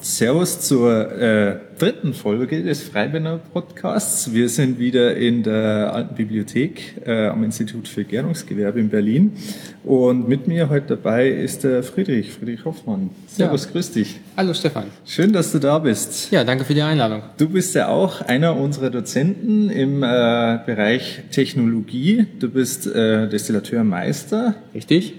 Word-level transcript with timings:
Servus 0.00 0.60
zur 0.60 1.12
äh, 1.12 1.56
dritten 1.78 2.12
Folge 2.12 2.64
des 2.64 2.82
Freiberner 2.82 3.38
Podcasts. 3.38 4.32
Wir 4.32 4.48
sind 4.48 4.80
wieder 4.80 5.16
in 5.16 5.44
der 5.44 5.94
Alten 5.94 6.16
Bibliothek 6.16 6.96
äh, 7.06 7.28
am 7.28 7.44
Institut 7.44 7.86
für 7.86 8.02
Gärungsgewerbe 8.02 8.80
in 8.80 8.88
Berlin. 8.88 9.36
Und 9.84 10.28
mit 10.28 10.48
mir 10.48 10.68
heute 10.68 10.96
dabei 10.96 11.28
ist 11.28 11.62
der 11.62 11.84
Friedrich, 11.84 12.32
Friedrich 12.32 12.64
Hoffmann. 12.64 13.10
Servus, 13.28 13.66
ja. 13.66 13.70
grüß 13.70 13.92
dich. 13.92 14.18
Hallo 14.36 14.52
Stefan. 14.52 14.86
Schön, 15.04 15.32
dass 15.32 15.52
du 15.52 15.60
da 15.60 15.78
bist. 15.78 16.32
Ja, 16.32 16.42
danke 16.42 16.64
für 16.64 16.74
die 16.74 16.82
Einladung. 16.82 17.22
Du 17.36 17.48
bist 17.48 17.76
ja 17.76 17.86
auch 17.86 18.20
einer 18.22 18.56
unserer 18.56 18.90
Dozenten 18.90 19.70
im 19.70 20.02
äh, 20.02 20.58
Bereich 20.66 21.22
Technologie. 21.30 22.26
Du 22.40 22.48
bist 22.48 22.88
äh, 22.88 23.28
Destillateurmeister. 23.28 24.56
Richtig 24.74 25.14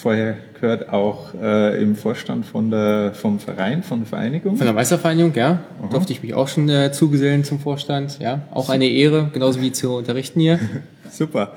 vorher 0.00 0.36
gehört 0.60 0.88
auch 0.88 1.34
äh, 1.40 1.80
im 1.80 1.94
Vorstand 1.94 2.46
von 2.46 2.70
der, 2.70 3.12
vom 3.14 3.38
Verein, 3.38 3.82
von 3.82 4.00
der 4.00 4.08
Vereinigung. 4.08 4.56
Von 4.56 4.66
der 4.66 4.74
Meistervereinigung, 4.74 5.34
ja. 5.34 5.60
Aha. 5.80 5.88
Durfte 5.90 6.12
ich 6.12 6.22
mich 6.22 6.34
auch 6.34 6.48
schon 6.48 6.68
äh, 6.68 6.90
zugesellen 6.92 7.44
zum 7.44 7.60
Vorstand, 7.60 8.18
ja. 8.18 8.42
Auch 8.50 8.70
eine 8.70 8.86
Ehre, 8.86 9.30
genauso 9.32 9.60
wie 9.60 9.72
zu 9.72 9.94
unterrichten 9.94 10.40
hier. 10.40 10.58
Super. 11.10 11.52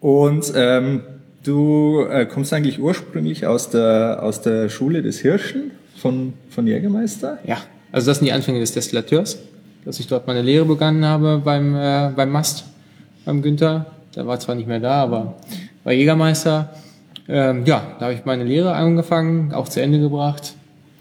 Und 0.00 0.52
ähm, 0.54 1.02
du 1.44 2.04
äh, 2.10 2.26
kommst 2.26 2.52
eigentlich 2.52 2.80
ursprünglich 2.80 3.46
aus 3.46 3.70
der, 3.70 4.20
aus 4.22 4.42
der 4.42 4.68
Schule 4.68 5.02
des 5.02 5.20
Hirschen 5.20 5.70
von, 5.96 6.34
von 6.50 6.66
Jägermeister? 6.66 7.38
Ja, 7.46 7.58
also 7.92 8.10
das 8.10 8.18
sind 8.18 8.26
die 8.26 8.32
Anfänge 8.32 8.60
des 8.60 8.72
Destillateurs, 8.72 9.38
dass 9.84 10.00
ich 10.00 10.08
dort 10.08 10.26
meine 10.26 10.42
Lehre 10.42 10.64
begonnen 10.64 11.04
habe 11.04 11.40
beim, 11.44 11.74
äh, 11.74 12.10
beim 12.14 12.30
Mast, 12.30 12.64
beim 13.24 13.42
Günther. 13.42 13.86
Der 14.16 14.26
war 14.26 14.40
zwar 14.40 14.54
nicht 14.54 14.66
mehr 14.66 14.80
da, 14.80 15.02
aber 15.02 15.34
war 15.84 15.92
Jägermeister 15.92 16.70
ähm, 17.28 17.64
ja, 17.64 17.82
da 17.98 18.06
habe 18.06 18.14
ich 18.14 18.24
meine 18.24 18.44
Lehre 18.44 18.74
angefangen, 18.74 19.52
auch 19.52 19.68
zu 19.68 19.80
Ende 19.80 19.98
gebracht, 19.98 20.54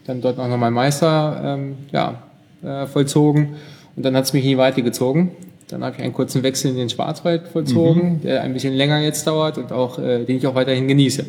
dann 0.06 0.22
dort 0.22 0.40
auch 0.40 0.48
noch 0.48 0.58
mein 0.58 0.74
Meister 0.74 1.42
ähm, 1.44 1.78
ja, 1.92 2.22
äh, 2.64 2.88
vollzogen 2.88 3.56
und 3.96 4.04
dann 4.04 4.16
hat 4.16 4.26
es 4.26 4.34
mich 4.34 4.44
nie 4.44 4.58
weitergezogen. 4.58 5.32
Dann 5.68 5.84
habe 5.84 5.96
ich 5.98 6.04
einen 6.04 6.14
kurzen 6.14 6.44
Wechsel 6.44 6.72
in 6.72 6.78
den 6.78 6.90
Schwarzwald 6.90 7.48
vollzogen, 7.48 8.14
mhm. 8.14 8.22
der 8.22 8.44
ein 8.44 8.54
bisschen 8.54 8.74
länger 8.74 9.00
jetzt 9.00 9.26
dauert 9.26 9.58
und 9.58 9.72
auch, 9.72 9.98
äh, 9.98 10.24
den 10.24 10.38
ich 10.38 10.46
auch 10.46 10.54
weiterhin 10.54 10.88
genieße. 10.88 11.26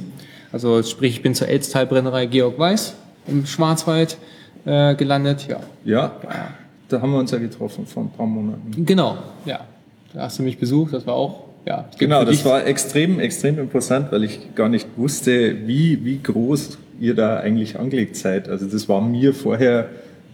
Also 0.52 0.82
sprich, 0.82 1.16
ich 1.16 1.22
bin 1.22 1.34
zur 1.34 1.48
Elztal-Brennerei 1.48 2.26
Georg 2.26 2.58
Weiß 2.58 2.94
im 3.26 3.46
Schwarzwald 3.46 4.18
äh, 4.66 4.94
gelandet. 4.94 5.46
Ja. 5.48 5.60
ja, 5.84 6.12
ja, 6.22 6.48
da 6.88 7.00
haben 7.00 7.12
wir 7.12 7.18
uns 7.18 7.30
ja 7.30 7.38
getroffen 7.38 7.86
vor 7.86 8.04
ein 8.04 8.10
paar 8.10 8.26
Monaten. 8.26 8.84
Genau, 8.84 9.16
ja. 9.44 9.60
Da 10.12 10.22
hast 10.22 10.38
du 10.38 10.42
mich 10.42 10.58
besucht, 10.58 10.92
das 10.92 11.06
war 11.06 11.14
auch 11.14 11.44
ja, 11.66 11.88
genau, 11.98 12.24
das 12.24 12.44
war 12.44 12.64
extrem, 12.64 13.18
extrem 13.18 13.58
interessant, 13.58 14.12
weil 14.12 14.22
ich 14.22 14.54
gar 14.54 14.68
nicht 14.68 14.86
wusste, 14.96 15.66
wie, 15.66 16.04
wie 16.04 16.20
groß 16.22 16.78
ihr 17.00 17.14
da 17.14 17.38
eigentlich 17.38 17.78
angelegt 17.78 18.16
seid. 18.16 18.48
Also 18.48 18.66
das 18.66 18.88
war 18.88 19.00
mir 19.00 19.34
vorher 19.34 19.88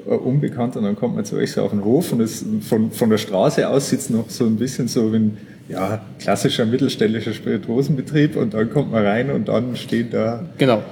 äh, 0.06 0.10
unbekannt 0.10 0.77
und 0.77 0.84
dann 0.84 0.94
kommt 0.94 1.14
man 1.14 1.25
zu 1.25 1.36
euch 1.36 1.53
so 1.53 1.62
auf 1.62 1.70
den 1.70 1.84
Hof 1.84 2.12
und 2.12 2.20
es 2.20 2.44
von, 2.60 2.91
von 2.91 3.08
der 3.08 3.16
Straße 3.16 3.66
aus 3.66 3.88
sitzt 3.88 4.10
noch 4.10 4.28
so 4.28 4.44
ein 4.44 4.56
bisschen 4.56 4.88
so 4.88 5.10
wie 5.12 5.16
ein 5.16 5.38
ja, 5.69 6.05
klassischer 6.19 6.66
mittelständischer 6.66 7.33
Spirituosenbetrieb 7.33 8.36
und 8.36 8.53
dann 8.53 8.69
kommt 8.69 8.92
man 8.92 9.06
rein 9.06 9.30
und 9.30 9.48
dann 9.48 9.75
stehen 9.77 10.10
da 10.10 10.44
genau. 10.58 10.83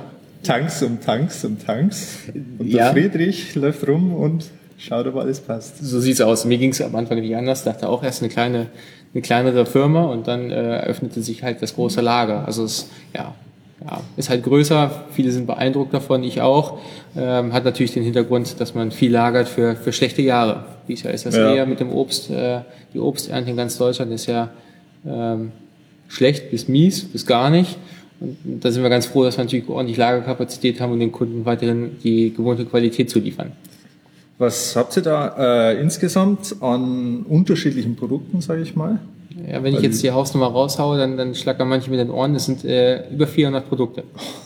Tanks 0.43 0.83
um 0.83 1.01
Tanks 1.01 1.45
um 1.45 1.59
Tanks 1.59 2.31
und 2.59 2.67
ja. 2.67 2.93
der 2.93 2.93
Friedrich 2.93 3.55
läuft 3.57 3.87
rum 3.87 4.15
und 4.15 4.47
schaut, 4.79 5.07
ob 5.07 5.17
alles 5.17 5.41
passt. 5.41 5.85
So 5.85 6.01
sieht's 6.01 6.23
aus. 6.23 6.47
Mir 6.47 6.57
ging 6.57 6.71
es 6.71 6.81
am 6.81 6.95
Anfang 6.97 7.21
nicht 7.21 7.37
anders, 7.37 7.65
dachte 7.65 7.89
auch 7.89 8.03
erst 8.03 8.23
eine 8.23 8.31
kleine 8.31 8.69
eine 9.13 9.23
kleinere 9.23 9.67
Firma 9.67 10.05
und 10.05 10.29
dann 10.29 10.51
äh, 10.51 10.55
öffnete 10.55 11.23
sich 11.23 11.43
halt 11.43 11.63
das 11.63 11.75
große 11.75 12.01
Lager. 12.01 12.47
Also 12.47 12.65
es 12.65 12.89
ja, 13.15 13.35
ja, 13.85 14.01
ist 14.17 14.31
halt 14.31 14.45
größer, 14.45 15.05
viele 15.11 15.33
sind 15.33 15.47
beeindruckt 15.47 15.93
davon, 15.93 16.23
ich 16.23 16.41
auch. 16.41 16.79
Ähm, 17.17 17.53
hat 17.53 17.65
natürlich 17.65 17.93
den 17.93 18.05
Hintergrund, 18.05 18.61
dass 18.61 18.75
man 18.75 18.91
viel 18.91 19.11
lagert 19.11 19.49
für, 19.49 19.75
für 19.75 19.93
schlechte 19.93 20.23
Jahre. 20.23 20.65
Wie 20.87 20.93
es 20.93 21.03
ja 21.03 21.11
ist 21.11 21.27
das 21.27 21.37
ja. 21.37 21.55
eher 21.55 21.67
mit 21.67 21.81
dem 21.81 21.91
Obst. 21.93 22.31
Äh, 22.31 22.61
die 22.95 22.99
Obsternte 22.99 23.51
in 23.51 23.57
ganz 23.57 23.79
Deutschland 23.79 24.13
ist 24.13 24.27
ja 24.27 24.51
ähm, 25.07 25.53
schlecht 26.09 26.51
bis 26.51 26.69
mies, 26.69 27.05
bis 27.05 27.27
gar 27.27 27.51
nicht. 27.51 27.79
Und 28.21 28.61
da 28.63 28.71
sind 28.71 28.83
wir 28.83 28.91
ganz 28.91 29.07
froh, 29.07 29.25
dass 29.25 29.39
wir 29.39 29.45
natürlich 29.45 29.69
ordentlich 29.69 29.97
Lagerkapazität 29.97 30.81
haben, 30.81 30.93
um 30.93 31.01
den 31.01 31.11
Kunden 31.11 31.47
weiterhin 31.47 31.97
die 32.05 32.35
gewohnte 32.35 32.67
Qualität 32.67 33.09
zu 33.09 33.19
liefern. 33.19 33.53
Was 34.41 34.75
habt 34.75 34.97
ihr 34.97 35.03
da 35.03 35.69
äh, 35.69 35.81
insgesamt 35.83 36.57
an 36.63 37.27
unterschiedlichen 37.29 37.95
Produkten, 37.95 38.41
sage 38.41 38.63
ich 38.63 38.75
mal? 38.75 38.99
Ja, 39.47 39.63
wenn 39.63 39.75
ich 39.75 39.83
jetzt 39.83 40.03
die 40.03 40.11
Hausnummer 40.11 40.47
raushaue, 40.47 40.97
dann, 40.97 41.19
dann 41.19 41.35
schlackern 41.35 41.69
manche 41.69 41.91
mit 41.91 42.01
den 42.01 42.11
Ohren. 42.11 42.33
Das 42.33 42.47
sind 42.47 42.65
äh, 42.65 43.07
über 43.11 43.27
400 43.27 43.69
Produkte. 43.69 44.03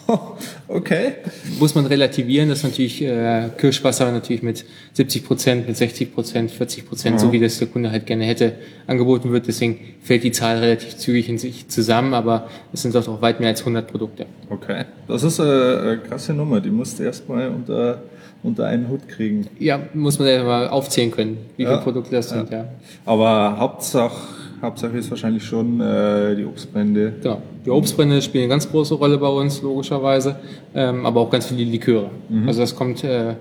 okay. 0.68 1.12
Muss 1.60 1.76
man 1.76 1.86
relativieren, 1.86 2.48
dass 2.48 2.64
natürlich 2.64 3.02
äh, 3.02 3.50
Kirschwasser 3.56 4.10
natürlich 4.10 4.42
mit 4.42 4.64
70 4.94 5.24
Prozent, 5.24 5.68
mit 5.68 5.76
60 5.76 6.12
Prozent, 6.12 6.50
40 6.50 6.88
Prozent, 6.88 7.20
so 7.20 7.30
wie 7.30 7.38
das 7.38 7.60
der 7.60 7.68
Kunde 7.68 7.92
halt 7.92 8.04
gerne 8.04 8.24
hätte, 8.24 8.54
angeboten 8.88 9.30
wird. 9.30 9.46
Deswegen 9.46 9.78
fällt 10.02 10.24
die 10.24 10.32
Zahl 10.32 10.58
relativ 10.58 10.96
zügig 10.96 11.28
in 11.28 11.38
sich 11.38 11.68
zusammen, 11.68 12.14
aber 12.14 12.48
es 12.72 12.82
sind 12.82 12.96
doch 12.96 13.06
auch 13.06 13.22
weit 13.22 13.38
mehr 13.38 13.50
als 13.50 13.60
100 13.60 13.86
Produkte. 13.86 14.26
Okay. 14.50 14.86
Das 15.06 15.22
ist 15.22 15.38
eine, 15.38 15.80
eine 15.82 15.98
krasse 15.98 16.34
Nummer. 16.34 16.60
Die 16.60 16.70
musst 16.70 16.98
du 16.98 17.04
erstmal 17.04 17.48
unter 17.48 18.02
unter 18.44 18.66
einen 18.66 18.88
Hut 18.88 19.08
kriegen. 19.08 19.46
Ja, 19.58 19.80
muss 19.94 20.18
man 20.18 20.28
ja 20.28 20.44
mal 20.44 20.68
aufzählen 20.68 21.10
können, 21.10 21.38
wie 21.56 21.64
ja, 21.64 21.70
viele 21.70 21.80
Produkte 21.80 22.14
das 22.14 22.28
sind, 22.28 22.50
ja. 22.50 22.66
Aber 23.04 23.56
Hauptsache, 23.58 24.28
Hauptsache 24.60 24.96
ist 24.98 25.10
wahrscheinlich 25.10 25.42
schon 25.42 25.80
äh, 25.80 26.36
die 26.36 26.44
Obstbrände. 26.44 27.14
Genau. 27.22 27.42
Die 27.64 27.70
Obstbrände 27.70 28.20
spielen 28.20 28.44
eine 28.44 28.50
ganz 28.50 28.70
große 28.70 28.94
Rolle 28.94 29.16
bei 29.16 29.28
uns, 29.28 29.62
logischerweise, 29.62 30.36
ähm, 30.74 31.06
aber 31.06 31.22
auch 31.22 31.30
ganz 31.30 31.46
viele 31.46 31.64
Liköre. 31.64 32.10
Mhm. 32.28 32.46
Also 32.46 32.60
das 32.60 32.76
kommt 32.76 33.02
äh, 33.02 33.34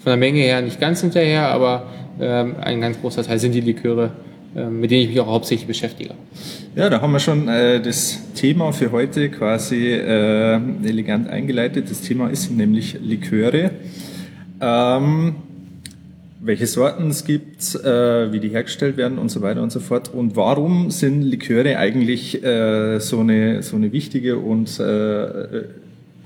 von 0.00 0.10
der 0.10 0.16
Menge 0.16 0.40
her 0.40 0.60
nicht 0.60 0.80
ganz 0.80 1.00
hinterher, 1.00 1.48
aber 1.48 1.84
ähm, 2.20 2.56
ein 2.60 2.80
ganz 2.80 3.00
großer 3.00 3.22
Teil 3.22 3.38
sind 3.38 3.52
die 3.52 3.60
Liköre, 3.60 4.10
äh, 4.56 4.66
mit 4.66 4.90
denen 4.90 5.02
ich 5.02 5.08
mich 5.10 5.20
auch 5.20 5.28
hauptsächlich 5.28 5.68
beschäftige. 5.68 6.14
Ja, 6.74 6.90
da 6.90 7.00
haben 7.00 7.12
wir 7.12 7.20
schon 7.20 7.46
äh, 7.46 7.80
das 7.80 8.18
Thema 8.34 8.72
für 8.72 8.90
heute 8.90 9.28
quasi 9.28 9.92
äh, 9.92 10.60
elegant 10.84 11.28
eingeleitet. 11.28 11.88
Das 11.88 12.00
Thema 12.00 12.28
ist 12.28 12.50
nämlich 12.50 12.98
Liköre 13.00 13.70
ähm, 14.60 15.36
welche 16.40 16.66
Sorten 16.66 17.10
es 17.10 17.24
gibt, 17.24 17.74
äh, 17.74 18.32
wie 18.32 18.40
die 18.40 18.48
hergestellt 18.48 18.96
werden 18.96 19.18
und 19.18 19.30
so 19.30 19.42
weiter 19.42 19.62
und 19.62 19.72
so 19.72 19.80
fort. 19.80 20.12
Und 20.12 20.36
warum 20.36 20.90
sind 20.90 21.22
Liköre 21.22 21.78
eigentlich 21.78 22.42
äh, 22.42 23.00
so, 23.00 23.20
eine, 23.20 23.62
so 23.62 23.76
eine 23.76 23.92
wichtige 23.92 24.38
und 24.38 24.78
äh, 24.78 25.64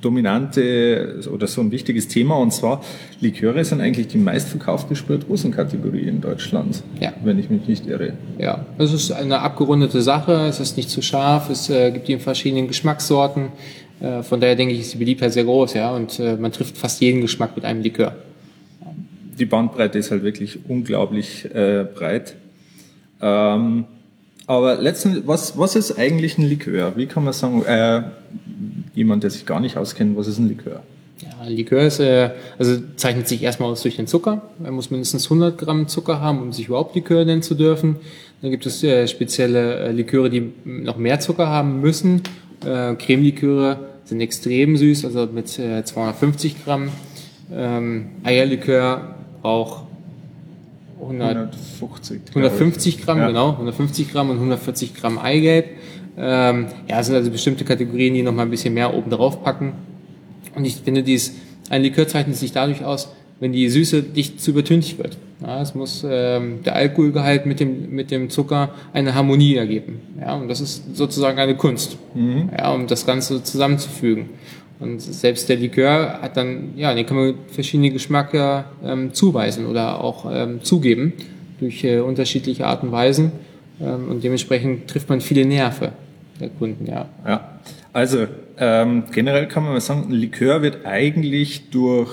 dominante 0.02 1.20
oder 1.32 1.46
so 1.46 1.62
ein 1.62 1.70
wichtiges 1.70 2.08
Thema? 2.08 2.36
Und 2.36 2.52
zwar, 2.52 2.82
Liköre 3.20 3.64
sind 3.64 3.80
eigentlich 3.80 4.08
die 4.08 4.18
meistverkaufte 4.18 4.96
Spirituosenkategorie 4.96 6.02
in 6.02 6.20
Deutschland, 6.20 6.82
ja. 7.00 7.12
wenn 7.24 7.38
ich 7.38 7.48
mich 7.48 7.66
nicht 7.66 7.86
irre. 7.86 8.12
Ja, 8.38 8.66
es 8.78 8.92
ist 8.92 9.12
eine 9.12 9.40
abgerundete 9.40 10.02
Sache, 10.02 10.46
es 10.46 10.60
ist 10.60 10.76
nicht 10.76 10.90
zu 10.90 11.00
scharf, 11.00 11.48
es 11.48 11.70
äh, 11.70 11.90
gibt 11.90 12.08
die 12.08 12.12
in 12.12 12.20
verschiedenen 12.20 12.68
Geschmackssorten. 12.68 13.48
Äh, 14.02 14.22
von 14.22 14.40
daher 14.40 14.56
denke 14.56 14.74
ich, 14.74 14.80
ist 14.80 14.94
die 14.94 14.98
Beliebtheit 14.98 15.32
sehr 15.32 15.44
groß, 15.44 15.74
ja, 15.74 15.94
und 15.94 16.18
äh, 16.18 16.36
man 16.36 16.50
trifft 16.50 16.76
fast 16.76 17.00
jeden 17.00 17.20
Geschmack 17.20 17.54
mit 17.54 17.64
einem 17.64 17.82
Likör. 17.82 18.16
Die 19.38 19.46
Bandbreite 19.46 19.98
ist 19.98 20.10
halt 20.10 20.24
wirklich 20.24 20.58
unglaublich 20.68 21.44
äh, 21.54 21.84
breit. 21.84 22.34
Ähm, 23.20 23.84
aber 24.46 24.74
letztendlich, 24.74 25.26
was, 25.26 25.56
was 25.56 25.76
ist 25.76 25.98
eigentlich 25.98 26.36
ein 26.36 26.48
Likör? 26.48 26.96
Wie 26.96 27.06
kann 27.06 27.22
man 27.24 27.32
sagen, 27.32 27.64
äh, 27.64 28.02
jemand, 28.94 29.22
der 29.22 29.30
sich 29.30 29.46
gar 29.46 29.60
nicht 29.60 29.76
auskennt, 29.76 30.16
was 30.16 30.26
ist 30.26 30.38
ein 30.38 30.48
Likör? 30.48 30.82
Ja, 31.20 31.48
Likör 31.48 31.82
ist, 31.82 32.00
äh, 32.00 32.30
also 32.58 32.78
zeichnet 32.96 33.28
sich 33.28 33.42
erstmal 33.42 33.70
aus 33.70 33.82
durch 33.82 33.96
den 33.96 34.08
Zucker. 34.08 34.42
Man 34.58 34.74
muss 34.74 34.90
mindestens 34.90 35.26
100 35.26 35.56
Gramm 35.56 35.86
Zucker 35.86 36.20
haben, 36.20 36.42
um 36.42 36.52
sich 36.52 36.66
überhaupt 36.66 36.96
Likör 36.96 37.24
nennen 37.24 37.42
zu 37.42 37.54
dürfen. 37.54 37.96
Dann 38.42 38.50
gibt 38.50 38.66
es 38.66 38.82
äh, 38.82 39.06
spezielle 39.06 39.76
äh, 39.76 39.92
Liköre, 39.92 40.28
die 40.28 40.52
noch 40.64 40.96
mehr 40.96 41.20
Zucker 41.20 41.46
haben 41.46 41.80
müssen. 41.80 42.22
Äh, 42.64 42.96
Cremeliköre 42.96 43.91
sind 44.12 44.20
extrem 44.20 44.76
süß, 44.76 45.04
also 45.04 45.26
mit 45.26 45.58
äh, 45.58 45.84
250 45.84 46.64
Gramm. 46.64 46.90
Ähm, 47.52 48.10
Eierlikör 48.22 49.16
100, 49.42 49.76
150, 51.00 52.20
150 52.28 53.02
Gramm, 53.02 53.18
ja. 53.18 53.26
genau, 53.28 53.50
150 53.50 54.12
Gramm 54.12 54.30
und 54.30 54.36
140 54.36 54.94
Gramm 54.94 55.18
Eigelb. 55.18 55.66
Ähm, 56.16 56.66
ja, 56.88 57.02
sind 57.02 57.14
also 57.14 57.30
bestimmte 57.30 57.64
Kategorien, 57.64 58.14
die 58.14 58.22
noch 58.22 58.32
mal 58.32 58.42
ein 58.42 58.50
bisschen 58.50 58.74
mehr 58.74 58.94
oben 58.94 59.10
drauf 59.10 59.42
packen. 59.42 59.72
Und 60.54 60.64
ich 60.64 60.76
finde, 60.76 61.02
dies, 61.02 61.34
ein 61.70 61.82
Likör 61.82 62.06
zeichnet 62.06 62.36
sich 62.36 62.52
dadurch 62.52 62.84
aus, 62.84 63.08
wenn 63.42 63.52
die 63.52 63.68
Süße 63.68 64.04
nicht 64.14 64.40
zu 64.40 64.52
übertüncht 64.52 64.98
wird. 64.98 65.18
Ja, 65.44 65.60
es 65.60 65.74
muss 65.74 66.06
ähm, 66.08 66.62
der 66.64 66.76
Alkoholgehalt 66.76 67.44
mit 67.44 67.58
dem, 67.58 67.90
mit 67.90 68.12
dem 68.12 68.30
Zucker 68.30 68.70
eine 68.92 69.16
Harmonie 69.16 69.56
ergeben. 69.56 70.00
Ja, 70.20 70.36
und 70.36 70.46
das 70.46 70.60
ist 70.60 70.96
sozusagen 70.96 71.40
eine 71.40 71.56
Kunst, 71.56 71.98
mhm. 72.14 72.50
ja, 72.56 72.72
um 72.72 72.86
das 72.86 73.04
Ganze 73.04 73.42
zusammenzufügen. 73.42 74.30
Und 74.78 75.02
selbst 75.02 75.48
der 75.48 75.56
Likör 75.56 76.20
hat 76.22 76.36
dann, 76.36 76.74
ja, 76.76 76.94
den 76.94 77.04
kann 77.04 77.16
man 77.16 77.34
verschiedene 77.48 77.90
Geschmäcker 77.90 78.66
ähm, 78.84 79.12
zuweisen 79.12 79.66
oder 79.66 80.00
auch 80.00 80.24
ähm, 80.32 80.62
zugeben 80.62 81.12
durch 81.58 81.82
äh, 81.82 81.98
unterschiedliche 81.98 82.64
Arten 82.64 82.86
und 82.86 82.92
Weisen. 82.92 83.32
Ähm, 83.80 84.08
und 84.08 84.22
dementsprechend 84.22 84.86
trifft 84.86 85.08
man 85.08 85.20
viele 85.20 85.44
Nerven 85.44 85.88
der 86.38 86.48
Kunden, 86.48 86.86
ja. 86.86 87.08
Ja, 87.26 87.58
also 87.92 88.28
ähm, 88.56 89.02
generell 89.12 89.48
kann 89.48 89.64
man 89.64 89.72
mal 89.72 89.80
sagen, 89.80 90.06
ein 90.08 90.12
Likör 90.12 90.62
wird 90.62 90.86
eigentlich 90.86 91.70
durch 91.70 92.10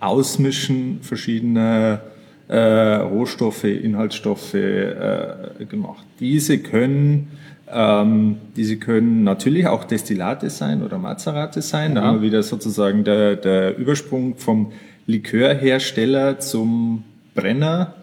Ausmischen 0.00 1.00
verschiedener 1.02 2.00
äh, 2.48 2.56
Rohstoffe, 2.56 3.64
Inhaltsstoffe 3.64 4.54
äh, 4.54 5.64
gemacht. 5.68 6.04
Diese 6.18 6.58
können 6.58 7.28
ähm, 7.72 8.38
diese 8.56 8.78
können 8.78 9.22
natürlich 9.22 9.66
auch 9.66 9.84
Destillate 9.84 10.50
sein 10.50 10.82
oder 10.82 10.98
Mazerate 10.98 11.62
sein. 11.62 11.94
Da 11.94 12.02
haben 12.02 12.20
wir 12.20 12.26
wieder 12.26 12.42
sozusagen 12.42 13.04
der, 13.04 13.36
der 13.36 13.78
Übersprung 13.78 14.36
vom 14.36 14.72
Likörhersteller 15.06 16.40
zum 16.40 17.04
Brenner. 17.34 17.94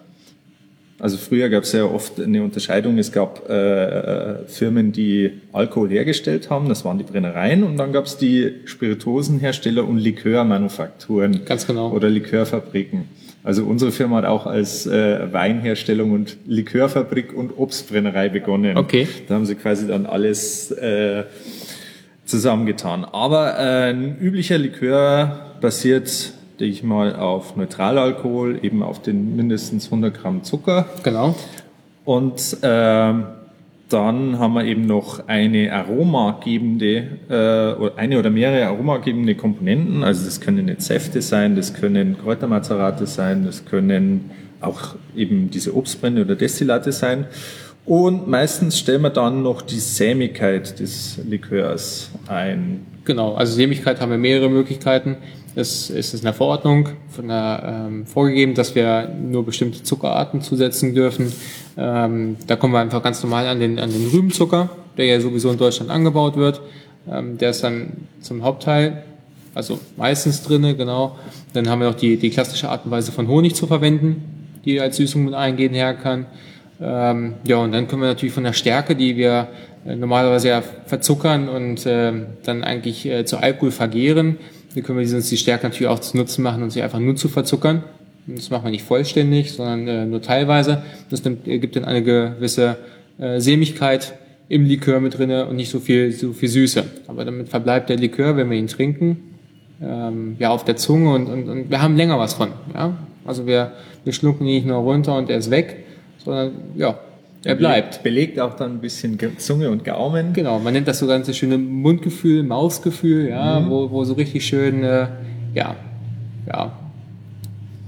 Also 1.00 1.18
früher 1.18 1.50
gab 1.50 1.64
es 1.64 1.74
ja 1.74 1.86
oft 1.86 2.20
eine 2.20 2.42
Unterscheidung. 2.44 2.98
Es 2.98 3.12
gab 3.12 3.48
äh, 3.50 4.46
Firmen, 4.48 4.92
die 4.92 5.32
Alkohol 5.54 5.90
hergestellt 5.90 6.50
haben, 6.50 6.70
das 6.70 6.86
waren 6.86 6.98
die 6.98 7.04
Brennereien, 7.04 7.64
und 7.64 7.78
dann 7.78 7.94
gab 7.94 8.06
es 8.06 8.18
die 8.18 8.54
Spirituosenhersteller 8.66 9.88
und 9.88 10.00
Likörmanufakturen 10.00 11.46
Ganz 11.46 11.68
genau. 11.68 11.92
oder 11.92 12.10
Likörfabriken. 12.10 13.06
Also 13.44 13.64
unsere 13.64 13.92
Firma 13.92 14.18
hat 14.18 14.26
auch 14.26 14.46
als 14.46 14.88
äh, 14.88 15.32
Weinherstellung 15.32 16.12
und 16.12 16.38
Likörfabrik 16.48 17.32
und 17.32 17.52
Obstbrennerei 17.58 18.30
begonnen. 18.30 18.76
Okay. 18.76 19.08
Da 19.28 19.36
haben 19.36 19.46
sie 19.46 19.56
quasi 19.56 19.88
dann 19.88 20.06
alles 20.06 20.72
äh, 20.72 21.24
zusammengetan. 22.26 23.06
Aber 23.06 23.58
äh, 23.58 23.92
ein 23.92 24.18
üblicher 24.20 24.58
Likör 24.58 25.56
basiert, 25.62 26.34
denke 26.60 26.74
ich 26.74 26.84
mal, 26.84 27.16
auf 27.16 27.56
Neutralalkohol, 27.56 28.60
eben 28.64 28.84
auf 28.84 29.02
den 29.02 29.36
mindestens 29.36 29.86
100 29.86 30.14
Gramm 30.14 30.44
Zucker. 30.44 30.86
Genau. 31.04 31.36
Und 32.06 32.58
ähm, 32.64 33.26
dann 33.90 34.40
haben 34.40 34.54
wir 34.54 34.66
eben 34.66 34.86
noch 34.86 35.28
eine 35.28 35.72
aromagebende, 35.72 37.08
äh, 37.30 37.80
oder 37.80 37.94
eine 37.98 38.20
oder 38.20 38.30
mehrere 38.30 38.66
aromagebende 38.66 39.36
Komponenten. 39.36 40.04
Also 40.04 40.26
das 40.26 40.42
können 40.42 40.68
jetzt 40.68 40.86
Säfte 40.86 41.22
sein, 41.22 41.56
das 41.56 41.74
können 41.74 42.18
Kräutermazerate 42.22 43.06
sein, 43.06 43.46
das 43.46 43.66
können 43.66 44.32
auch 44.60 44.96
eben 45.16 45.50
diese 45.52 45.76
Obstbrände 45.76 46.22
oder 46.22 46.36
Destillate 46.36 46.92
sein. 46.92 47.26
Und 47.86 48.28
meistens 48.28 48.78
stellen 48.78 49.02
wir 49.04 49.12
dann 49.12 49.44
noch 49.44 49.62
die 49.62 49.80
Sämigkeit 49.80 50.80
des 50.80 51.20
Likörs 51.26 52.12
ein. 52.28 52.86
Genau, 53.06 53.36
also 53.36 53.54
Sämigkeit 53.54 54.02
haben 54.02 54.12
wir 54.12 54.18
mehrere 54.18 54.50
Möglichkeiten. 54.50 55.16
Es 55.60 55.90
ist 55.90 56.14
in 56.14 56.22
der 56.22 56.36
Verordnung 56.36 56.90
von 57.10 57.30
der, 57.30 57.88
ähm, 57.88 58.06
vorgegeben, 58.06 58.54
dass 58.54 58.76
wir 58.76 59.10
nur 59.10 59.44
bestimmte 59.44 59.82
Zuckerarten 59.82 60.44
zusetzen 60.44 60.94
dürfen. 60.94 61.34
Ähm, 61.76 62.38
da 62.46 62.56
kommen 62.56 62.74
wir 62.74 62.80
einfach 62.80 63.02
ganz 63.02 63.24
normal 63.24 63.48
an 63.48 63.60
den, 63.60 63.80
an 63.80 63.90
den 63.90 64.06
Rübenzucker, 64.06 64.70
der 64.98 65.08
ja 65.08 65.20
sowieso 65.20 65.50
in 65.50 65.58
Deutschland 65.58 65.90
angebaut 65.90 66.38
wird. 66.38 66.62
Ähm, 67.12 67.40
der 67.40 67.50
ist 67.50 67.64
dann 67.64 67.94
zum 68.22 68.44
Hauptteil, 68.44 69.04
also 69.56 69.80
meistens 69.96 70.44
drinne, 70.44 70.76
genau. 70.76 71.18
Dann 71.54 71.68
haben 71.68 71.80
wir 71.80 71.88
noch 71.88 71.96
die, 71.96 72.18
die 72.18 72.30
klassische 72.30 72.70
Art 72.70 72.86
und 72.86 72.92
Weise 72.92 73.12
von 73.12 73.28
Honig 73.28 73.56
zu 73.56 73.66
verwenden, 73.66 74.60
die 74.64 74.80
als 74.80 74.98
Süßung 74.98 75.26
mit 75.26 75.34
eingehen 75.34 75.74
her 75.74 75.96
kann. 75.96 76.28
Ähm, 76.80 77.34
ja, 77.48 77.58
und 77.58 77.72
dann 77.72 77.88
können 77.88 78.04
wir 78.04 78.10
natürlich 78.10 78.36
von 78.36 78.44
der 78.44 78.54
Stärke, 78.54 78.96
die 78.96 79.18
wir 79.18 79.48
äh, 79.88 79.96
normalerweise 79.96 80.50
ja 80.50 80.62
verzuckern 80.86 81.50
und 81.50 81.84
äh, 81.88 82.14
dann 82.44 82.64
eigentlich 82.64 83.08
äh, 83.08 83.26
zu 83.26 83.38
Alkohol 83.38 83.72
vergehren, 83.72 84.38
dann 84.78 84.84
können 84.84 85.00
wir 85.00 85.16
uns 85.16 85.30
die 85.30 85.38
Stärke 85.38 85.66
natürlich 85.66 85.88
auch 85.88 86.00
zu 86.00 86.16
Nutzen 86.16 86.44
machen 86.44 86.62
und 86.62 86.70
sie 86.70 86.84
einfach 86.84 87.00
nur 87.00 87.16
zu 87.16 87.30
verzuckern. 87.30 87.84
Das 88.28 88.52
machen 88.52 88.66
wir 88.66 88.72
nicht 88.72 88.84
vollständig, 88.84 89.52
sondern 89.54 89.88
äh, 89.88 90.06
nur 90.06 90.22
teilweise. 90.22 90.84
Das 91.10 91.24
nimmt, 91.24 91.48
äh, 91.48 91.58
gibt 91.58 91.76
dann 91.76 91.84
eine 91.86 92.04
gewisse 92.04 92.78
äh, 93.18 93.40
Sämigkeit 93.40 94.14
im 94.50 94.66
Likör 94.66 95.00
mit 95.00 95.18
drinne 95.18 95.48
und 95.48 95.56
nicht 95.56 95.72
so 95.72 95.80
viel, 95.80 96.12
so 96.12 96.32
viel 96.32 96.50
Süße. 96.50 96.84
Aber 97.08 97.26
damit 97.26 97.50
verbleibt 97.50 97.90
der 97.90 97.98
Likör, 97.98 98.38
wenn 98.38 98.52
wir 98.52 98.58
ihn 98.58 98.68
trinken, 98.68 99.18
ähm, 99.82 100.36
ja 100.38 100.52
auf 100.52 100.64
der 100.64 100.76
Zunge 100.76 101.12
und, 101.12 101.26
und, 101.26 101.50
und 101.50 101.72
wir 101.72 101.82
haben 101.82 101.98
länger 101.98 102.20
was 102.20 102.36
von. 102.36 102.50
Ja? 102.76 102.96
Also 103.26 103.48
wir, 103.48 103.72
wir 104.04 104.14
schlucken 104.14 104.46
ihn 104.46 104.56
nicht 104.56 104.68
nur 104.68 104.78
runter 104.78 105.18
und 105.18 105.32
er 105.32 105.38
ist 105.38 105.50
weg, 105.50 105.86
sondern 106.24 106.52
ja, 106.76 107.00
er 107.44 107.56
bleibt. 107.56 108.04
Belegt 108.04 108.40
auch 108.40 108.56
dann 108.56 108.74
ein 108.74 108.80
bisschen 108.82 109.18
Ge- 109.18 109.38
Zunge 109.38 109.70
und 109.70 109.84
Gaumen. 109.86 110.34
Genau, 110.34 110.60
man 110.60 110.74
nennt 110.74 110.88
das 110.88 111.00
so 111.00 111.08
ganze 111.08 111.34
schöne 111.34 111.58
Mundgefühl, 111.58 112.44
Mausgefühl, 112.44 113.30
ja, 113.30 113.68
wo, 113.70 113.90
wo 113.92 114.04
so 114.04 114.14
richtig 114.14 114.46
schön, 114.46 114.84
äh, 114.84 115.08
ja, 115.54 115.76
ja, 116.48 116.72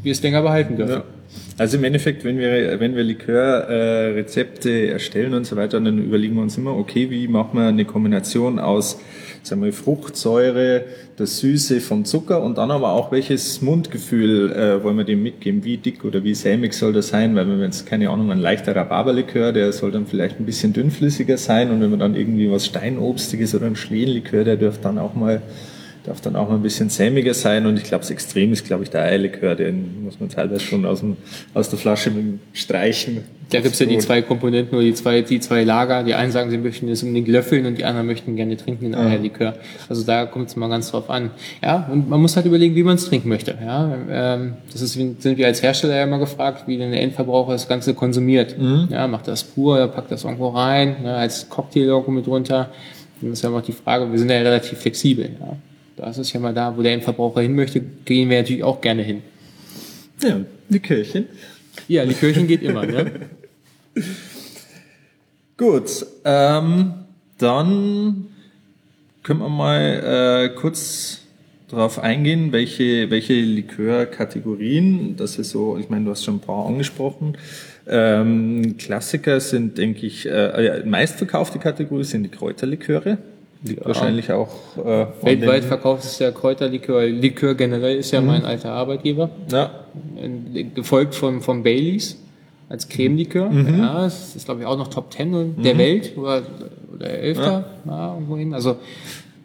wir 0.04 0.12
es 0.12 0.22
länger 0.22 0.42
behalten 0.42 0.78
dürfen. 0.78 0.94
Ja. 0.94 1.04
Also 1.58 1.78
im 1.78 1.84
Endeffekt, 1.84 2.24
wenn 2.24 2.38
wir, 2.40 2.80
wenn 2.80 2.96
wir 2.96 3.04
Likörrezepte 3.04 4.70
äh, 4.70 4.88
erstellen 4.90 5.34
und 5.34 5.46
so 5.46 5.56
weiter, 5.58 5.80
dann 5.80 6.00
überlegen 6.00 6.36
wir 6.36 6.42
uns 6.42 6.58
immer, 6.58 6.76
okay, 6.76 7.10
wie 7.10 7.28
machen 7.28 7.60
wir 7.60 7.68
eine 7.68 7.86
Kombination 7.86 8.60
aus 8.60 9.00
sagen 9.44 9.64
wir, 9.64 9.74
Fruchtsäure, 9.74 10.84
das 11.18 11.40
Süße 11.40 11.82
vom 11.82 12.06
Zucker 12.06 12.42
und 12.42 12.58
dann 12.58 12.72
aber 12.72 12.94
auch 12.94 13.12
welches 13.12 13.62
Mundgefühl 13.62 14.52
äh, 14.52 14.84
wollen 14.84 14.98
wir 14.98 15.04
dem 15.04 15.22
mitgeben, 15.24 15.64
wie 15.64 15.78
dick 15.78 16.06
oder 16.06 16.24
wie 16.24 16.34
sämig 16.34 16.74
soll 16.74 16.94
das 16.94 17.10
sein, 17.10 17.36
weil 17.36 17.48
wenn 17.50 17.58
wir 17.58 17.66
jetzt, 17.66 17.86
keine 17.86 18.10
Ahnung, 18.10 18.32
ein 18.32 18.40
leichter 18.40 18.76
Rhabarberlikör, 18.76 19.52
der 19.52 19.72
soll 19.72 19.92
dann 19.92 20.06
vielleicht 20.06 20.40
ein 20.40 20.46
bisschen 20.46 20.74
dünnflüssiger 20.74 21.38
sein 21.38 21.72
und 21.72 21.82
wenn 21.82 21.90
man 21.90 22.00
dann 22.00 22.16
irgendwie 22.16 22.52
was 22.52 22.66
Steinobstiges 22.66 23.56
oder 23.56 23.66
ein 23.66 23.76
Schlehenlikör, 23.76 24.44
der 24.44 24.58
dürfte 24.58 24.84
dann 24.84 24.98
auch 24.98 25.14
mal 25.14 25.42
darf 26.10 26.22
dann 26.22 26.36
auch 26.36 26.50
mal 26.50 26.56
ein 26.56 26.64
bisschen 26.64 26.90
sämiger 26.90 27.34
sein 27.34 27.66
und 27.68 27.78
ich 27.78 27.84
glaube, 27.84 28.02
das 28.02 28.10
Extrem 28.10 28.52
ist, 28.52 28.66
glaube 28.66 28.84
ich, 28.84 28.90
der 28.90 29.04
Eierlikör, 29.04 29.56
den 29.56 30.04
muss 30.04 30.20
man 30.20 30.30
teilweise 30.30 30.62
schon 30.62 30.86
aus, 30.86 31.02
dem, 31.02 31.18
aus 31.54 31.70
der 31.70 31.78
Flasche 31.78 32.10
mit 32.10 32.20
dem 32.20 32.40
Streichen. 32.52 33.24
Da 33.52 33.62
gibt's 33.62 33.80
ja 33.80 33.86
die 33.86 33.98
zwei 33.98 34.22
Komponenten 34.22 34.76
oder 34.76 34.86
die 34.86 34.94
zwei, 34.94 35.22
die 35.22 35.40
zwei 35.40 35.64
Lager. 35.64 36.04
Die 36.04 36.14
einen 36.14 36.32
sagen, 36.32 36.52
sie 36.52 36.58
möchten 36.58 36.88
das 36.88 37.02
unbedingt 37.02 37.28
löffeln 37.28 37.66
und 37.66 37.78
die 37.78 37.86
anderen 37.86 38.06
möchten 38.06 38.36
gerne 38.36 38.58
trinken 38.58 38.86
den 38.86 38.96
Eierlikör. 38.96 39.56
Also 39.88 40.04
da 40.04 40.26
kommt 40.26 40.50
es 40.50 40.56
mal 40.56 40.68
ganz 40.68 40.92
drauf 40.92 41.10
an. 41.10 41.32
Ja, 41.64 41.90
und 41.92 42.10
man 42.10 42.22
muss 42.22 42.36
halt 42.36 42.46
überlegen, 42.46 42.76
wie 42.76 42.84
man 42.84 42.96
es 42.96 43.06
trinken 43.06 43.30
möchte. 43.30 43.58
Ja, 43.60 43.98
ähm, 44.10 44.54
das 44.72 44.82
ist, 44.82 44.94
sind 44.94 45.24
wir 45.24 45.48
als 45.48 45.64
Hersteller 45.64 45.96
ja 45.96 46.04
immer 46.04 46.20
gefragt, 46.20 46.68
wie 46.68 46.78
denn 46.78 46.92
der 46.92 47.02
Endverbraucher 47.02 47.54
das 47.54 47.68
Ganze 47.68 47.94
konsumiert. 47.94 48.56
Ja, 48.90 49.08
macht 49.08 49.28
das 49.28 49.44
pur, 49.44 49.76
oder 49.76 49.88
packt 49.88 50.12
das 50.12 50.24
irgendwo 50.24 50.50
rein, 50.50 50.98
ne, 51.04 51.16
als 51.16 51.50
Cocktail 51.50 51.86
irgendwo 51.86 52.12
mit 52.12 52.28
runter. 52.28 52.70
Das 53.22 53.32
ist 53.32 53.42
ja 53.44 53.50
immer 53.50 53.62
die 53.62 53.74
Frage, 53.74 54.12
wir 54.12 54.20
sind 54.20 54.30
ja 54.30 54.38
relativ 54.38 54.80
flexibel. 54.80 55.30
Ja. 55.40 55.58
Das 56.00 56.18
ist 56.18 56.34
ja 56.34 56.40
mal 56.40 56.54
da, 56.54 56.76
wo 56.78 56.82
der 56.82 56.94
Endverbraucher 56.94 57.42
hin 57.42 57.56
möchte, 57.56 57.82
gehen 58.06 58.30
wir 58.30 58.40
natürlich 58.40 58.64
auch 58.64 58.80
gerne 58.82 59.04
hin. 59.04 59.22
Ja, 60.22 60.42
Likörchen. 60.70 61.26
Ja, 61.88 62.04
Likörchen 62.04 62.48
geht 62.48 62.64
immer, 62.64 62.86
ne? 62.86 63.12
Gut, 65.58 66.06
ähm, 66.24 66.94
dann 67.38 68.28
können 69.24 69.40
wir 69.40 69.50
mal 69.50 70.50
äh, 70.52 70.56
kurz 70.56 71.22
darauf 71.68 72.00
eingehen, 72.00 72.52
welche, 72.52 73.12
welche 73.12 73.34
Likörkategorien, 73.34 75.16
das 75.18 75.38
ist 75.38 75.52
so, 75.52 75.78
ich 75.78 75.90
meine, 75.90 76.06
du 76.06 76.12
hast 76.12 76.24
schon 76.24 76.36
ein 76.36 76.40
paar 76.40 76.66
angesprochen. 76.66 77.38
Ähm, 77.88 78.78
Klassiker 78.78 79.40
sind, 79.40 79.78
denke 79.78 80.06
ich, 80.06 80.26
äh, 80.26 80.66
ja, 80.66 80.86
meistverkaufte 80.86 81.60
Kategorie 81.60 82.04
sind 82.04 82.24
die 82.24 82.30
Kräuterliköre. 82.30 83.18
Liegt 83.62 83.86
wahrscheinlich 83.86 84.32
auch 84.32 84.50
äh, 84.78 85.08
Weltweit 85.22 85.66
verkauft 85.66 86.06
es 86.06 86.20
ja 86.20 86.32
Kräuterlikör. 86.32 87.06
Likör 87.06 87.56
generell 87.56 87.98
ist 87.98 88.12
ja 88.12 88.22
mein 88.22 88.46
alter 88.46 88.72
Arbeitgeber. 88.72 89.30
Ja, 89.52 89.72
Gefolgt 90.76 91.14
vom, 91.16 91.42
vom 91.42 91.64
Baileys 91.64 92.18
als 92.70 92.88
Cremelikör. 92.88 93.52
Ja, 93.52 94.04
das 94.04 94.36
ist, 94.36 94.46
glaube 94.46 94.62
ich, 94.62 94.66
auch 94.66 94.78
noch 94.78 94.88
Top 94.88 95.12
10 95.12 95.62
der 95.62 95.78
Welt 95.78 96.18
oder, 96.18 96.44
oder 96.96 97.10
Elfter. 97.10 97.66
Ja. 97.86 98.14
irgendwohin. 98.14 98.54
Also, 98.54 98.78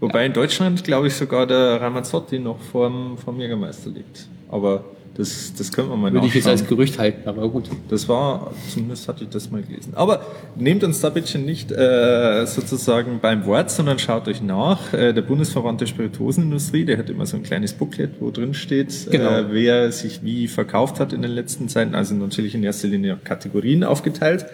Wobei 0.01 0.27
in 0.27 0.33
Deutschland, 0.33 0.85
glaube 0.85 1.07
ich, 1.07 1.15
sogar 1.15 1.47
der 1.47 1.81
Ramazzotti 1.81 2.39
noch 2.39 2.61
vorm, 2.61 3.17
vorm 3.17 3.41
Jägermeister 3.41 3.91
liegt. 3.91 4.29
Aber 4.51 4.85
das, 5.17 5.53
das 5.57 5.71
können 5.71 5.89
wir 5.91 5.97
mal 5.97 6.13
würde 6.13 6.27
ich 6.27 6.35
jetzt 6.35 6.49
als 6.49 6.67
Gerücht 6.67 6.99
halten, 6.99 7.29
aber 7.29 7.49
gut. 7.49 7.69
Das 7.89 8.09
war, 8.09 8.53
zumindest 8.73 9.07
hatte 9.07 9.25
ich 9.25 9.31
das 9.31 9.51
mal 9.51 9.63
gelesen. 9.63 9.93
Aber 9.95 10.27
nehmt 10.57 10.83
uns 10.83 11.01
da 11.01 11.11
bitte 11.11 11.39
nicht 11.39 11.71
äh, 11.71 12.45
sozusagen 12.47 13.21
beim 13.21 13.47
Wort, 13.47 13.71
sondern 13.71 13.99
schaut 14.01 14.27
euch 14.27 14.43
nach. 14.43 14.93
Äh, 14.93 15.13
der 15.13 15.23
Bundesverband 15.23 15.81
der 15.81 15.87
Spirituosenindustrie, 15.87 16.85
der 16.85 16.99
hat 16.99 17.11
immer 17.11 17.27
so 17.27 17.37
ein 17.37 17.45
kleines 17.45 17.75
Booklet, 17.75 18.21
wo 18.21 18.31
drin 18.31 18.55
steht, 18.55 19.09
Genau. 19.11 19.31
äh, 19.31 19.45
wer 19.53 19.93
sich 19.93 20.25
wie 20.25 20.49
verkauft 20.49 20.99
hat 20.99 21.13
in 21.13 21.23
den 21.23 21.31
letzten 21.31 21.69
Zeiten. 21.69 21.95
Also 21.95 22.15
natürlich 22.15 22.55
in 22.55 22.65
erster 22.65 22.89
Linie 22.89 23.17
Kategorien 23.23 23.85
aufgeteilt. 23.85 24.47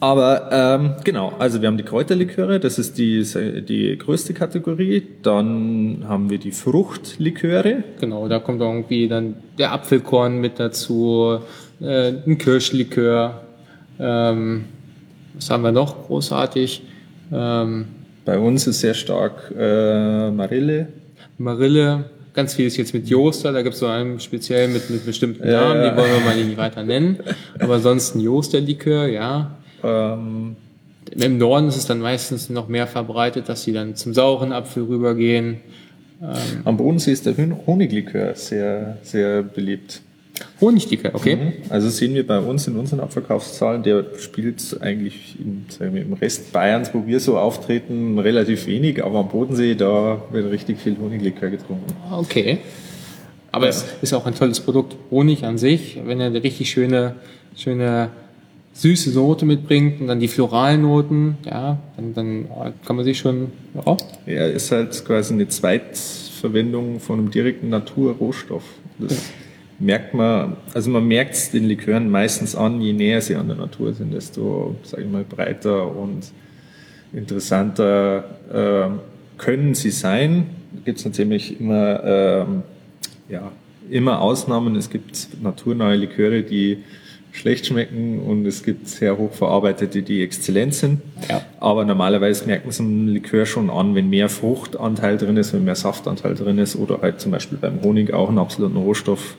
Aber 0.00 0.48
ähm, 0.52 0.94
genau, 1.02 1.32
also 1.40 1.60
wir 1.60 1.66
haben 1.66 1.76
die 1.76 1.82
Kräuterliköre, 1.82 2.60
das 2.60 2.78
ist 2.78 2.98
die, 2.98 3.24
die 3.68 3.98
größte 3.98 4.32
Kategorie. 4.32 5.02
Dann 5.22 6.04
haben 6.06 6.30
wir 6.30 6.38
die 6.38 6.52
Fruchtliköre. 6.52 7.82
Genau, 8.00 8.28
da 8.28 8.38
kommt 8.38 8.60
irgendwie 8.60 9.08
dann 9.08 9.34
der 9.58 9.72
Apfelkorn 9.72 10.40
mit 10.40 10.60
dazu, 10.60 11.40
äh, 11.80 12.12
ein 12.26 12.38
Kirschlikör. 12.38 13.42
Ähm, 13.98 14.66
was 15.34 15.50
haben 15.50 15.62
wir 15.64 15.72
noch 15.72 16.06
großartig? 16.06 16.82
Ähm, 17.32 17.86
Bei 18.24 18.38
uns 18.38 18.68
ist 18.68 18.80
sehr 18.80 18.94
stark 18.94 19.52
äh, 19.58 20.30
Marille. 20.30 20.88
Marille, 21.38 22.04
ganz 22.34 22.54
vieles 22.54 22.76
jetzt 22.76 22.94
mit 22.94 23.08
Joster, 23.08 23.52
da 23.52 23.62
gibt 23.62 23.74
es 23.74 23.80
so 23.80 23.86
einen 23.86 24.20
speziell 24.20 24.68
mit, 24.68 24.90
mit 24.90 25.04
bestimmten 25.04 25.44
Ja, 25.46 25.68
Namen, 25.68 25.82
ja. 25.82 25.90
die 25.90 25.96
wollen 25.96 26.12
wir 26.12 26.20
mal 26.20 26.36
nicht 26.36 26.56
weiter 26.56 26.84
nennen. 26.84 27.18
Aber 27.58 27.74
ansonsten 27.74 28.20
Josterlikör, 28.20 29.08
ja. 29.08 29.57
Ähm, 29.82 30.56
Im 31.10 31.38
Norden 31.38 31.68
ist 31.68 31.76
es 31.76 31.86
dann 31.86 32.00
meistens 32.00 32.50
noch 32.50 32.68
mehr 32.68 32.86
verbreitet, 32.86 33.48
dass 33.48 33.62
sie 33.62 33.72
dann 33.72 33.96
zum 33.96 34.14
sauren 34.14 34.52
Apfel 34.52 34.84
rübergehen. 34.84 35.60
Ähm, 36.22 36.28
Am 36.64 36.76
Bodensee 36.76 37.12
ist 37.12 37.26
der 37.26 37.34
Honiglikör 37.66 38.34
sehr, 38.34 38.98
sehr 39.02 39.42
beliebt. 39.42 40.02
Honiglikör, 40.60 41.14
okay. 41.14 41.36
Mhm. 41.36 41.52
Also 41.68 41.88
sehen 41.88 42.14
wir 42.14 42.26
bei 42.26 42.38
uns 42.38 42.66
in 42.66 42.76
unseren 42.76 43.00
Abverkaufszahlen, 43.00 43.82
der 43.82 44.04
spielt 44.18 44.76
eigentlich 44.80 45.36
in, 45.38 45.66
sagen 45.68 45.94
wir, 45.94 46.02
im 46.02 46.12
Rest 46.12 46.52
Bayerns, 46.52 46.92
wo 46.94 47.06
wir 47.06 47.20
so 47.20 47.38
auftreten, 47.38 48.18
relativ 48.18 48.66
wenig, 48.66 49.04
aber 49.04 49.20
am 49.20 49.28
Bodensee, 49.28 49.74
da 49.74 50.22
wird 50.30 50.50
richtig 50.50 50.78
viel 50.78 50.96
Honiglikör 50.98 51.50
getrunken. 51.50 51.92
Okay. 52.12 52.58
Aber 53.52 53.64
ja. 53.64 53.70
es 53.70 53.86
ist 54.02 54.12
auch 54.12 54.26
ein 54.26 54.34
tolles 54.34 54.60
Produkt, 54.60 54.96
Honig 55.10 55.44
an 55.44 55.58
sich, 55.58 55.98
wenn 56.04 56.20
er 56.20 56.26
eine 56.26 56.42
richtig 56.42 56.70
schöne, 56.70 57.14
schöne 57.56 58.10
süße 58.78 59.10
Note 59.10 59.44
mitbringt 59.44 60.00
und 60.00 60.06
dann 60.06 60.20
die 60.20 60.28
floralen 60.28 60.82
Noten, 60.82 61.36
ja, 61.44 61.78
dann, 61.96 62.14
dann 62.14 62.48
kann 62.86 62.94
man 62.94 63.04
sich 63.04 63.18
schon, 63.18 63.48
ja. 63.74 63.96
Ja, 64.26 64.46
ist 64.46 64.70
halt 64.70 65.04
quasi 65.04 65.34
eine 65.34 65.48
Zweitverwendung 65.48 67.00
von 67.00 67.18
einem 67.18 67.30
direkten 67.32 67.70
Naturrohstoff. 67.70 68.62
Das 69.00 69.12
ja. 69.12 69.18
merkt 69.80 70.14
man, 70.14 70.56
also 70.74 70.90
man 70.90 71.08
merkt 71.08 71.34
es 71.34 71.50
den 71.50 71.64
Likören 71.64 72.08
meistens 72.08 72.54
an, 72.54 72.80
je 72.80 72.92
näher 72.92 73.20
sie 73.20 73.34
an 73.34 73.48
der 73.48 73.56
Natur 73.56 73.94
sind, 73.94 74.14
desto, 74.14 74.76
sage 74.84 75.02
ich 75.02 75.10
mal, 75.10 75.24
breiter 75.24 75.96
und 75.96 76.30
interessanter 77.12 78.24
äh, 78.52 79.40
können 79.40 79.74
sie 79.74 79.90
sein. 79.90 80.50
Da 80.72 80.82
gibt 80.84 81.00
es 81.00 81.04
natürlich 81.04 81.60
immer, 81.60 82.04
äh, 82.04 82.44
ja, 83.32 83.50
immer 83.90 84.20
Ausnahmen. 84.20 84.76
Es 84.76 84.88
gibt 84.88 85.28
naturnahe 85.42 85.96
Liköre, 85.96 86.44
die 86.44 86.84
schlecht 87.38 87.66
schmecken 87.66 88.20
und 88.20 88.46
es 88.46 88.62
gibt 88.62 88.88
sehr 88.88 89.16
hochverarbeitete, 89.16 90.02
die 90.02 90.22
exzellent 90.22 90.74
sind. 90.74 91.00
Ja. 91.28 91.42
Aber 91.60 91.84
normalerweise 91.84 92.46
merkt 92.46 92.64
man 92.64 92.70
es 92.70 92.80
im 92.80 93.08
Likör 93.08 93.46
schon 93.46 93.70
an, 93.70 93.94
wenn 93.94 94.10
mehr 94.10 94.28
Fruchtanteil 94.28 95.16
drin 95.16 95.36
ist, 95.36 95.52
wenn 95.52 95.64
mehr 95.64 95.74
Saftanteil 95.74 96.34
drin 96.34 96.58
ist 96.58 96.76
oder 96.76 97.00
halt 97.00 97.20
zum 97.20 97.32
Beispiel 97.32 97.58
beim 97.58 97.82
Honig 97.82 98.12
auch 98.12 98.28
ein 98.28 98.38
absoluter 98.38 98.78
Rohstoff, 98.78 99.36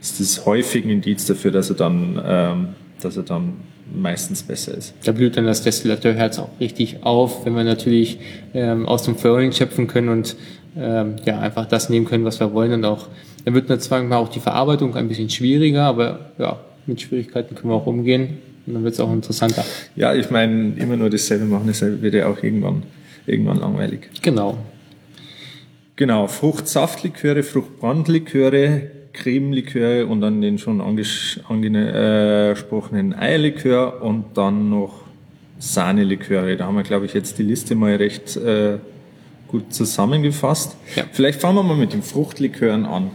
ist 0.00 0.20
das 0.20 0.46
häufig 0.46 0.84
ein 0.84 0.90
Indiz 0.90 1.26
dafür, 1.26 1.50
dass 1.50 1.70
er 1.70 1.76
dann, 1.76 2.22
ähm, 2.24 2.68
dass 3.00 3.16
er 3.16 3.24
dann 3.24 3.54
meistens 3.92 4.42
besser 4.42 4.76
ist. 4.76 4.94
Da 5.04 5.12
blüht 5.12 5.36
dann 5.36 5.46
das 5.46 5.62
Destillateurherz 5.62 6.38
auch 6.38 6.50
richtig 6.60 7.02
auf, 7.02 7.44
wenn 7.44 7.54
wir 7.54 7.64
natürlich 7.64 8.18
ähm, 8.54 8.86
aus 8.86 9.02
dem 9.02 9.16
Furling 9.16 9.52
schöpfen 9.52 9.88
können 9.88 10.08
und 10.08 10.36
ähm, 10.78 11.16
ja 11.24 11.40
einfach 11.40 11.66
das 11.66 11.90
nehmen 11.90 12.06
können, 12.06 12.24
was 12.24 12.38
wir 12.38 12.52
wollen 12.54 12.72
und 12.72 12.84
auch 12.84 13.08
dann 13.44 13.54
wird 13.54 13.70
dann 13.70 14.12
auch 14.12 14.28
die 14.28 14.40
Verarbeitung 14.40 14.94
ein 14.96 15.08
bisschen 15.08 15.30
schwieriger, 15.30 15.84
aber 15.84 16.30
ja, 16.38 16.58
mit 16.86 17.00
Schwierigkeiten 17.00 17.54
können 17.54 17.72
wir 17.72 17.76
auch 17.76 17.86
umgehen 17.86 18.38
und 18.66 18.74
dann 18.74 18.84
wird 18.84 18.94
es 18.94 19.00
auch 19.00 19.12
interessanter. 19.12 19.64
Ja, 19.96 20.14
ich 20.14 20.30
meine, 20.30 20.74
immer 20.76 20.96
nur 20.96 21.10
dasselbe 21.10 21.44
machen, 21.44 21.66
das 21.66 21.82
wird 21.82 22.14
ja 22.14 22.28
auch 22.28 22.42
irgendwann, 22.42 22.84
irgendwann 23.26 23.58
langweilig. 23.58 24.08
Genau. 24.22 24.56
Genau, 25.96 26.28
Fruchtsaftliköre, 26.28 27.42
Fruchtbrandliköre, 27.42 28.90
Cremeliköre 29.12 30.06
und 30.06 30.20
dann 30.20 30.40
den 30.40 30.58
schon 30.58 30.80
angesprochenen 30.80 33.14
Eierlikör 33.14 34.02
und 34.02 34.24
dann 34.34 34.70
noch 34.70 35.00
Sahneliköre. 35.58 36.56
Da 36.56 36.66
haben 36.66 36.76
wir, 36.76 36.84
glaube 36.84 37.06
ich, 37.06 37.12
jetzt 37.12 37.38
die 37.38 37.42
Liste 37.42 37.74
mal 37.74 37.96
recht 37.96 38.36
äh, 38.36 38.78
gut 39.48 39.74
zusammengefasst. 39.74 40.76
Ja. 40.96 41.04
Vielleicht 41.12 41.40
fangen 41.40 41.56
wir 41.56 41.62
mal 41.62 41.76
mit 41.76 41.92
den 41.92 42.02
Fruchtlikören 42.02 42.86
an. 42.86 43.10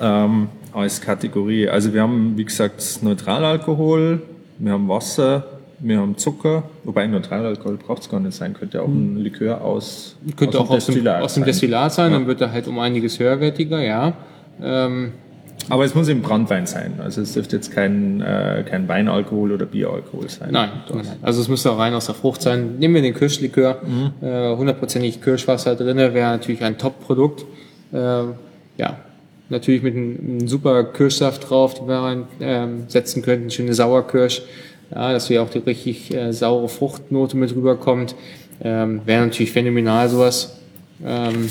Ähm, 0.00 0.48
als 0.72 1.00
Kategorie. 1.00 1.68
Also 1.68 1.92
wir 1.92 2.02
haben, 2.02 2.36
wie 2.36 2.44
gesagt, 2.44 3.00
Neutralalkohol, 3.02 4.22
wir 4.58 4.72
haben 4.72 4.88
Wasser, 4.88 5.44
wir 5.78 5.98
haben 5.98 6.16
Zucker, 6.16 6.64
wobei 6.84 7.06
Neutralalkohol 7.06 7.76
braucht 7.76 8.02
es 8.02 8.08
gar 8.10 8.20
nicht 8.20 8.36
sein, 8.36 8.54
könnte 8.54 8.82
auch 8.82 8.88
ein 8.88 9.16
hm. 9.16 9.22
Likör 9.22 9.62
aus, 9.62 10.16
könnte 10.36 10.60
aus 10.60 10.68
auch 10.68 10.70
aus 10.74 10.86
dem, 10.86 11.06
aus 11.06 11.34
dem 11.34 11.44
Destillat 11.44 11.92
sein, 11.92 12.12
ja. 12.12 12.18
dann 12.18 12.26
wird 12.26 12.40
er 12.40 12.52
halt 12.52 12.68
um 12.68 12.78
einiges 12.78 13.18
höherwertiger, 13.18 13.80
ja. 13.80 14.12
Ähm, 14.62 15.12
aber 15.68 15.84
es 15.84 15.94
muss 15.94 16.08
im 16.08 16.22
Brandwein 16.22 16.66
sein. 16.66 16.94
Also 17.00 17.20
es 17.20 17.34
dürfte 17.34 17.56
jetzt 17.56 17.70
kein, 17.70 18.20
äh, 18.20 18.64
kein 18.68 18.88
Weinalkohol 18.88 19.52
oder 19.52 19.66
Bieralkohol 19.66 20.28
sein. 20.28 20.50
Nein, 20.52 20.70
nein, 20.92 21.06
also 21.22 21.40
es 21.40 21.48
müsste 21.48 21.70
auch 21.70 21.78
rein 21.78 21.94
aus 21.94 22.06
der 22.06 22.14
Frucht 22.14 22.42
sein. 22.42 22.78
Nehmen 22.78 22.94
wir 22.94 23.02
den 23.02 23.14
Kirschlikör, 23.14 23.80
mhm. 23.84 24.26
äh, 24.26 24.56
hundertprozentig 24.56 25.22
Kirschwasser 25.22 25.76
drinne, 25.76 26.14
wäre 26.14 26.30
natürlich 26.30 26.64
ein 26.64 26.78
Top-Produkt. 26.78 27.44
Äh, 27.92 27.96
ja, 28.78 28.98
natürlich 29.50 29.82
mit 29.82 29.94
einem, 29.94 30.18
einem 30.18 30.48
super 30.48 30.84
Kirschsaft 30.84 31.50
drauf, 31.50 31.74
die 31.74 31.86
wir 31.86 32.24
reinsetzen 32.40 33.20
ähm, 33.20 33.24
könnten, 33.24 33.50
schöne 33.50 33.74
Sauerkirsch, 33.74 34.42
ja, 34.94 35.12
dass 35.12 35.28
hier 35.28 35.42
auch 35.42 35.50
die 35.50 35.58
richtig 35.58 36.14
äh, 36.14 36.32
saure 36.32 36.68
Fruchtnote 36.68 37.36
mit 37.36 37.54
rüberkommt. 37.54 38.14
Ähm, 38.62 39.02
Wäre 39.04 39.26
natürlich 39.26 39.52
phänomenal 39.52 40.08
sowas. 40.08 40.56
Ähm, 41.04 41.48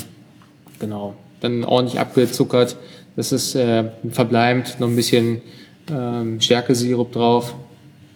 genau. 0.80 1.16
Dann 1.42 1.64
ordentlich 1.64 2.00
abgezuckert. 2.00 2.76
Das 3.16 3.32
ist 3.32 3.56
äh, 3.56 3.86
verbleibend, 4.10 4.80
noch 4.80 4.88
ein 4.88 4.96
bisschen 4.96 5.42
ähm, 5.92 6.40
Stärkesirup 6.40 7.12
drauf 7.12 7.56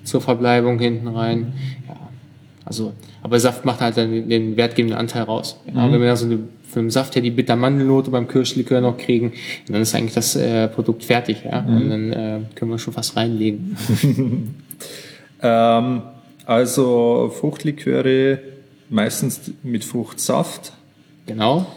zur 0.04 0.22
Verbleibung 0.22 0.80
hinten 0.80 1.08
rein. 1.08 1.54
Ja, 1.88 1.96
also, 2.66 2.94
aber 3.22 3.40
Saft 3.40 3.66
macht 3.66 3.82
halt 3.82 3.98
dann 3.98 4.12
den, 4.12 4.30
den 4.30 4.58
wertgebenden 4.58 4.98
Anteil 4.98 5.24
raus. 5.24 5.60
Ja, 5.68 5.88
mhm. 5.88 5.94
Wenn 5.94 6.02
wir 6.02 6.08
da 6.10 6.16
so 6.16 6.25
eine 6.25 6.40
für 6.74 6.80
den 6.80 6.89
Saft 6.89 7.15
her 7.15 7.22
die 7.22 7.32
Bittermandelnote 7.32 8.12
beim 8.12 8.27
Kirschlikör 8.27 8.82
noch 8.82 8.98
kriegen, 8.98 9.34
dann 9.68 9.82
ist 9.82 9.96
eigentlich 9.96 10.13
das 10.13 10.36
äh, 10.36 10.68
Produkt 10.68 11.03
fertig, 11.03 11.44
ja. 11.46 11.62
Mhm. 11.62 11.75
Und 11.75 11.89
dann 11.89 12.13
äh, 12.13 12.39
können 12.56 12.72
wir 12.72 12.80
schon 12.80 12.94
fast 12.94 13.15
reinlegen. 13.15 13.77
ähm, 15.42 16.01
also 16.46 17.34
Fruchtliköre 17.39 18.39
meistens 18.89 19.51
mit 19.63 19.86
Fruchtsaft. 19.86 20.74
Genau. 21.25 21.68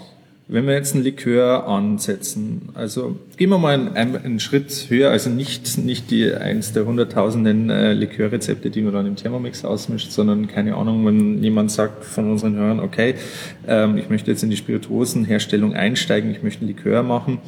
Wenn 0.48 0.68
wir 0.68 0.74
jetzt 0.74 0.94
ein 0.94 1.02
Likör 1.02 1.66
ansetzen, 1.66 2.68
also 2.74 3.16
gehen 3.36 3.50
wir 3.50 3.58
mal 3.58 3.74
einen, 3.74 4.16
einen 4.16 4.38
Schritt 4.38 4.86
höher, 4.88 5.10
also 5.10 5.28
nicht, 5.28 5.76
nicht 5.78 6.12
die 6.12 6.32
eins 6.32 6.72
der 6.72 6.86
hunderttausenden 6.86 7.68
äh, 7.68 7.94
Likörrezepte, 7.94 8.70
die 8.70 8.82
man 8.82 8.92
dann 8.92 9.06
im 9.06 9.16
Thermomix 9.16 9.64
ausmischt, 9.64 10.12
sondern 10.12 10.46
keine 10.46 10.76
Ahnung, 10.76 11.04
wenn 11.04 11.42
jemand 11.42 11.72
sagt 11.72 12.04
von 12.04 12.30
unseren 12.30 12.54
Hörern, 12.54 12.78
okay, 12.78 13.16
ähm, 13.66 13.96
ich 13.96 14.08
möchte 14.08 14.30
jetzt 14.30 14.44
in 14.44 14.50
die 14.50 14.56
Spirituosenherstellung 14.56 15.74
einsteigen, 15.74 16.30
ich 16.30 16.44
möchte 16.44 16.64
ein 16.64 16.68
Likör 16.68 17.02
machen. 17.02 17.38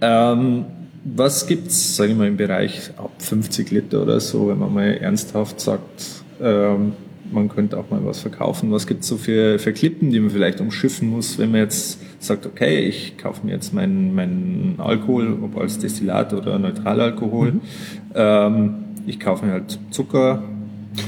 Ähm, 0.00 0.66
was 1.02 1.48
gibt's, 1.48 1.96
sage 1.96 2.12
ich 2.12 2.16
mal, 2.16 2.28
im 2.28 2.36
Bereich 2.36 2.92
ab 2.98 3.10
50 3.18 3.72
Liter 3.72 4.00
oder 4.00 4.20
so, 4.20 4.48
wenn 4.48 4.60
man 4.60 4.72
mal 4.72 4.96
ernsthaft 4.96 5.60
sagt, 5.60 6.22
ähm, 6.40 6.92
man 7.32 7.48
könnte 7.48 7.78
auch 7.78 7.90
mal 7.90 8.04
was 8.04 8.20
verkaufen. 8.20 8.70
Was 8.70 8.86
gibt 8.86 9.02
es 9.02 9.08
so 9.08 9.16
für, 9.16 9.58
für 9.58 9.72
Klippen, 9.72 10.10
die 10.10 10.20
man 10.20 10.30
vielleicht 10.30 10.60
umschiffen 10.60 11.08
muss, 11.08 11.38
wenn 11.38 11.50
man 11.50 11.60
jetzt 11.60 12.00
sagt, 12.18 12.46
okay, 12.46 12.80
ich 12.80 13.16
kaufe 13.18 13.44
mir 13.46 13.52
jetzt 13.52 13.72
meinen, 13.74 14.14
meinen 14.14 14.74
Alkohol, 14.78 15.38
ob 15.42 15.58
als 15.58 15.78
Destillat 15.78 16.32
oder 16.32 16.58
Neutralalkohol. 16.58 17.52
Mhm. 17.52 17.60
Ähm, 18.14 18.74
ich 19.06 19.18
kaufe 19.18 19.46
mir 19.46 19.52
halt 19.52 19.78
Zucker, 19.90 20.42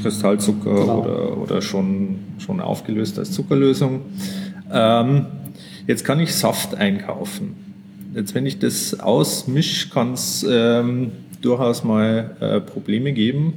Kristallzucker 0.02 0.74
genau. 0.74 1.00
oder, 1.02 1.38
oder 1.38 1.62
schon, 1.62 2.16
schon 2.38 2.60
aufgelöst 2.60 3.18
als 3.18 3.32
Zuckerlösung. 3.32 4.00
Ähm, 4.72 5.26
jetzt 5.86 6.04
kann 6.04 6.20
ich 6.20 6.34
Saft 6.34 6.74
einkaufen. 6.74 7.56
Jetzt, 8.14 8.34
wenn 8.34 8.46
ich 8.46 8.58
das 8.58 9.00
ausmische, 9.00 9.90
kann 9.90 10.14
es 10.14 10.46
ähm, 10.48 11.12
durchaus 11.40 11.84
mal 11.84 12.36
äh, 12.40 12.60
Probleme 12.60 13.12
geben 13.12 13.54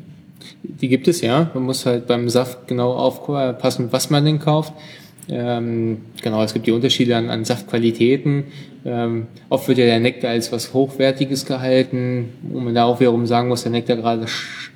die 0.63 0.87
gibt 0.87 1.07
es 1.07 1.21
ja. 1.21 1.49
Man 1.53 1.63
muss 1.63 1.85
halt 1.85 2.07
beim 2.07 2.29
Saft 2.29 2.67
genau 2.67 2.93
aufpassen, 2.93 3.87
was 3.91 4.09
man 4.09 4.25
denn 4.25 4.39
kauft. 4.39 4.73
Ähm, 5.29 6.03
genau, 6.21 6.41
es 6.43 6.53
gibt 6.53 6.67
die 6.67 6.71
Unterschiede 6.71 7.15
an, 7.15 7.29
an 7.29 7.43
Saftqualitäten. 7.43 8.45
Ähm, 8.85 9.27
oft 9.49 9.67
wird 9.67 9.77
ja 9.77 9.85
der 9.85 9.99
Nektar 9.99 10.31
als 10.31 10.51
was 10.51 10.73
Hochwertiges 10.73 11.45
gehalten, 11.45 12.29
wo 12.43 12.59
man 12.59 12.73
da 12.73 12.85
auch 12.85 12.99
wiederum 12.99 13.25
sagen 13.25 13.49
muss, 13.49 13.63
der 13.63 13.71
Nektar 13.73 13.97
gerade 13.97 14.25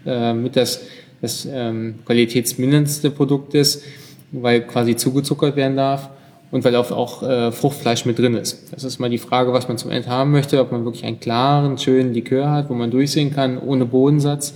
äh, 0.05 0.33
mit 0.33 0.57
das, 0.57 0.81
das 1.21 1.47
ähm, 1.49 1.99
qualitätsmindernste 2.05 3.11
Produkt 3.11 3.53
ist, 3.53 3.83
weil 4.31 4.61
quasi 4.61 4.97
zugezuckert 4.97 5.55
werden 5.55 5.77
darf 5.77 6.09
und 6.51 6.65
weil 6.65 6.75
auch, 6.75 6.91
auch 6.91 7.23
äh, 7.23 7.53
Fruchtfleisch 7.53 8.05
mit 8.05 8.19
drin 8.19 8.35
ist. 8.35 8.73
Das 8.73 8.83
ist 8.83 8.99
mal 8.99 9.09
die 9.09 9.17
Frage, 9.17 9.53
was 9.53 9.69
man 9.69 9.77
zum 9.77 9.89
Ende 9.91 10.09
haben 10.09 10.31
möchte, 10.31 10.59
ob 10.59 10.73
man 10.73 10.83
wirklich 10.83 11.05
einen 11.05 11.21
klaren, 11.21 11.77
schönen 11.77 12.13
Likör 12.13 12.51
hat, 12.51 12.69
wo 12.69 12.73
man 12.73 12.91
durchsehen 12.91 13.33
kann, 13.33 13.57
ohne 13.57 13.85
Bodensatz 13.85 14.53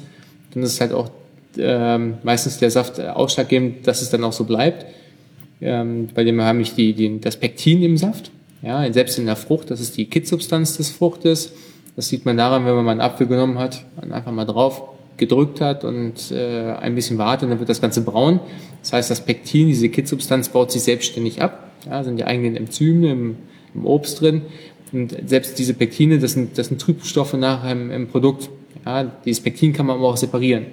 dann 0.55 0.63
ist 0.63 0.81
halt 0.81 0.93
auch 0.93 1.11
ähm, 1.57 2.15
meistens 2.23 2.57
der 2.57 2.71
Saft 2.71 2.99
ausschlaggebend, 2.99 3.85
dass 3.85 4.01
es 4.01 4.09
dann 4.09 4.23
auch 4.23 4.33
so 4.33 4.45
bleibt. 4.45 4.85
Ähm, 5.61 6.09
bei 6.13 6.23
dem 6.23 6.41
habe 6.41 6.61
ich 6.61 6.73
die, 6.73 6.93
die, 6.93 7.19
das 7.19 7.37
Pektin 7.37 7.83
im 7.83 7.97
Saft. 7.97 8.31
Ja, 8.61 8.91
selbst 8.91 9.19
in 9.19 9.27
der 9.27 9.35
Frucht, 9.35 9.69
das 9.69 9.79
ist 9.79 9.95
die 9.95 10.05
Kittsubstanz 10.05 10.77
des 10.77 10.89
Fruchtes. 10.89 11.51
Das 11.95 12.07
sieht 12.07 12.25
man 12.25 12.35
daran, 12.35 12.65
wenn 12.65 12.75
man 12.75 12.85
mal 12.85 12.91
einen 12.91 13.01
Apfel 13.01 13.27
genommen 13.27 13.59
hat, 13.59 13.85
einfach 14.09 14.31
mal 14.31 14.45
drauf 14.45 14.81
gedrückt 15.17 15.61
hat 15.61 15.83
und 15.85 16.31
äh, 16.31 16.73
ein 16.73 16.95
bisschen 16.95 17.17
wartet, 17.17 17.49
dann 17.49 17.59
wird 17.59 17.69
das 17.69 17.79
Ganze 17.79 18.01
braun. 18.01 18.39
Das 18.81 18.91
heißt, 18.91 19.09
das 19.09 19.21
Pektin, 19.21 19.67
diese 19.67 19.89
Kittsubstanz, 19.89 20.49
baut 20.49 20.71
sich 20.71 20.83
selbstständig 20.83 21.41
ab. 21.41 21.71
Ja, 21.89 22.03
sind 22.03 22.17
die 22.17 22.25
eigenen 22.25 22.57
Enzyme 22.57 23.11
im, 23.11 23.35
im 23.73 23.85
Obst 23.85 24.19
drin. 24.19 24.41
Und 24.91 25.15
selbst 25.25 25.57
diese 25.57 25.73
Pektine, 25.73 26.19
das 26.19 26.33
sind, 26.33 26.57
das 26.57 26.67
sind 26.67 26.81
Trübstoffe 26.81 27.33
nachher 27.33 27.71
im, 27.71 27.91
im 27.91 28.07
Produkt. 28.07 28.49
Ja, 28.85 29.03
dieses 29.25 29.41
Pektin 29.41 29.73
kann 29.73 29.85
man 29.85 29.97
aber 29.97 30.09
auch 30.09 30.17
separieren. 30.17 30.65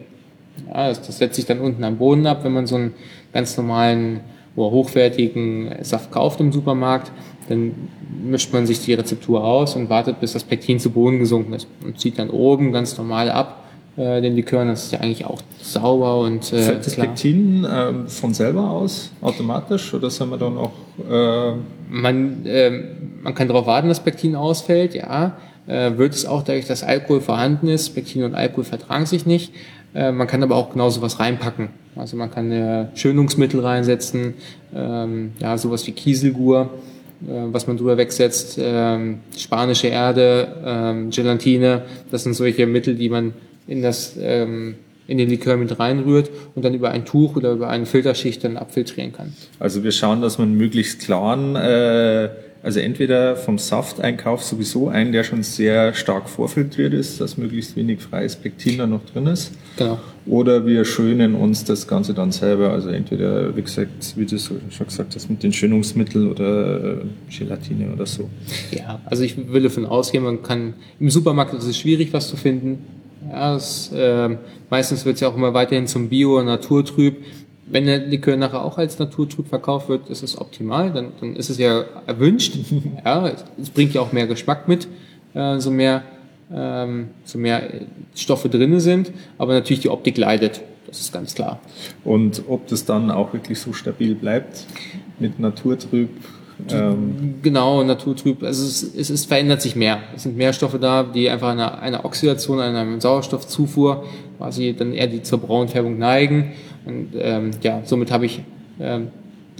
Ja, 0.69 0.89
das, 0.89 1.03
das 1.03 1.19
setzt 1.19 1.37
sich 1.37 1.47
dann 1.47 1.61
unten 1.61 1.83
am 1.85 1.97
Boden 1.97 2.27
ab, 2.27 2.45
wenn 2.45 2.53
man 2.53 2.67
so 2.67 2.77
einen 2.77 2.95
ganz 3.33 3.57
normalen 3.57 4.21
oder 4.55 4.71
hochwertigen 4.71 5.75
Saft 5.83 6.11
kauft 6.11 6.41
im 6.41 6.53
Supermarkt, 6.53 7.11
dann 7.49 7.73
mischt 8.25 8.53
man 8.53 8.67
sich 8.67 8.85
die 8.85 8.95
Rezeptur 8.95 9.43
aus 9.43 9.77
und 9.77 9.89
wartet, 9.89 10.21
bis 10.21 10.35
das 10.35 10.45
Pektin 10.45 10.79
zu 10.79 10.91
Boden 10.91 11.19
gesunken 11.19 11.55
ist 11.55 11.67
und 11.85 11.99
zieht 11.99 12.19
dann 12.19 12.31
oben 12.31 12.71
ganz 12.71 12.97
normal 12.99 13.31
ab 13.31 13.65
äh, 13.97 14.21
den 14.21 14.37
Likör. 14.37 14.65
Das 14.65 14.85
ist 14.85 14.93
ja 14.93 15.01
eigentlich 15.01 15.25
auch 15.25 15.41
sauber 15.61 16.21
und 16.21 16.53
äh, 16.53 16.63
Fällt 16.63 16.87
das 16.87 16.95
klar. 16.95 17.07
Pektin 17.09 17.65
äh, 17.65 18.09
von 18.09 18.35
selber 18.35 18.71
aus 18.71 19.11
automatisch 19.23 19.95
oder 19.95 20.11
sind 20.11 20.31
wir 20.31 20.39
dann 20.39 20.59
auch 20.59 20.73
äh 21.11 21.53
man, 21.93 22.47
äh, 22.47 22.71
man 23.23 23.35
kann 23.35 23.49
darauf 23.49 23.67
warten, 23.67 23.89
dass 23.89 24.01
Pektin 24.01 24.35
ausfällt, 24.35 24.95
ja. 24.95 25.37
Äh, 25.67 25.97
wird 25.97 26.15
es 26.15 26.27
auch 26.27 26.43
dadurch, 26.43 26.67
dass 26.67 26.83
Alkohol 26.83 27.21
vorhanden 27.21 27.69
ist. 27.69 27.91
Pektin 27.91 28.25
und 28.25 28.35
Alkohol 28.35 28.65
vertragen 28.65 29.07
sich 29.07 29.27
nicht. 29.27 29.53
Äh, 29.95 30.13
man 30.13 30.27
kann 30.27 30.43
aber 30.43 30.57
auch 30.57 30.73
genauso 30.73 31.03
was 31.03 31.21
reinpacken. 31.21 31.69
Also 31.95 32.17
man 32.17 32.31
kann 32.31 32.51
äh, 32.51 32.87
Schönungsmittel 32.95 33.61
reinsetzen, 33.61 34.35
ähm, 34.75 35.33
ja, 35.39 35.57
sowas 35.59 35.87
wie 35.87 35.93
Kieselgur, 35.93 36.71
was 37.25 37.69
man 37.69 37.77
drüber 37.77 37.97
wegsetzt, 37.97 38.59
ähm, 38.61 39.21
spanische 39.37 39.87
Erde, 39.87 40.57
ähm, 40.65 41.11
Gelatine. 41.11 41.83
Das 42.11 42.25
sind 42.25 42.35
solche 42.35 42.67
Mittel, 42.67 42.97
die 42.97 43.09
man 43.09 43.33
in 43.69 43.81
das 43.81 44.17
in 44.17 45.19
den 45.19 45.29
Likör 45.29 45.57
mit 45.57 45.79
reinrührt 45.79 46.31
und 46.55 46.65
dann 46.65 46.75
über 46.75 46.91
ein 46.91 47.05
Tuch 47.05 47.37
oder 47.37 47.53
über 47.53 47.69
eine 47.69 47.87
Filterschicht 47.87 48.43
dann 48.45 48.57
abfiltrieren 48.57 49.13
kann. 49.13 49.35
Also 49.59 49.85
wir 49.85 49.93
schauen, 49.93 50.21
dass 50.23 50.39
man 50.39 50.55
möglichst 50.55 51.01
klaren, 51.01 51.55
äh, 51.55 52.31
also 52.63 52.81
entweder 52.81 53.37
vom 53.37 53.59
Safteinkauf 53.59 54.43
sowieso 54.43 54.89
einen, 54.89 55.13
der 55.13 55.25
schon 55.25 55.43
sehr 55.43 55.95
stark 55.95 56.29
vorfiltriert 56.29 56.95
ist, 56.95 57.21
dass 57.21 57.37
möglichst 57.37 57.77
wenig 57.77 58.01
freies 58.01 58.37
Pektin 58.37 58.79
da 58.79 58.87
noch 58.87 59.05
drin 59.05 59.27
ist. 59.27 59.53
Genau. 59.77 59.99
Oder 60.27 60.65
wir 60.65 60.85
schönen 60.85 61.35
uns 61.35 61.65
das 61.65 61.89
Ganze 61.89 62.15
dann 62.15 62.31
selber, 62.31 62.71
also 62.71 62.91
entweder, 62.91 63.57
wie 63.57 63.63
gesagt, 63.63 64.15
wie 64.17 64.25
du 64.25 64.39
schon 64.39 64.61
gesagt 64.87 65.15
hast, 65.17 65.29
mit 65.29 65.43
den 65.43 65.53
Schönungsmitteln 65.53 66.31
oder 66.31 66.99
äh, 66.99 67.37
Gelatine 67.37 67.93
oder 67.93 68.07
so. 68.07 68.31
Ja, 68.71 69.01
also 69.07 69.25
ich 69.25 69.37
will 69.53 69.65
davon 69.65 69.85
ausgehen, 69.85 70.23
man 70.23 70.43
kann, 70.43 70.75
im 71.01 71.11
Supermarkt 71.11 71.55
ist 71.55 71.65
es 71.65 71.77
schwierig, 71.77 72.13
was 72.13 72.29
zu 72.29 72.37
finden 72.37 72.79
ja, 73.31 73.57
es, 73.57 73.93
äh, 73.93 74.37
meistens 74.71 75.05
wird 75.05 75.17
es 75.17 75.21
ja 75.21 75.29
auch 75.29 75.37
immer 75.37 75.55
weiterhin 75.55 75.87
zum 75.87 76.09
Bio- 76.09 76.43
Naturtrüb. 76.43 77.25
Wenn 77.67 77.87
der 77.87 77.99
Likör 77.99 78.37
nachher 78.37 78.65
auch 78.65 78.77
als 78.79 78.99
Naturtrüb 78.99 79.49
verkauft 79.49 79.89
wird, 79.89 80.09
ist 80.09 80.23
es 80.23 80.39
optimal, 80.41 80.93
dann, 80.93 81.13
dann 81.21 81.37
ist 81.37 81.49
es 81.49 81.59
ja 81.59 81.85
erwünscht. 82.07 82.57
ja, 83.05 83.33
es 83.61 83.71
bringt 83.71 83.95
ja 83.95 84.01
auch 84.01 84.13
mehr 84.13 84.27
Geschmack 84.27 84.69
mit, 84.69 84.89
äh, 85.35 85.59
so 85.59 85.71
mehr 85.71 86.03
ähm, 86.55 87.09
so 87.25 87.39
mehr 87.39 87.63
Stoffe 88.15 88.49
drinne 88.49 88.81
sind, 88.81 89.11
aber 89.39 89.55
natürlich 89.55 89.81
die 89.81 89.89
Optik 89.89 90.19
leidet. 90.19 90.61
Das 90.87 91.01
ist 91.01 91.13
ganz 91.13 91.35
klar. 91.35 91.61
Und 92.05 92.43
ob 92.49 92.67
das 92.67 92.85
dann 92.85 93.11
auch 93.11 93.33
wirklich 93.33 93.59
so 93.59 93.73
stabil 93.73 94.15
bleibt 94.15 94.67
mit 95.19 95.39
Naturtrüb, 95.41 96.11
ähm, 96.71 97.37
genau, 97.43 97.83
naturtrüb. 97.83 98.43
Also 98.43 98.65
es, 98.67 98.83
es, 98.95 99.11
es, 99.11 99.25
verändert 99.25 99.63
sich 99.63 99.75
mehr. 99.75 99.99
Es 100.15 100.25
sind 100.25 100.37
mehr 100.37 100.53
Stoffe 100.53 100.79
da, 100.79 101.03
die 101.03 101.29
einfach 101.29 101.49
einer, 101.49 101.81
einer 101.81 102.05
Oxidation, 102.05 102.61
einer 102.61 103.01
Sauerstoffzufuhr 103.01 104.05
quasi 104.39 104.75
dann 104.77 104.93
eher 104.93 105.07
die 105.07 105.23
zur 105.23 105.39
Braunfärbung 105.39 105.99
neigen. 105.99 106.53
Und 106.85 107.11
ähm, 107.17 107.51
ja, 107.63 107.83
somit 107.85 108.11
habe 108.11 108.27
ich 108.27 108.43
ähm, 108.81 109.09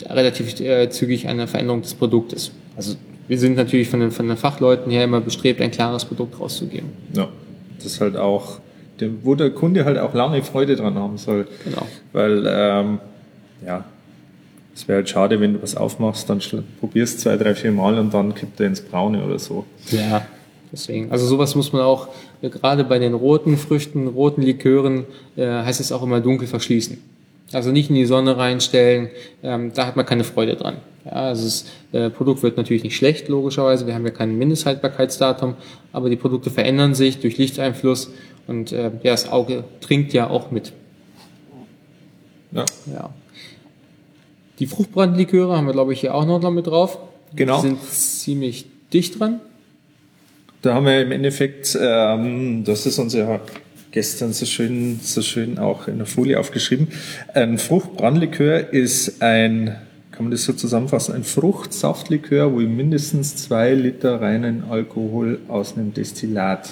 relativ 0.09 0.59
äh, 0.61 0.89
zügig 0.91 1.29
eine 1.29 1.47
Veränderung 1.47 1.83
des 1.83 1.95
Produktes. 1.95 2.53
Also 2.77 2.97
wir 3.29 3.39
sind 3.39 3.57
natürlich 3.57 3.89
von 3.89 4.01
den, 4.01 4.11
von 4.11 4.29
den 4.29 4.37
Fachleuten 4.37 4.91
her 4.91 5.05
immer 5.05 5.21
bestrebt, 5.21 5.61
ein 5.61 5.71
klares 5.71 6.05
Produkt 6.05 6.39
rauszugeben. 6.41 6.91
Ja, 7.13 7.29
das 7.77 7.87
ist 7.87 8.01
halt 8.01 8.17
auch, 8.17 8.59
wo 9.23 9.35
der 9.35 9.51
Kunde 9.51 9.85
halt 9.85 9.99
auch 9.99 10.15
lange 10.15 10.43
Freude 10.43 10.77
dran 10.77 10.95
haben 10.95 11.19
soll. 11.19 11.47
Genau. 11.65 11.87
Weil, 12.13 12.45
ähm, 12.47 12.99
ja, 13.65 13.85
es 14.75 14.89
wäre 14.89 14.97
halt 14.97 15.09
schade, 15.09 15.41
wenn 15.41 15.55
du 15.55 15.63
was 15.63 15.77
aufmachst, 15.77 16.29
dann 16.31 16.41
probierst 16.81 17.21
zwei, 17.21 17.37
drei, 17.37 17.55
vier 17.55 17.73
Mal 17.73 17.99
und 17.99 18.13
dann 18.15 18.35
kippt 18.35 18.59
er 18.61 18.67
ins 18.67 18.81
Braune 18.81 19.23
oder 19.25 19.39
so. 19.39 19.67
Ja, 19.91 20.27
deswegen. 20.73 21.11
Also 21.13 21.27
sowas 21.27 21.55
muss 21.55 21.73
man 21.73 21.83
auch, 21.83 22.09
äh, 22.41 22.49
gerade 22.49 22.85
bei 22.85 22.99
den 22.99 23.15
roten 23.15 23.57
Früchten, 23.57 24.09
roten 24.09 24.43
Likören, 24.43 25.05
äh, 25.37 25.47
heißt 25.47 25.81
es 25.81 25.93
auch 25.93 26.03
immer 26.03 26.21
dunkel 26.21 26.49
verschließen. 26.49 26.99
Also 27.53 27.71
nicht 27.71 27.91
in 27.91 27.97
die 27.97 28.07
Sonne 28.07 28.37
reinstellen, 28.37 29.11
ähm, 29.43 29.73
da 29.75 29.87
hat 29.87 29.97
man 29.97 30.07
keine 30.07 30.25
Freude 30.25 30.57
dran. 30.57 30.79
Ja, 31.05 31.13
also 31.13 31.45
das 31.45 31.67
äh, 31.93 32.11
Produkt 32.11 32.43
wird 32.43 32.57
natürlich 32.57 32.83
nicht 32.83 32.97
schlecht, 32.97 33.29
logischerweise. 33.29 33.87
Wir 33.87 33.95
haben 33.95 34.07
ja 34.07 34.13
kein 34.13 34.39
Mindesthaltbarkeitsdatum, 34.39 35.55
aber 35.93 36.09
die 36.09 36.17
Produkte 36.17 36.51
verändern 36.51 36.95
sich 36.95 37.21
durch 37.21 37.37
Lichteinfluss 37.39 38.11
und 38.47 38.73
äh, 38.73 38.91
ja, 39.03 39.13
das 39.13 39.31
Auge 39.31 39.65
trinkt 39.81 40.13
ja 40.13 40.31
auch 40.31 40.51
mit. 40.51 40.73
Ja. 42.53 42.65
ja. 42.93 43.11
Die 44.59 44.67
Fruchtbrandliköre 44.67 45.57
haben 45.57 45.67
wir, 45.67 45.73
glaube 45.73 45.93
ich, 45.93 46.01
hier 46.01 46.15
auch 46.15 46.25
noch 46.25 46.41
damit 46.41 46.67
drauf. 46.67 46.99
Genau. 47.35 47.57
Die 47.57 47.69
sind 47.69 47.83
ziemlich 47.83 48.67
dicht 48.93 49.19
dran. 49.19 49.41
Da 50.63 50.75
haben 50.75 50.87
wir 50.87 51.03
im 51.03 51.11
Endeffekt, 51.11 51.77
ähm, 51.81 52.63
das 52.65 52.87
ist 52.87 52.99
uns 53.01 53.15
ja 53.15 53.41
gestern 53.91 54.33
so 54.33 54.47
schön, 54.47 55.01
so 55.03 55.21
schön 55.21 55.59
auch 55.59 55.89
in 55.89 55.99
der 55.99 56.07
Folie 56.07 56.39
aufgeschrieben. 56.39 56.89
Ein 57.35 57.59
Fruchtbrandlikör 57.59 58.73
ist 58.73 59.21
ein, 59.23 59.77
kann 60.13 60.25
man 60.25 60.31
das 60.31 60.45
so 60.45 60.53
zusammenfassen, 60.53 61.15
ein 61.17 61.25
Fruchtsaftlikör, 61.25 62.53
wo 62.53 62.61
ich 62.61 62.69
mindestens 62.69 63.35
zwei 63.35 63.75
Liter 63.75 64.21
reinen 64.21 64.63
Alkohol 64.71 65.41
aus 65.49 65.77
einem 65.77 65.93
Destillat 65.95 66.69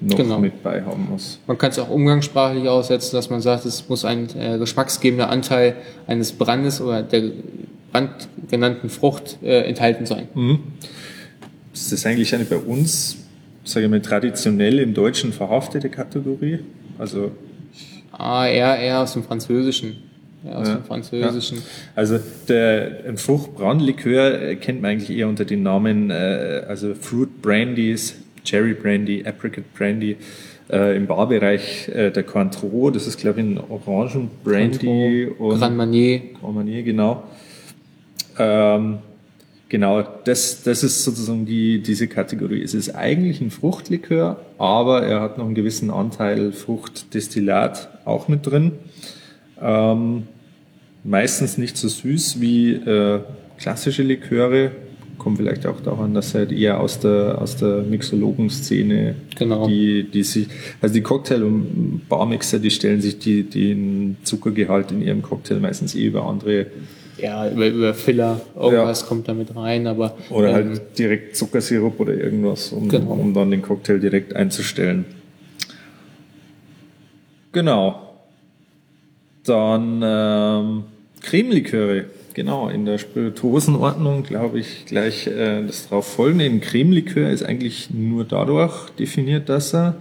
noch 0.00 0.16
genau. 0.16 0.38
mit 0.38 0.62
bei 0.62 0.82
haben 0.82 1.08
muss. 1.10 1.38
Man 1.46 1.56
kann 1.56 1.70
es 1.70 1.78
auch 1.78 1.88
umgangssprachlich 1.88 2.68
aussetzen, 2.68 3.16
dass 3.16 3.30
man 3.30 3.40
sagt, 3.40 3.64
es 3.64 3.88
muss 3.88 4.04
ein 4.04 4.28
äh, 4.36 4.58
geschmacksgebender 4.58 5.30
Anteil 5.30 5.76
eines 6.06 6.32
Brandes 6.32 6.82
oder 6.82 7.02
der 7.02 7.30
Brand 7.92 8.28
genannten 8.50 8.90
Frucht 8.90 9.38
äh, 9.42 9.62
enthalten 9.62 10.04
sein. 10.04 10.28
Mhm. 10.34 10.58
Ist 11.72 11.92
das 11.92 12.04
eigentlich 12.04 12.34
eine 12.34 12.44
bei 12.44 12.56
uns, 12.56 13.16
sage 13.64 13.86
ich 13.86 13.90
mal, 13.90 14.00
traditionell 14.00 14.78
im 14.78 14.94
Deutschen 14.94 15.32
verhaftete 15.32 15.88
Kategorie? 15.88 16.60
Also 16.98 17.32
ah, 18.12 18.46
eher, 18.46 18.76
eher 18.78 19.00
aus 19.00 19.12
dem 19.14 19.24
Französischen. 19.24 19.96
Ja, 20.44 20.54
aus 20.54 20.68
ja, 20.68 20.74
dem 20.74 20.84
Französischen. 20.84 21.58
Ja. 21.58 21.64
Also 21.94 22.18
der 22.48 23.04
ein 23.06 23.16
Fruchtbrandlikör 23.16 24.42
äh, 24.42 24.56
kennt 24.56 24.82
man 24.82 24.92
eigentlich 24.92 25.16
eher 25.16 25.28
unter 25.28 25.44
den 25.44 25.62
Namen 25.62 26.10
äh, 26.10 26.64
also 26.66 26.94
Fruit 26.94 27.40
Brandies, 27.40 28.16
Cherry 28.44 28.74
Brandy, 28.74 29.24
Apricot 29.24 29.72
Brandy. 29.74 30.16
Äh, 30.70 30.96
Im 30.96 31.06
Barbereich 31.06 31.88
äh, 31.88 32.10
der 32.10 32.22
Cointreau, 32.22 32.90
das 32.90 33.06
ist 33.06 33.18
glaube 33.18 33.40
ich 33.40 33.46
ein 33.46 33.60
Orangen 33.68 34.30
Brandy 34.42 35.26
und 35.38 35.58
Grand 35.58 35.76
Marnier. 35.76 36.20
Grand 36.40 36.54
Marnier, 36.54 36.82
genau. 36.82 37.24
Ähm, 38.38 38.98
genau, 39.72 40.02
das, 40.02 40.62
das 40.62 40.84
ist 40.84 41.02
sozusagen 41.02 41.46
die, 41.46 41.82
diese 41.82 42.06
Kategorie. 42.06 42.62
Es 42.62 42.74
ist 42.74 42.94
eigentlich 42.94 43.40
ein 43.40 43.50
Fruchtlikör, 43.50 44.38
aber 44.58 45.02
er 45.02 45.22
hat 45.22 45.38
noch 45.38 45.46
einen 45.46 45.54
gewissen 45.54 45.90
Anteil 45.90 46.52
Fruchtdestillat 46.52 47.88
auch 48.04 48.28
mit 48.28 48.46
drin. 48.46 48.72
Ähm, 49.60 50.24
meistens 51.04 51.56
nicht 51.56 51.78
so 51.78 51.88
süß 51.88 52.40
wie 52.40 52.74
äh, 52.74 53.20
klassische 53.56 54.02
Liköre, 54.02 54.72
kommt 55.16 55.38
vielleicht 55.38 55.66
auch 55.66 55.80
daran, 55.80 56.12
dass 56.12 56.34
halt 56.34 56.52
eher 56.52 56.78
aus 56.78 57.00
der, 57.00 57.40
aus 57.40 57.56
der 57.56 57.82
Mixologen-Szene, 57.82 59.14
genau. 59.38 59.66
die, 59.66 60.04
die 60.04 60.22
sich, 60.22 60.48
also 60.82 60.92
die 60.92 61.00
Cocktail- 61.00 61.44
und 61.44 62.02
Barmixer, 62.10 62.58
die 62.58 62.70
stellen 62.70 63.00
sich 63.00 63.18
die, 63.20 63.44
den 63.44 64.18
Zuckergehalt 64.22 64.90
in 64.90 65.00
ihrem 65.00 65.22
Cocktail 65.22 65.60
meistens 65.60 65.94
eh 65.94 66.04
über 66.04 66.26
andere 66.26 66.66
ja, 67.18 67.50
über, 67.50 67.68
über 67.68 67.94
Filler, 67.94 68.40
irgendwas 68.54 69.02
ja. 69.02 69.06
kommt 69.06 69.28
da 69.28 69.34
mit 69.34 69.54
rein, 69.54 69.86
aber. 69.86 70.16
Oder 70.30 70.52
halt 70.52 70.66
ähm, 70.66 70.70
halt 70.72 70.98
direkt 70.98 71.36
Zuckersirup 71.36 72.00
oder 72.00 72.14
irgendwas, 72.14 72.72
um, 72.72 72.88
genau. 72.88 73.12
um 73.12 73.34
dann 73.34 73.50
den 73.50 73.62
Cocktail 73.62 73.98
direkt 73.98 74.34
einzustellen. 74.34 75.04
Genau. 77.52 78.14
Dann 79.44 80.00
ähm, 80.02 80.84
Cremeliköre. 81.20 82.06
Genau, 82.34 82.70
in 82.70 82.86
der 82.86 82.96
Spirituosenordnung 82.96 84.22
glaube 84.22 84.58
ich 84.58 84.86
gleich 84.86 85.26
äh, 85.26 85.62
das 85.66 85.88
darauf 85.88 86.06
folgende. 86.06 86.46
Ein 86.46 86.62
Cremelikör 86.62 87.28
ist 87.28 87.42
eigentlich 87.42 87.90
nur 87.90 88.24
dadurch 88.24 88.88
definiert, 88.98 89.50
dass 89.50 89.74
er 89.74 89.96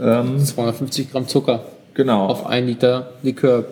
ähm, 0.00 0.38
250 0.38 1.12
Gramm 1.12 1.28
Zucker 1.28 1.66
genau. 1.92 2.26
auf 2.26 2.46
ein 2.46 2.66
Liter 2.66 3.12
Likör. 3.22 3.66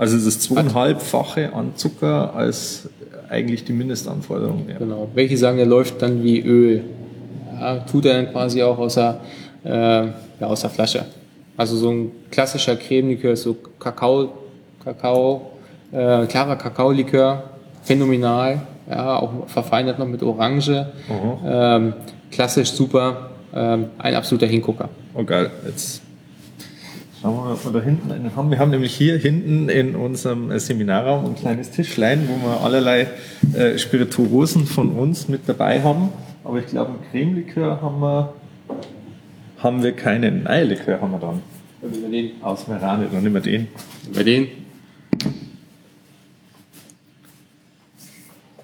Also 0.00 0.16
das 0.16 0.24
ist 0.24 0.42
zweieinhalbfache 0.44 1.52
an 1.52 1.72
Zucker 1.76 2.34
als 2.34 2.88
eigentlich 3.28 3.64
die 3.64 3.74
Mindestanforderung. 3.74 4.64
Ja. 4.66 4.78
Genau. 4.78 5.10
Welche 5.12 5.36
sagen, 5.36 5.58
der 5.58 5.66
läuft 5.66 6.00
dann 6.00 6.24
wie 6.24 6.40
Öl. 6.40 6.84
Ja, 7.60 7.80
tut 7.80 8.06
er 8.06 8.14
dann 8.14 8.32
quasi 8.32 8.62
auch 8.62 8.78
aus 8.78 8.94
der, 8.94 9.20
äh, 9.62 9.68
ja, 9.70 10.46
aus 10.46 10.62
der 10.62 10.70
Flasche. 10.70 11.04
Also 11.54 11.76
so 11.76 11.90
ein 11.90 12.12
klassischer 12.30 12.76
Cremelikör 12.76 13.32
ist 13.32 13.42
so 13.42 13.54
Kakao, 13.78 14.30
Kakao 14.82 15.50
äh, 15.92 16.24
klarer 16.24 16.56
Kakaolikör, 16.56 17.42
phänomenal, 17.82 18.62
ja, 18.88 19.18
auch 19.18 19.48
verfeinert 19.48 19.98
noch 19.98 20.08
mit 20.08 20.22
Orange. 20.22 20.86
Ähm, 21.44 21.92
klassisch 22.30 22.72
super, 22.72 23.32
ähm, 23.54 23.90
ein 23.98 24.14
absoluter 24.14 24.46
Hingucker. 24.46 24.88
Oh 25.12 25.24
geil, 25.24 25.50
jetzt 25.66 25.99
Schauen 27.20 27.36
wir 27.36 27.44
mal, 27.50 27.64
wir 27.64 27.80
da 27.80 27.84
hinten 27.84 28.10
einen 28.12 28.34
haben. 28.34 28.50
Wir 28.50 28.58
haben 28.58 28.70
nämlich 28.70 28.94
hier 28.94 29.18
hinten 29.18 29.68
in 29.68 29.94
unserem 29.94 30.58
Seminarraum 30.58 31.26
ein 31.26 31.34
kleines 31.34 31.70
Tischlein, 31.70 32.26
wo 32.26 32.48
wir 32.48 32.62
allerlei 32.62 33.08
äh, 33.52 33.76
Spirituosen 33.76 34.64
von 34.64 34.92
uns 34.92 35.28
mit 35.28 35.42
dabei 35.46 35.82
haben. 35.82 36.08
Aber 36.44 36.60
ich 36.60 36.66
glaube, 36.66 36.92
einen 36.92 37.10
Cremelikör 37.10 37.82
haben 37.82 38.00
wir, 38.00 38.32
haben 39.58 39.82
wir 39.82 39.92
keinen. 39.92 40.46
Eierlikör 40.46 40.98
haben 41.02 41.10
wir 41.10 41.18
dann. 41.18 41.42
Über 41.82 42.08
den. 42.08 42.30
Aus 42.40 42.66
Merane, 42.68 43.06
dann 43.12 43.22
nehmen 43.22 43.34
wir 43.34 43.42
den. 43.42 43.68
Über 44.10 44.24
den. 44.24 44.48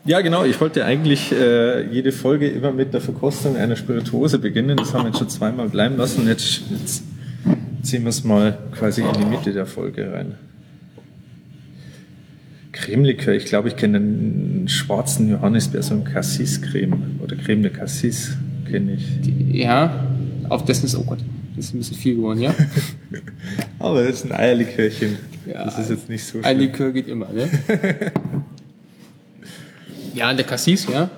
Ja, 0.07 0.23
genau. 0.23 0.45
Ich 0.45 0.59
wollte 0.63 0.87
eigentlich 0.87 1.31
äh, 1.31 1.83
jede 1.93 2.11
Folge 2.11 2.49
immer 2.49 2.73
mit 2.73 2.95
der 2.95 3.03
Verkostung 3.03 3.57
einer 3.57 3.77
Spirituose 3.77 4.39
beginnen. 4.39 4.79
Das 4.79 4.95
haben 4.95 5.03
wir 5.03 5.09
jetzt 5.09 5.19
schon 5.19 5.29
zweimal 5.29 5.69
bleiben 5.69 5.99
lassen. 5.99 6.27
Jetzt, 6.27 6.63
jetzt 6.71 7.03
ziehen 7.87 8.03
wir 8.03 8.11
es 8.11 8.25
mal 8.25 8.59
quasi 8.73 9.03
in 9.03 9.13
die 9.13 9.25
Mitte 9.25 9.53
der 9.53 9.67
Folge 9.67 10.13
rein. 10.13 10.35
Cremelikör, 12.73 13.35
ich 13.35 13.47
glaube, 13.47 13.69
ich 13.69 13.77
kenne 13.77 14.01
den 14.01 14.69
schwarzen 14.69 15.31
Johannisbeer, 15.31 15.83
so 15.83 15.95
ein 15.95 16.05
Cassis-Creme 16.05 17.21
oder 17.23 17.37
Creme 17.37 17.63
de 17.63 17.73
Cassis 17.73 18.37
kenne 18.71 18.95
ich. 18.95 19.21
Die, 19.23 19.61
ja, 19.61 20.07
auf 20.49 20.65
dessen 20.65 20.87
ist, 20.87 20.97
oh 20.97 21.05
Gott, 21.05 21.21
das 21.55 21.67
ist 21.67 21.75
ein 21.75 21.79
bisschen 21.79 21.97
viel 21.97 22.17
geworden, 22.17 22.41
ja? 22.41 22.55
Aber 23.79 24.05
das 24.05 24.17
ist 24.17 24.25
ein 24.27 24.33
Eierlikörchen. 24.33 25.17
Ja, 25.47 25.65
das 25.65 25.79
ist 25.79 25.91
jetzt 25.91 26.09
nicht 26.09 26.25
so 26.25 26.41
Ein 26.43 26.59
Likör 26.59 26.93
geht 26.93 27.09
immer, 27.09 27.29
ne? 27.33 27.49
ja, 30.15 30.35
der 30.35 30.45
Cassis, 30.45 30.87
ja. 30.93 31.09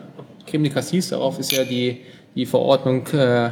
Creme 0.47 0.65
de 0.65 0.73
Cassis, 0.73 1.09
darauf 1.09 1.39
ist 1.41 1.51
ja 1.51 1.65
die, 1.65 2.03
die 2.37 2.47
Verordnung 2.47 3.07
äh, 3.09 3.51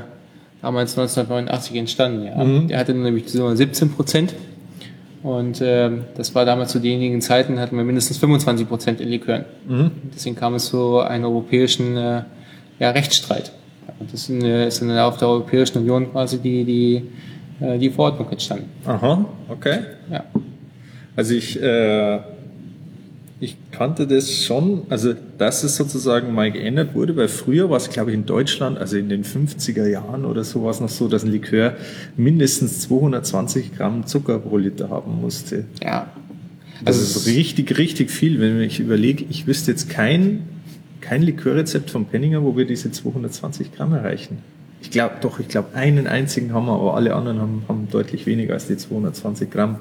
damals 0.62 0.99
1989 0.99 1.77
entstanden. 1.77 2.27
Ja. 2.27 2.45
Mhm. 2.45 2.69
Der 2.69 2.79
hatte 2.79 2.95
nämlich 2.95 3.29
so 3.31 3.55
17 3.55 3.90
Prozent. 3.90 4.35
Und 5.23 5.61
ähm, 5.61 6.05
das 6.16 6.35
war 6.35 6.45
damals 6.45 6.71
zu 6.71 6.79
denjenigen 6.79 7.21
Zeiten, 7.21 7.59
hatten 7.59 7.77
wir 7.77 7.85
mindestens 7.85 8.19
25 8.19 8.69
Prozent 8.69 9.01
in 9.01 9.09
Likören. 9.09 9.45
Mhm. 9.66 9.90
Deswegen 10.14 10.37
kam 10.37 10.55
es 10.55 10.66
zu 10.66 11.01
einem 11.01 11.25
europäischen 11.25 11.97
äh, 11.97 12.23
ja, 12.79 12.90
Rechtsstreit. 12.90 13.51
Und 13.99 14.12
das 14.12 14.29
ist, 14.29 14.83
eine, 14.83 15.05
auf 15.05 15.16
der 15.16 15.29
Europäischen 15.29 15.79
Union 15.79 16.12
quasi 16.12 16.38
die, 16.38 16.64
die, 16.64 17.64
äh, 17.64 17.79
die 17.79 17.90
Verordnung 17.90 18.31
entstanden. 18.31 18.69
Aha, 18.85 19.25
okay. 19.49 19.79
Ja. 20.11 20.25
Also 21.16 21.35
ich, 21.35 21.61
äh, 21.61 22.21
ich 23.38 23.57
kannte 23.70 24.07
das 24.07 24.33
schon, 24.33 24.83
also 24.88 25.14
dass 25.37 25.62
es 25.62 25.77
sozusagen 25.77 26.33
mal 26.33 26.51
geändert 26.51 26.94
wurde, 26.94 27.16
weil 27.16 27.29
früher 27.29 27.68
war 27.68 27.77
es, 27.77 27.90
glaube 27.90 28.11
ich, 28.11 28.16
in 28.16 28.25
Deutschland, 28.25 28.79
also 28.79 28.96
in 28.96 29.11
den 29.11 29.25
50er 29.25 29.87
Jahren 29.87 30.25
oder 30.25 30.42
so 30.42 30.62
war 30.62 30.70
es 30.70 30.81
noch 30.81 30.88
so, 30.88 31.07
dass 31.09 31.22
ein 31.22 31.31
Likör 31.31 31.75
mindestens 32.16 32.81
220 32.81 33.77
Gramm 33.77 34.07
Zucker 34.07 34.38
pro 34.38 34.57
Liter 34.57 34.88
haben 34.88 35.20
musste. 35.20 35.66
Ja. 35.83 36.11
Also 36.85 37.01
das 37.01 37.16
ist 37.16 37.27
richtig, 37.27 37.77
richtig 37.77 38.11
viel, 38.11 38.40
wenn 38.40 38.61
ich 38.61 38.81
überlege, 38.81 39.25
ich 39.29 39.46
wüsste 39.46 39.70
jetzt 39.70 39.90
kein, 39.90 40.49
kein 41.03 41.22
Likörrezept 41.22 41.90
von 41.90 42.07
Penninger, 42.07 42.42
wo 42.42 42.57
wir 42.57 42.66
diese 42.66 42.90
220 42.90 43.75
Gramm 43.75 43.92
erreichen. 43.92 44.38
Ich 44.81 44.90
glaube, 44.90 45.16
doch, 45.20 45.40
ich 45.40 45.49
glaube, 45.49 45.75
einen 45.75 46.07
einzigen 46.07 46.55
haben 46.55 46.66
wir, 46.66 46.75
aber 46.75 46.94
alle 46.94 47.14
anderen 47.14 47.40
haben, 47.40 47.62
haben 47.68 47.88
deutlich 47.90 48.27
weniger 48.27 48.55
als 48.55 48.66
die 48.66 48.77
220 48.77 49.51
Gramm. 49.51 49.81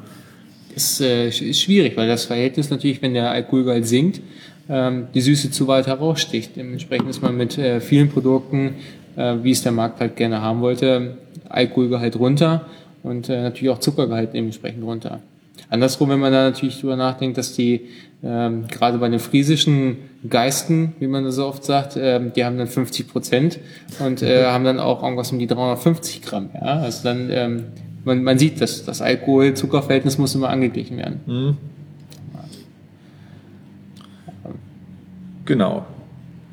Ist, 0.75 1.01
äh, 1.01 1.27
ist 1.29 1.61
schwierig, 1.61 1.95
weil 1.97 2.07
das 2.07 2.25
Verhältnis 2.25 2.69
natürlich, 2.69 3.01
wenn 3.01 3.13
der 3.13 3.31
Alkoholgehalt 3.31 3.87
sinkt, 3.87 4.21
ähm, 4.69 5.07
die 5.13 5.21
Süße 5.21 5.51
zu 5.51 5.67
weit 5.67 5.87
heraussticht. 5.87 6.55
Dementsprechend 6.55 7.09
ist 7.09 7.21
man 7.21 7.37
mit 7.37 7.57
äh, 7.57 7.79
vielen 7.79 8.09
Produkten, 8.09 8.75
äh, 9.15 9.35
wie 9.41 9.51
es 9.51 9.63
der 9.63 9.71
Markt 9.71 9.99
halt 9.99 10.15
gerne 10.15 10.41
haben 10.41 10.61
wollte, 10.61 11.17
Alkoholgehalt 11.49 12.17
runter 12.17 12.65
und 13.03 13.29
äh, 13.29 13.41
natürlich 13.41 13.69
auch 13.69 13.79
Zuckergehalt 13.79 14.33
dementsprechend 14.33 14.83
runter. 14.83 15.19
Andersrum, 15.69 16.09
wenn 16.09 16.19
man 16.19 16.31
da 16.31 16.49
natürlich 16.49 16.79
drüber 16.79 16.95
nachdenkt, 16.95 17.37
dass 17.37 17.53
die 17.53 17.81
ähm, 18.23 18.67
gerade 18.67 18.97
bei 18.97 19.09
den 19.09 19.19
friesischen 19.19 19.97
Geisten, 20.27 20.93
wie 20.99 21.07
man 21.07 21.23
das 21.23 21.35
so 21.35 21.45
oft 21.45 21.63
sagt, 21.63 21.97
ähm, 21.97 22.33
die 22.35 22.43
haben 22.43 22.57
dann 22.57 22.67
50 22.67 23.07
Prozent 23.07 23.59
und 23.99 24.21
äh, 24.21 24.45
haben 24.45 24.63
dann 24.63 24.79
auch 24.79 25.03
irgendwas 25.03 25.31
um 25.31 25.39
die 25.39 25.47
350 25.47 26.21
Gramm. 26.21 26.49
Ja? 26.53 26.79
Also 26.79 27.03
dann, 27.03 27.29
ähm, 27.31 27.63
man, 28.05 28.23
man 28.23 28.39
sieht, 28.39 28.61
dass 28.61 28.85
das 28.85 29.01
Alkohol-Zucker-Verhältnis 29.01 30.17
muss 30.17 30.33
immer 30.35 30.49
angeglichen 30.49 30.97
werden. 30.97 31.19
Mhm. 31.25 31.57
Genau. 35.45 35.85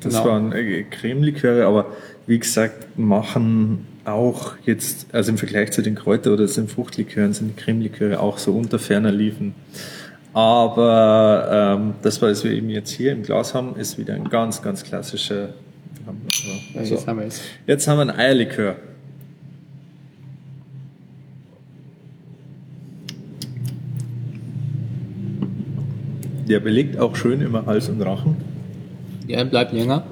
Das 0.01 0.13
Genau. 0.13 0.25
waren 0.25 0.51
äh, 0.51 0.83
Cremeliköre, 0.83 1.65
aber 1.65 1.87
wie 2.27 2.37
gesagt, 2.39 2.97
machen 2.97 3.87
auch 4.05 4.53
jetzt, 4.65 5.07
also 5.13 5.31
im 5.31 5.37
Vergleich 5.37 5.71
zu 5.71 5.81
den 5.81 5.95
Kräuter- 5.95 6.33
oder 6.33 6.45
den 6.45 6.67
Fruchtlikören, 6.67 7.33
sind 7.33 7.57
die 7.57 7.61
Cremeliköre 7.61 8.19
auch 8.19 8.37
so 8.37 8.51
unter 8.53 8.79
ferner 8.79 9.11
liefen. 9.11 9.55
Aber 10.33 11.77
ähm, 11.79 11.93
das, 12.01 12.21
was 12.21 12.43
wir 12.43 12.51
eben 12.51 12.69
jetzt 12.69 12.89
hier 12.91 13.11
im 13.13 13.23
Glas 13.23 13.53
haben, 13.53 13.75
ist 13.77 13.97
wieder 13.97 14.15
ein 14.15 14.29
ganz, 14.29 14.61
ganz 14.61 14.83
klassischer. 14.83 15.49
Also, 16.75 16.95
jetzt 16.95 17.07
haben 17.07 17.19
wir 17.19 17.25
es. 17.27 17.41
jetzt 17.65 17.87
haben 17.87 17.97
wir 17.99 18.01
ein 18.13 18.19
Eierlikör. 18.19 18.75
Der 26.47 26.59
belegt 26.59 26.99
auch 26.99 27.15
schön 27.15 27.41
immer 27.41 27.65
Hals 27.65 27.89
und 27.89 28.01
Rachen. 28.01 28.35
Ja, 29.27 29.43
bleibt 29.43 29.73
länger. 29.73 30.05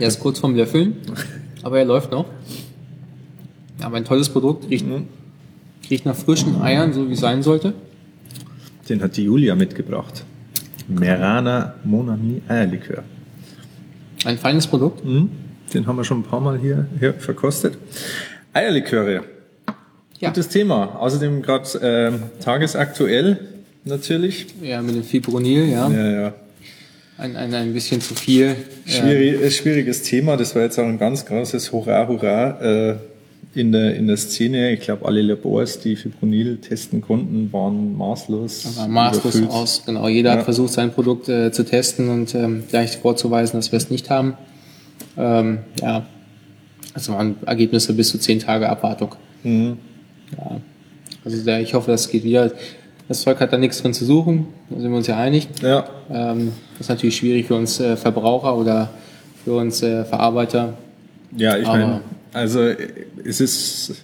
ist 0.08 0.20
kurz 0.20 0.40
vorm 0.40 0.56
Löffeln, 0.56 0.96
aber 1.62 1.78
er 1.78 1.84
läuft 1.84 2.10
noch. 2.10 2.26
Aber 3.80 3.96
ein 3.96 4.04
tolles 4.04 4.28
Produkt, 4.28 4.68
riecht, 4.70 4.86
riecht 5.90 6.06
nach 6.06 6.16
frischen 6.16 6.60
Eiern, 6.60 6.92
so 6.92 7.08
wie 7.08 7.12
es 7.12 7.20
sein 7.20 7.42
sollte. 7.42 7.74
Den 8.88 9.02
hat 9.02 9.16
die 9.16 9.24
Julia 9.24 9.54
mitgebracht. 9.54 10.24
Merana 10.88 11.74
Monami 11.84 12.42
Eierlikör. 12.48 13.04
Ein 14.24 14.38
feines 14.38 14.66
Produkt. 14.66 15.04
Mhm. 15.04 15.30
Den 15.72 15.86
haben 15.86 15.96
wir 15.96 16.04
schon 16.04 16.20
ein 16.20 16.24
paar 16.24 16.40
Mal 16.40 16.58
hier, 16.58 16.86
hier 16.98 17.14
verkostet. 17.14 17.76
Eierliköre. 18.52 19.22
Ja. 20.18 20.28
Gutes 20.30 20.48
Thema. 20.48 20.96
Außerdem 20.98 21.42
gerade 21.42 21.68
ähm, 21.82 22.22
tagesaktuell 22.40 23.38
natürlich. 23.86 24.46
Ja, 24.62 24.82
mit 24.82 24.94
dem 24.94 25.02
Fipronil, 25.04 25.68
ja. 25.68 25.90
Ja, 25.90 26.10
ja. 26.22 26.34
Ein, 27.18 27.34
ein, 27.34 27.54
ein 27.54 27.72
bisschen 27.72 28.00
zu 28.02 28.14
viel. 28.14 28.54
Schwierig, 28.84 29.40
äh, 29.40 29.50
schwieriges 29.50 30.02
Thema. 30.02 30.36
Das 30.36 30.54
war 30.54 30.62
jetzt 30.62 30.78
auch 30.78 30.84
ein 30.84 30.98
ganz 30.98 31.24
großes 31.24 31.72
Hurra, 31.72 32.06
Hurra 32.06 32.90
äh, 32.90 32.96
in, 33.54 33.72
der, 33.72 33.96
in 33.96 34.06
der 34.06 34.18
Szene. 34.18 34.72
Ich 34.74 34.80
glaube, 34.80 35.06
alle 35.06 35.22
Labors, 35.22 35.80
die 35.80 35.96
Fipronil 35.96 36.58
testen 36.58 37.00
konnten, 37.00 37.50
waren 37.54 37.96
maßlos. 37.96 38.76
Aber 38.76 38.88
maßlos 38.88 39.36
überfüllt. 39.36 39.50
aus. 39.50 39.82
Genau, 39.86 40.08
jeder 40.08 40.32
Ja. 40.32 40.36
hat 40.36 40.44
versucht, 40.44 40.74
sein 40.74 40.92
Produkt 40.92 41.30
äh, 41.30 41.50
zu 41.52 41.64
testen 41.64 42.10
und 42.10 42.34
ähm, 42.34 42.64
gleich 42.68 42.98
vorzuweisen, 42.98 43.58
dass 43.58 43.72
wir 43.72 43.78
es 43.78 43.88
nicht 43.88 44.10
haben. 44.10 44.34
Ähm, 45.16 45.60
ja, 45.80 46.04
also 46.92 47.14
waren 47.14 47.36
Ergebnisse 47.46 47.94
bis 47.94 48.10
zu 48.10 48.18
zehn 48.18 48.40
Tage 48.40 48.68
Abwartung. 48.68 49.14
Mhm. 49.42 49.78
Ja. 50.36 50.60
Also 51.24 51.42
der, 51.42 51.60
ich 51.62 51.72
hoffe, 51.72 51.90
das 51.90 52.10
geht 52.10 52.24
wieder. 52.24 52.52
Das 53.08 53.20
Zeug 53.22 53.38
hat 53.40 53.52
da 53.52 53.56
nichts 53.58 53.80
drin 53.82 53.94
zu 53.94 54.04
suchen, 54.04 54.46
da 54.68 54.80
sind 54.80 54.90
wir 54.90 54.96
uns 54.96 55.06
ja 55.06 55.16
einig. 55.16 55.48
Ja, 55.62 55.84
Ähm, 56.10 56.52
das 56.72 56.82
ist 56.82 56.88
natürlich 56.88 57.16
schwierig 57.16 57.46
für 57.46 57.54
uns 57.54 57.78
äh, 57.78 57.96
Verbraucher 57.96 58.56
oder 58.56 58.90
für 59.44 59.54
uns 59.54 59.82
äh, 59.82 60.04
Verarbeiter. 60.04 60.74
Ja, 61.36 61.56
ich 61.56 61.66
meine, 61.68 62.00
also 62.32 62.60
es 63.24 63.40
ist, 63.40 63.94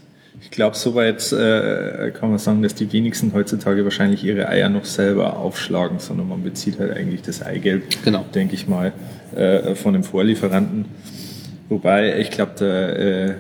ich 0.40 0.50
glaube, 0.52 0.76
soweit 0.76 1.32
äh, 1.32 2.12
kann 2.12 2.30
man 2.30 2.38
sagen, 2.38 2.62
dass 2.62 2.74
die 2.74 2.92
wenigsten 2.92 3.32
heutzutage 3.34 3.82
wahrscheinlich 3.84 4.22
ihre 4.22 4.48
Eier 4.48 4.68
noch 4.68 4.84
selber 4.84 5.36
aufschlagen, 5.36 5.98
sondern 5.98 6.28
man 6.28 6.42
bezieht 6.44 6.78
halt 6.78 6.96
eigentlich 6.96 7.22
das 7.22 7.42
Eigelb, 7.42 7.82
Genau. 8.04 8.24
denke 8.34 8.54
ich 8.54 8.68
mal, 8.68 8.92
äh, 9.34 9.74
von 9.74 9.94
dem 9.94 10.04
Vorlieferanten. 10.04 10.84
Wobei, 11.68 12.18
ich 12.20 12.30
glaube, 12.30 12.52
der, 12.60 12.98
äh, 12.98 13.34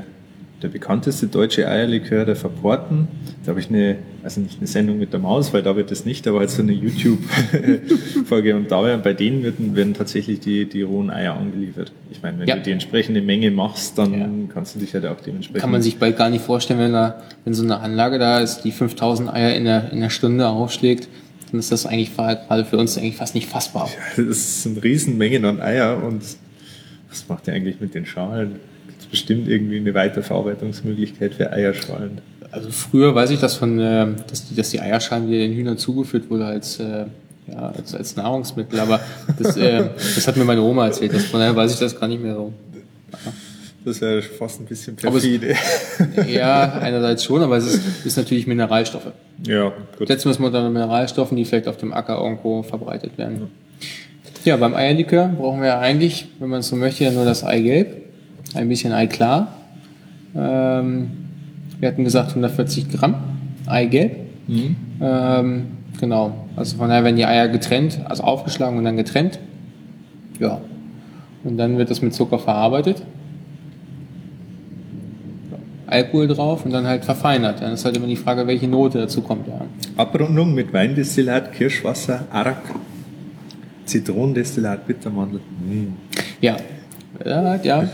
der 0.62 0.68
bekannteste 0.68 1.26
deutsche 1.26 1.68
Eierlikör, 1.68 2.24
der 2.24 2.36
Verporten, 2.36 3.08
da 3.44 3.50
habe 3.50 3.60
ich 3.60 3.68
eine, 3.68 3.96
also 4.24 4.40
nicht 4.40 4.58
eine 4.58 4.66
Sendung 4.66 4.98
mit 4.98 5.12
der 5.12 5.20
Maus, 5.20 5.52
weil 5.52 5.62
da 5.62 5.74
wird 5.74 5.90
das 5.90 6.04
nicht, 6.04 6.26
aber 6.28 6.40
halt 6.40 6.50
so 6.50 6.62
eine 6.62 6.72
YouTube-Folge 6.72 8.54
und 8.56 8.70
da 8.70 8.84
werden, 8.84 9.02
bei 9.02 9.12
denen 9.12 9.42
werden, 9.42 9.74
werden 9.74 9.94
tatsächlich 9.94 10.40
die, 10.40 10.66
die 10.66 10.82
rohen 10.82 11.10
Eier 11.10 11.34
angeliefert. 11.36 11.92
Ich 12.10 12.22
meine, 12.22 12.38
wenn 12.40 12.48
Ja. 12.48 12.56
du 12.56 12.62
die 12.62 12.70
entsprechende 12.70 13.20
Menge 13.22 13.50
machst, 13.50 13.98
dann 13.98 14.12
Ja. 14.14 14.28
kannst 14.52 14.74
du 14.74 14.78
dich 14.80 14.94
halt 14.94 15.06
auch 15.06 15.20
dementsprechend. 15.20 15.60
Kann 15.60 15.70
man 15.70 15.82
sich 15.82 15.96
bald 15.98 16.16
gar 16.16 16.30
nicht 16.30 16.44
vorstellen, 16.44 16.78
wenn, 16.80 16.92
da, 16.92 17.22
wenn 17.44 17.54
so 17.54 17.64
eine 17.64 17.80
Anlage 17.80 18.18
da 18.18 18.40
ist, 18.40 18.60
die 18.62 18.72
5000 18.72 19.32
Eier 19.32 19.54
in 19.54 19.64
der, 19.64 19.90
in 19.92 20.00
der 20.00 20.10
Stunde 20.10 20.48
aufschlägt, 20.48 21.08
dann 21.50 21.58
ist 21.58 21.72
das 21.72 21.84
eigentlich 21.86 22.16
gerade 22.16 22.64
für 22.64 22.78
uns 22.78 22.96
eigentlich 22.96 23.16
fast 23.16 23.34
nicht 23.34 23.48
fassbar. 23.48 23.90
Das 24.16 24.62
sind 24.62 24.82
Riesenmengen 24.82 25.44
an 25.44 25.60
Eier 25.60 26.02
und 26.02 26.22
was 27.10 27.28
macht 27.28 27.46
ihr 27.48 27.54
eigentlich 27.54 27.80
mit 27.80 27.94
den 27.94 28.06
Schalen? 28.06 28.52
Gibt 28.88 29.10
bestimmt 29.10 29.48
irgendwie 29.48 29.76
eine 29.78 29.92
Weiterverarbeitungsmöglichkeit 29.92 31.34
für 31.34 31.52
Eierschalen? 31.52 32.20
Also 32.52 32.70
früher 32.70 33.14
weiß 33.14 33.30
ich 33.30 33.40
das 33.40 33.54
von, 33.56 33.78
äh, 33.80 34.06
dass, 34.30 34.46
die, 34.48 34.54
dass 34.54 34.70
die 34.70 34.80
Eierschalen, 34.80 35.26
die 35.26 35.38
den 35.38 35.52
Hühnern 35.54 35.78
zugeführt 35.78 36.28
wurde 36.30 36.44
als, 36.46 36.78
äh, 36.78 37.06
ja, 37.50 37.72
als, 37.76 37.94
als 37.94 38.14
Nahrungsmittel, 38.14 38.78
aber 38.78 39.00
das, 39.38 39.56
äh, 39.56 39.88
das 39.96 40.28
hat 40.28 40.36
mir 40.36 40.44
meine 40.44 40.60
Oma 40.62 40.86
erzählt, 40.86 41.14
das, 41.14 41.24
von 41.24 41.40
daher 41.40 41.56
weiß 41.56 41.72
ich 41.72 41.78
das 41.80 41.98
gar 41.98 42.06
nicht 42.08 42.22
mehr 42.22 42.34
so. 42.34 42.52
Das 43.84 43.96
ist 43.96 44.02
ja 44.02 44.20
fast 44.38 44.60
ein 44.60 44.66
bisschen 44.66 44.96
Aber 45.04 45.16
es- 45.16 45.22
perfide. 45.24 45.54
Ja, 46.30 46.74
einerseits 46.80 47.24
schon, 47.24 47.42
aber 47.42 47.56
es 47.56 47.66
ist, 47.66 48.06
ist 48.06 48.16
natürlich 48.16 48.46
Mineralstoffe. 48.46 49.10
ja, 49.46 49.72
gut. 49.98 50.06
Setzen 50.06 50.26
wir 50.26 50.30
es 50.32 50.38
mal 50.38 50.48
unter 50.48 50.68
Mineralstoffen, 50.68 51.36
die 51.36 51.44
vielleicht 51.44 51.66
auf 51.68 51.78
dem 51.78 51.92
Acker 51.92 52.18
irgendwo 52.22 52.62
verbreitet 52.62 53.16
werden. 53.18 53.50
Ja, 54.44 54.56
beim 54.56 54.74
Eierlikör 54.74 55.28
brauchen 55.28 55.60
wir 55.60 55.68
ja 55.68 55.80
eigentlich, 55.80 56.26
wenn 56.38 56.48
man 56.50 56.60
es 56.60 56.68
so 56.68 56.76
möchte, 56.76 57.02
ja 57.04 57.10
nur 57.12 57.24
das 57.24 57.44
Eigelb, 57.44 57.96
ein 58.54 58.68
bisschen 58.68 58.92
Eiklar. 58.92 59.54
Ähm, 60.36 61.10
wir 61.82 61.88
hatten 61.88 62.04
gesagt 62.04 62.28
140 62.28 62.90
Gramm 62.90 63.16
Eigelb. 63.66 64.16
Mhm. 64.46 64.76
Ähm, 65.00 65.66
genau, 66.00 66.46
also 66.54 66.76
von 66.76 66.88
daher 66.88 67.02
werden 67.02 67.16
die 67.16 67.26
Eier 67.26 67.48
getrennt, 67.48 67.98
also 68.04 68.22
aufgeschlagen 68.22 68.78
und 68.78 68.84
dann 68.84 68.96
getrennt. 68.96 69.40
Ja, 70.38 70.60
und 71.42 71.56
dann 71.56 71.78
wird 71.78 71.90
das 71.90 72.00
mit 72.00 72.14
Zucker 72.14 72.38
verarbeitet. 72.38 73.02
Alkohol 75.88 76.28
drauf 76.28 76.64
und 76.64 76.70
dann 76.70 76.86
halt 76.86 77.04
verfeinert. 77.04 77.60
Dann 77.60 77.72
ist 77.72 77.84
halt 77.84 77.96
immer 77.96 78.06
die 78.06 78.16
Frage, 78.16 78.46
welche 78.46 78.68
Note 78.68 78.98
dazu 78.98 79.20
kommt. 79.20 79.48
Ja. 79.48 79.62
Abrundung 79.96 80.54
mit 80.54 80.72
Weindestillat, 80.72 81.52
Kirschwasser, 81.52 82.26
Arak, 82.30 82.62
Zitronendestillat, 83.86 84.86
Bittermandel. 84.86 85.40
Mm. 85.40 85.94
Ja, 86.40 86.56
ja, 87.26 87.56
ja. 87.56 87.88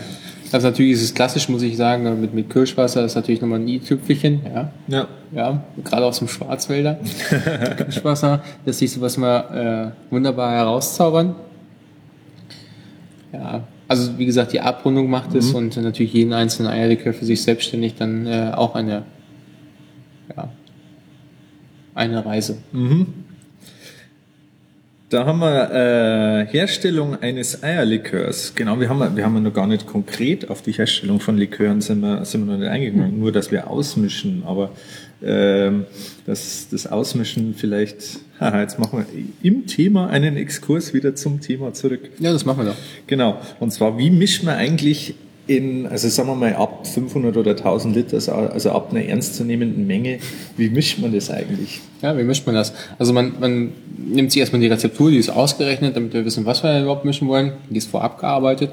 Also 0.53 0.69
natürlich 0.69 0.93
ist 0.93 1.03
es 1.03 1.15
klassisch, 1.15 1.49
muss 1.49 1.63
ich 1.63 1.77
sagen, 1.77 2.21
mit, 2.21 2.33
mit 2.35 2.51
Kirschwasser 2.51 3.05
ist 3.05 3.15
natürlich 3.15 3.41
nochmal 3.41 3.61
ein 3.61 3.69
i-Tüpfelchen, 3.69 4.41
ja. 4.45 4.71
Ja. 4.89 5.09
Ja, 5.31 5.63
gerade 5.85 6.07
aus 6.07 6.19
dem 6.19 6.29
Schwarzwälder. 6.29 6.99
Kirschwasser, 7.77 8.43
das 8.65 8.79
sich 8.79 8.93
sowas 8.93 9.19
mal 9.19 9.93
äh, 10.11 10.13
wunderbar 10.13 10.53
herauszaubern. 10.53 11.35
Ja, 13.33 13.65
also 13.89 14.19
wie 14.19 14.25
gesagt, 14.25 14.53
die 14.53 14.61
Abrundung 14.61 15.11
macht 15.11 15.35
es 15.35 15.53
und 15.53 15.77
natürlich 15.77 16.15
jeden 16.15 16.33
einzelnen 16.33 16.71
Eierlikör 16.71 17.13
für 17.13 17.27
sich 17.27 17.43
selbstständig 17.43 17.95
dann 17.97 18.27
äh, 18.27 18.53
auch 18.55 18.75
eine, 18.75 19.03
ja, 20.35 20.49
eine 21.95 22.25
Reise. 22.25 22.59
Da 25.11 25.25
haben 25.25 25.39
wir 25.39 25.71
äh, 25.71 26.47
Herstellung 26.53 27.17
eines 27.23 27.63
Eierlikörs. 27.63 28.53
Genau, 28.55 28.79
wir 28.79 28.91
haben, 28.91 29.17
wir 29.17 29.25
haben 29.25 29.43
noch 29.43 29.55
gar 29.55 29.67
nicht 29.67 29.87
konkret 29.87 30.51
auf 30.51 30.61
die 30.61 30.73
Herstellung 30.73 31.19
von 31.19 31.39
Likören 31.39 31.81
sind 31.81 32.01
wir, 32.01 32.27
sind 32.27 32.47
wir 32.47 32.53
noch 32.53 32.59
nicht 32.59 32.69
eingegangen, 32.69 33.19
nur 33.19 33.33
dass 33.33 33.51
wir 33.51 33.71
ausmischen, 33.71 34.43
aber 34.45 34.71
ähm, 35.23 35.87
das, 36.27 36.69
das 36.71 36.87
Ausmischen 36.87 37.55
vielleicht, 37.55 38.21
haha, 38.41 38.61
jetzt 38.61 38.79
machen 38.79 38.99
wir 38.99 39.51
im 39.51 39.67
Thema 39.67 40.09
einen 40.11 40.37
Exkurs 40.37 40.93
wieder 40.93 41.15
zum 41.15 41.41
Thema 41.41 41.73
zurück. 41.73 42.11
Ja, 42.19 42.31
das 42.31 42.45
machen 42.45 42.67
wir 42.67 42.73
doch. 42.73 42.79
Genau, 43.07 43.41
und 43.61 43.73
zwar, 43.73 43.97
wie 43.97 44.11
mischt 44.11 44.45
man 44.45 44.57
eigentlich 44.57 45.15
in, 45.49 45.87
also 45.87 46.09
sagen 46.09 46.29
wir 46.29 46.35
mal 46.35 46.55
ab 46.55 46.87
500 46.87 47.37
oder 47.37 47.53
1000 47.53 47.97
Liter, 47.97 48.17
also 48.53 48.71
ab 48.71 48.91
einer 48.91 49.05
ernstzunehmenden 49.05 49.87
Menge, 49.87 50.19
wie 50.57 50.69
mischt 50.69 50.99
man 50.99 51.13
das 51.13 51.31
eigentlich? 51.31 51.81
Ja, 52.03 52.17
wie 52.17 52.23
mischt 52.23 52.47
man 52.47 52.55
das? 52.55 52.75
Also 52.99 53.15
man, 53.15 53.33
man 53.41 53.73
nimmt 53.97 54.31
sich 54.31 54.41
erstmal 54.41 54.61
die 54.61 54.69
Rezeptur, 54.69 55.11
die 55.11 55.17
ist 55.17 55.31
ausgerechnet, 55.31 55.97
damit 55.97 56.13
wir 56.13 56.25
wissen, 56.25 56.45
was 56.45 56.63
wir 56.63 56.83
überhaupt 56.83 57.07
mischen 57.07 57.29
wollen. 57.29 57.55
Die 57.71 57.79
ist 57.79 57.91
vorab 57.91 58.21
gearbeitet. 58.21 58.73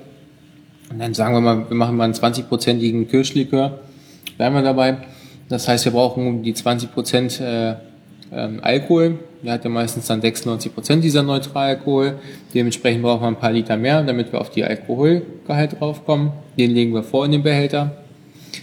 Und 0.92 1.00
dann 1.00 1.14
sagen 1.14 1.34
wir 1.34 1.42
mal, 1.42 1.66
wir 1.70 1.76
machen 1.76 1.96
mal 1.96 2.04
einen 2.04 2.14
20-prozentigen 2.14 3.08
Kirschlikör. 3.08 3.80
Bleiben 4.38 4.56
wir 4.56 4.62
dabei. 4.62 4.98
Das 5.48 5.68
heißt, 5.68 5.86
wir 5.86 5.94
brauchen 5.94 6.44
die 6.44 6.54
20 6.54 6.94
Prozent 6.94 7.40
äh, 7.40 7.76
ähm, 8.34 8.60
Alkohol. 8.62 9.20
Der 9.46 9.54
hat 9.54 9.64
ja 9.64 9.70
meistens 9.70 10.08
dann 10.08 10.22
96 10.22 10.74
Prozent 10.74 11.04
dieser 11.04 11.22
Neutralalkohol. 11.22 12.16
Dementsprechend 12.56 13.04
brauchen 13.04 13.22
wir 13.22 13.28
ein 13.28 13.36
paar 13.36 13.52
Liter 13.52 13.78
mehr, 13.78 14.02
damit 14.02 14.32
wir 14.32 14.42
auf 14.42 14.50
die 14.50 14.64
Alkoholgehalt 14.64 15.80
draufkommen. 15.80 16.32
Den 16.58 16.72
legen 16.72 16.94
wir 16.94 17.04
vor 17.04 17.26
in 17.26 17.32
den 17.32 17.44
Behälter. 17.44 17.96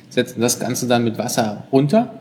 Setzen 0.08 0.40
das 0.40 0.58
Ganze 0.58 0.88
dann 0.88 1.04
mit 1.04 1.18
Wasser 1.18 1.64
runter. 1.70 2.12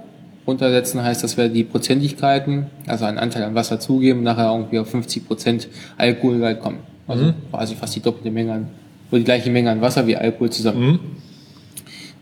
Runtersetzen 0.46 1.02
heißt, 1.04 1.24
dass 1.24 1.38
wir 1.38 1.50
die 1.50 1.64
Prozentigkeiten, 1.64 2.68
also 2.86 3.06
einen 3.06 3.18
Anteil 3.18 3.44
an 3.44 3.56
Wasser 3.56 3.80
zugeben, 3.80 4.22
nachher 4.22 4.54
irgendwie 4.54 4.78
auf 4.78 4.90
50 4.90 5.28
Prozent 5.28 5.68
Alkoholgehalt 5.98 6.60
kommen. 6.60 6.80
Also 7.08 7.34
quasi 7.50 7.76
fast 7.76 7.96
die 7.96 8.00
doppelte 8.00 8.30
Menge 8.30 8.54
an, 8.54 8.68
oder 9.10 9.20
die 9.20 9.26
gleiche 9.26 9.50
Menge 9.50 9.72
an 9.72 9.82
Wasser 9.82 10.06
wie 10.06 10.16
Alkohol 10.16 10.52
zusammen. 10.52 11.00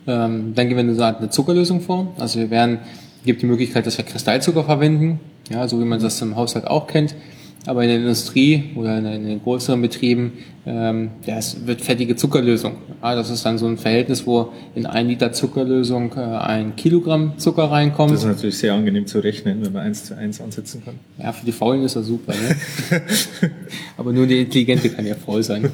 Ähm, 0.08 0.54
dann 0.56 0.67
gehen 0.67 0.78
wir 0.78 0.84
eine, 0.84 0.95
so 0.95 1.04
eine 1.04 1.30
Zuckerlösung 1.30 1.82
vor. 1.82 2.13
Also 2.17 2.39
wir 2.39 2.49
werden, 2.49 2.80
gibt 3.25 3.41
die 3.41 3.45
Möglichkeit, 3.45 3.86
dass 3.86 3.97
wir 3.97 4.06
Kristallzucker 4.06 4.63
verwenden, 4.63 5.19
ja, 5.50 5.68
so 5.68 5.80
wie 5.80 5.86
man 5.86 6.00
das 6.00 6.22
im 6.22 6.36
Haushalt 6.36 6.68
auch 6.68 6.88
kennt. 6.88 7.16
Aber 7.66 7.84
in 7.84 7.90
der 7.90 7.98
Industrie 7.98 8.72
oder 8.76 8.98
in, 8.98 9.26
den 9.26 9.44
größeren 9.44 9.82
Betrieben, 9.82 10.34
ähm, 10.65 11.12
ja, 11.26 11.38
es 11.38 11.65
wird 11.65 11.82
fettige 11.82 12.15
Zuckerlösung. 12.15 12.78
Ja, 13.02 13.15
das 13.15 13.30
ist 13.30 13.45
dann 13.45 13.58
so 13.58 13.65
ein 13.65 13.78
Verhältnis, 13.78 14.28
wo 14.28 14.52
in 14.76 14.86
ein 14.86 15.08
Liter 15.08 15.32
Zuckerlösung 15.32 16.12
äh, 16.17 16.19
ein 16.19 16.76
Kilogramm 16.76 17.38
Zucker 17.38 17.72
reinkommt. 17.72 18.12
Das 18.12 18.22
ist 18.22 18.28
natürlich 18.28 18.58
sehr 18.58 18.74
angenehm 18.74 19.08
zu 19.08 19.19
rechnen, 19.19 19.63
wenn 19.63 19.72
man 19.72 19.84
eins 19.84 20.06
zu 20.06 20.17
eins 20.17 20.41
ansetzen 20.41 20.84
kann. 20.84 20.95
Ja, 21.17 21.32
für 21.32 21.45
die 21.45 21.52
Faulen 21.54 21.84
ist 21.84 21.95
das 21.95 22.08
super. 22.08 22.34
Ne? 22.34 23.02
Aber 23.98 24.12
nur 24.12 24.28
der 24.28 24.39
Intelligente 24.39 24.89
kann 24.89 25.06
ja 25.06 25.15
faul 25.15 25.43
sein. 25.43 25.72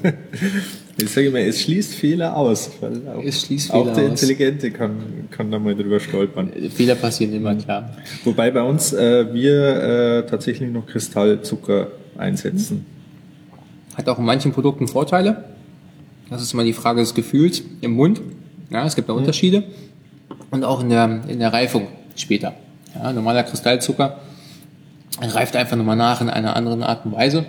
Ich 0.97 1.09
sage 1.09 1.27
immer, 1.27 1.39
es 1.39 1.61
schließt 1.61 1.95
Fehler 1.95 2.37
aus. 2.37 2.71
Auch, 2.79 3.23
Es 3.23 3.41
schließt 3.41 3.73
auch 3.73 3.83
Fehler 3.83 3.95
der 3.95 4.03
aus. 4.05 4.21
Intelligente 4.21 4.71
kann, 4.71 4.95
kann 5.29 5.51
da 5.51 5.59
mal 5.59 5.75
drüber 5.75 5.99
stolpern. 5.99 6.51
Fehler 6.73 6.95
passieren 6.95 7.33
immer, 7.33 7.55
klar. 7.55 7.89
Wobei 8.23 8.51
bei 8.51 8.61
uns 8.61 8.93
äh, 8.93 9.33
wir 9.33 10.23
äh, 10.23 10.25
tatsächlich 10.25 10.71
noch 10.71 10.85
Kristallzucker 10.85 11.87
einsetzen. 12.17 12.85
Hat 13.97 14.09
auch 14.09 14.19
in 14.19 14.25
manchen 14.25 14.51
Produkten 14.51 14.87
Vorteile. 14.87 15.45
Das 16.29 16.41
ist 16.41 16.53
immer 16.53 16.63
die 16.63 16.73
Frage 16.73 17.01
des 17.01 17.13
Gefühls 17.13 17.61
im 17.81 17.91
Mund. 17.91 18.21
Ja, 18.69 18.85
es 18.85 18.95
gibt 18.95 19.09
da 19.09 19.13
Unterschiede. 19.13 19.63
Und 20.51 20.63
auch 20.63 20.81
in 20.81 20.89
der, 20.89 21.21
in 21.27 21.39
der 21.39 21.53
Reifung 21.53 21.87
später. 22.15 22.53
Ja, 22.95 23.13
normaler 23.13 23.43
Kristallzucker 23.43 24.19
reift 25.21 25.55
einfach 25.55 25.77
nochmal 25.77 25.95
nach 25.95 26.21
in 26.21 26.29
einer 26.29 26.55
anderen 26.55 26.83
Art 26.83 27.05
und 27.05 27.13
Weise. 27.13 27.45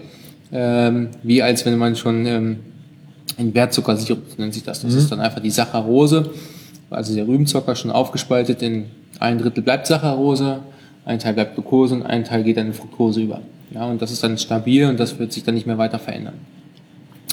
Ähm, 0.53 1.09
wie 1.23 1.43
als 1.43 1.67
wenn 1.67 1.77
man 1.79 1.97
schon 1.97 2.27
ähm, 2.27 2.59
in 3.39 3.55
Wertzuckersirup 3.55 4.39
nennt 4.39 4.55
sich 4.55 4.63
das. 4.63 4.83
Das 4.83 4.95
ist 4.95 5.11
dann 5.11 5.21
einfach 5.21 5.41
die 5.41 5.51
Saccharose, 5.51 6.31
also 6.91 7.15
der 7.15 7.27
Rübenzucker 7.27 7.75
schon 7.75 7.91
aufgespaltet 7.91 8.63
in 8.63 8.87
ein 9.19 9.39
Drittel 9.39 9.63
bleibt 9.63 9.87
Saccharose, 9.87 10.61
ein 11.05 11.19
Teil 11.19 11.35
bleibt 11.35 11.55
Glucose 11.55 11.95
und 11.95 12.03
ein 12.03 12.25
Teil 12.25 12.45
geht 12.45 12.57
dann 12.57 12.69
in 12.69 12.75
Fructose 12.75 13.21
über. 13.21 13.41
Ja, 13.77 13.85
und 13.85 14.01
das 14.01 14.11
ist 14.11 14.25
dann 14.25 14.39
stabil 14.39 14.87
und 14.87 14.99
das 14.99 15.19
wird 15.19 15.35
sich 15.35 15.45
dann 15.45 15.55
nicht 15.55 15.67
mehr 15.67 15.77
weiter 15.77 15.99
verändern. 15.99 16.33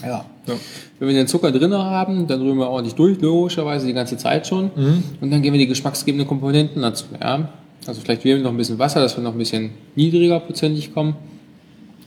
Ja. 0.01 0.25
Ja. 0.45 0.53
Wenn 0.99 1.08
wir 1.08 1.15
den 1.15 1.27
Zucker 1.27 1.53
drin 1.53 1.73
haben, 1.73 2.27
dann 2.27 2.41
rühren 2.41 2.58
wir 2.58 2.67
ordentlich 2.67 2.95
durch, 2.95 3.21
logischerweise 3.21 3.88
die 3.88 3.93
ganze 3.93 4.17
Zeit 4.17 4.45
schon. 4.45 4.69
Und 5.21 5.32
dann 5.32 5.41
geben 5.41 5.53
wir 5.53 5.60
die 5.60 5.67
geschmacksgebenden 5.67 6.27
Komponenten 6.27 6.82
dazu. 6.82 7.06
Ja? 7.21 7.47
Also 7.88 8.01
vielleicht 8.01 8.25
wählen 8.25 8.39
wir 8.39 8.43
noch 8.43 8.51
ein 8.51 8.58
bisschen 8.58 8.77
Wasser, 8.77 8.99
dass 8.99 9.15
wir 9.15 9.23
noch 9.23 9.32
ein 9.32 9.38
bisschen 9.38 9.69
niedriger 9.95 10.41
prozentig 10.41 10.93
kommen. 10.93 11.15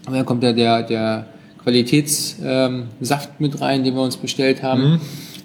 Und 0.06 0.12
dann 0.12 0.26
kommt 0.26 0.42
ja 0.42 0.52
der, 0.52 0.82
der 0.82 1.26
Qualitätssaft 1.62 2.42
ähm, 2.44 2.88
Saft 3.00 3.40
mit 3.40 3.58
rein, 3.62 3.84
den 3.84 3.94
wir 3.94 4.02
uns 4.02 4.18
bestellt 4.18 4.62
haben. 4.62 5.00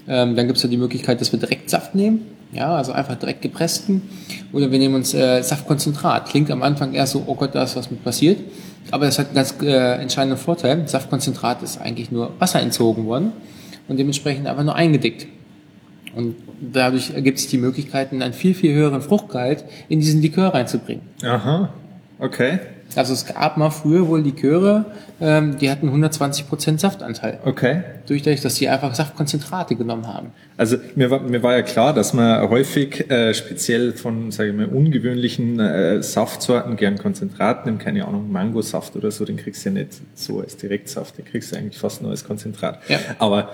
Ähm, 0.09 0.35
dann 0.35 0.47
gibt 0.47 0.57
es 0.57 0.63
ja 0.63 0.69
die 0.69 0.75
Möglichkeit, 0.75 1.21
dass 1.21 1.31
wir 1.31 1.39
direkt 1.39 1.69
Saft 1.69 1.95
nehmen. 1.95 2.25
Ja, 2.51 2.75
also 2.75 2.91
einfach 2.91 3.15
direkt 3.15 3.41
gepressten. 3.41 4.01
Oder 4.51 4.69
wir 4.69 4.79
nehmen 4.79 4.95
uns 4.95 5.13
äh, 5.13 5.41
Saftkonzentrat. 5.41 6.27
Klingt 6.27 6.51
am 6.51 6.61
Anfang 6.61 6.93
erst 6.93 7.13
so, 7.13 7.23
oh 7.25 7.35
Gott, 7.35 7.55
da 7.55 7.63
ist 7.63 7.77
was 7.77 7.89
mit 7.89 8.03
passiert. 8.03 8.39
Aber 8.89 9.05
das 9.05 9.19
hat 9.19 9.27
einen 9.27 9.35
ganz 9.35 9.55
äh, 9.61 10.01
entscheidenden 10.01 10.37
Vorteil. 10.37 10.87
Saftkonzentrat 10.87 11.61
ist 11.61 11.79
eigentlich 11.79 12.11
nur 12.11 12.33
Wasser 12.39 12.61
entzogen 12.61 13.05
worden 13.05 13.31
und 13.87 13.97
dementsprechend 13.97 14.47
einfach 14.47 14.63
nur 14.63 14.75
eingedickt. 14.75 15.27
Und 16.15 16.35
dadurch 16.59 17.11
ergibt 17.11 17.39
sich 17.39 17.49
die 17.49 17.57
Möglichkeit, 17.57 18.11
einen 18.11 18.33
viel, 18.33 18.53
viel 18.53 18.73
höheren 18.73 19.01
Fruchtgehalt 19.01 19.63
in 19.87 19.99
diesen 19.99 20.21
Likör 20.21 20.53
reinzubringen. 20.53 21.03
Aha, 21.23 21.69
okay, 22.19 22.59
Also 22.95 23.13
es 23.13 23.25
gab 23.25 23.57
mal 23.57 23.69
früher 23.69 24.07
wohl 24.07 24.21
Liköre, 24.21 24.85
ähm, 25.19 25.57
die 25.57 25.69
hatten 25.69 25.89
120% 25.89 26.79
Saftanteil. 26.79 27.39
okay. 27.45 27.83
Durch 28.07 28.23
dadurch, 28.23 28.41
dass 28.41 28.55
sie 28.55 28.67
einfach 28.67 28.93
Saftkonzentrate 28.93 29.75
genommen 29.75 30.07
haben. 30.07 30.31
Also 30.57 30.77
mir 30.95 31.09
war, 31.09 31.21
mir 31.21 31.41
war 31.43 31.55
ja 31.55 31.61
klar, 31.61 31.93
dass 31.93 32.13
man 32.13 32.49
häufig 32.49 33.09
äh, 33.09 33.33
speziell 33.33 33.93
von, 33.93 34.31
sage 34.31 34.49
ich 34.49 34.55
mal, 34.55 34.65
ungewöhnlichen 34.65 35.59
äh, 35.59 36.03
Saftsorten 36.03 36.75
gern 36.75 36.97
Konzentrat 36.97 37.65
nimmt, 37.65 37.79
keine 37.79 38.05
Ahnung, 38.05 38.31
Mangosaft 38.31 38.95
oder 38.95 39.11
so, 39.11 39.23
den 39.25 39.37
kriegst 39.37 39.65
du 39.65 39.69
ja 39.69 39.75
nicht 39.75 40.01
so 40.15 40.41
als 40.41 40.57
Direktsaft, 40.57 41.17
den 41.17 41.25
kriegst 41.25 41.51
du 41.51 41.57
eigentlich 41.57 41.77
fast 41.77 42.01
nur 42.01 42.11
als 42.11 42.25
Konzentrat. 42.25 42.79
Ja. 42.89 42.99
Aber 43.19 43.51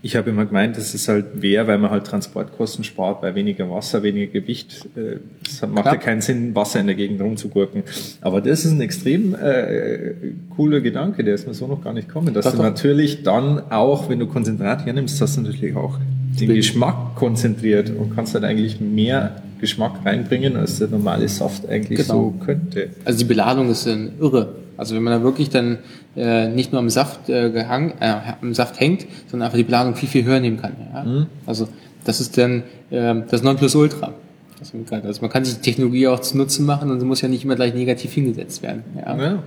ich 0.00 0.14
habe 0.16 0.30
immer 0.30 0.46
gemeint, 0.46 0.76
dass 0.76 0.94
es 0.94 1.08
halt 1.08 1.42
wäre, 1.42 1.66
weil 1.66 1.78
man 1.78 1.90
halt 1.90 2.04
Transportkosten 2.06 2.84
spart, 2.84 3.20
bei 3.20 3.34
weniger 3.34 3.68
Wasser, 3.68 4.02
weniger 4.04 4.32
Gewicht. 4.32 4.86
Äh, 4.96 5.16
Es 5.44 5.60
macht 5.62 5.82
Klar. 5.82 5.94
ja 5.94 5.96
keinen 6.00 6.20
Sinn, 6.20 6.54
Wasser 6.54 6.78
in 6.80 6.86
der 6.86 6.94
Gegend 6.94 7.20
rumzugurken. 7.20 7.82
Aber 8.20 8.40
das 8.40 8.64
ist 8.64 8.70
ein 8.72 8.80
extrem 8.80 9.34
äh, 9.34 10.14
cooler 10.54 10.80
Gedanke, 10.80 11.24
der 11.24 11.34
ist 11.34 11.46
mir 11.48 11.54
so 11.54 11.66
noch 11.66 11.82
gar 11.82 11.92
nicht 11.92 12.08
gekommen, 12.08 12.32
dass 12.32 12.44
Doch, 12.44 12.54
du 12.54 12.62
natürlich 12.62 13.22
dann 13.24 13.70
auch, 13.70 14.08
wenn 14.08 14.20
du 14.20 14.26
Konzentrat 14.28 14.86
hernimmst, 14.86 15.20
hast 15.20 15.36
du 15.36 15.40
natürlich 15.40 15.74
auch 15.74 15.98
den 16.40 16.54
Geschmack 16.54 17.16
konzentriert 17.16 17.90
und 17.90 18.14
kannst 18.14 18.34
halt 18.34 18.44
eigentlich 18.44 18.80
mehr 18.80 19.42
Geschmack 19.60 19.94
reinbringen, 20.04 20.54
als 20.56 20.78
der 20.78 20.86
normale 20.86 21.28
Saft 21.28 21.68
eigentlich 21.68 21.98
Genau. 22.06 22.32
so 22.38 22.44
könnte. 22.44 22.90
Also 23.04 23.18
die 23.18 23.24
Beladung 23.24 23.68
ist 23.70 23.86
äh, 23.88 23.96
irre. 24.20 24.54
Also 24.78 24.94
wenn 24.94 25.02
man 25.02 25.12
da 25.12 25.22
wirklich 25.22 25.50
dann 25.50 25.78
äh, 26.16 26.48
nicht 26.48 26.72
nur 26.72 26.80
am 26.80 26.88
Saft 26.88 27.28
äh, 27.28 27.50
gehang, 27.50 27.92
äh, 28.00 28.14
am 28.40 28.54
Saft 28.54 28.80
hängt, 28.80 29.06
sondern 29.26 29.46
einfach 29.46 29.58
die 29.58 29.64
Planung 29.64 29.96
viel 29.96 30.08
viel 30.08 30.24
höher 30.24 30.40
nehmen 30.40 30.60
kann. 30.60 30.72
Ja? 30.94 31.02
Mhm. 31.02 31.26
Also 31.44 31.68
das 32.04 32.20
ist 32.20 32.38
dann 32.38 32.62
äh, 32.90 33.14
das 33.28 33.42
Nonplusultra. 33.42 34.14
Also 34.60 35.20
man 35.20 35.30
kann 35.30 35.44
sich 35.44 35.56
die 35.56 35.60
Technologie 35.60 36.08
auch 36.08 36.20
zu 36.20 36.36
Nutzen 36.36 36.64
machen 36.64 36.90
und 36.90 37.00
sie 37.00 37.06
muss 37.06 37.20
ja 37.20 37.28
nicht 37.28 37.44
immer 37.44 37.54
gleich 37.54 37.74
negativ 37.74 38.12
hingesetzt 38.12 38.62
werden. 38.62 38.84
Ja? 38.96 39.16
ja. 39.16 39.42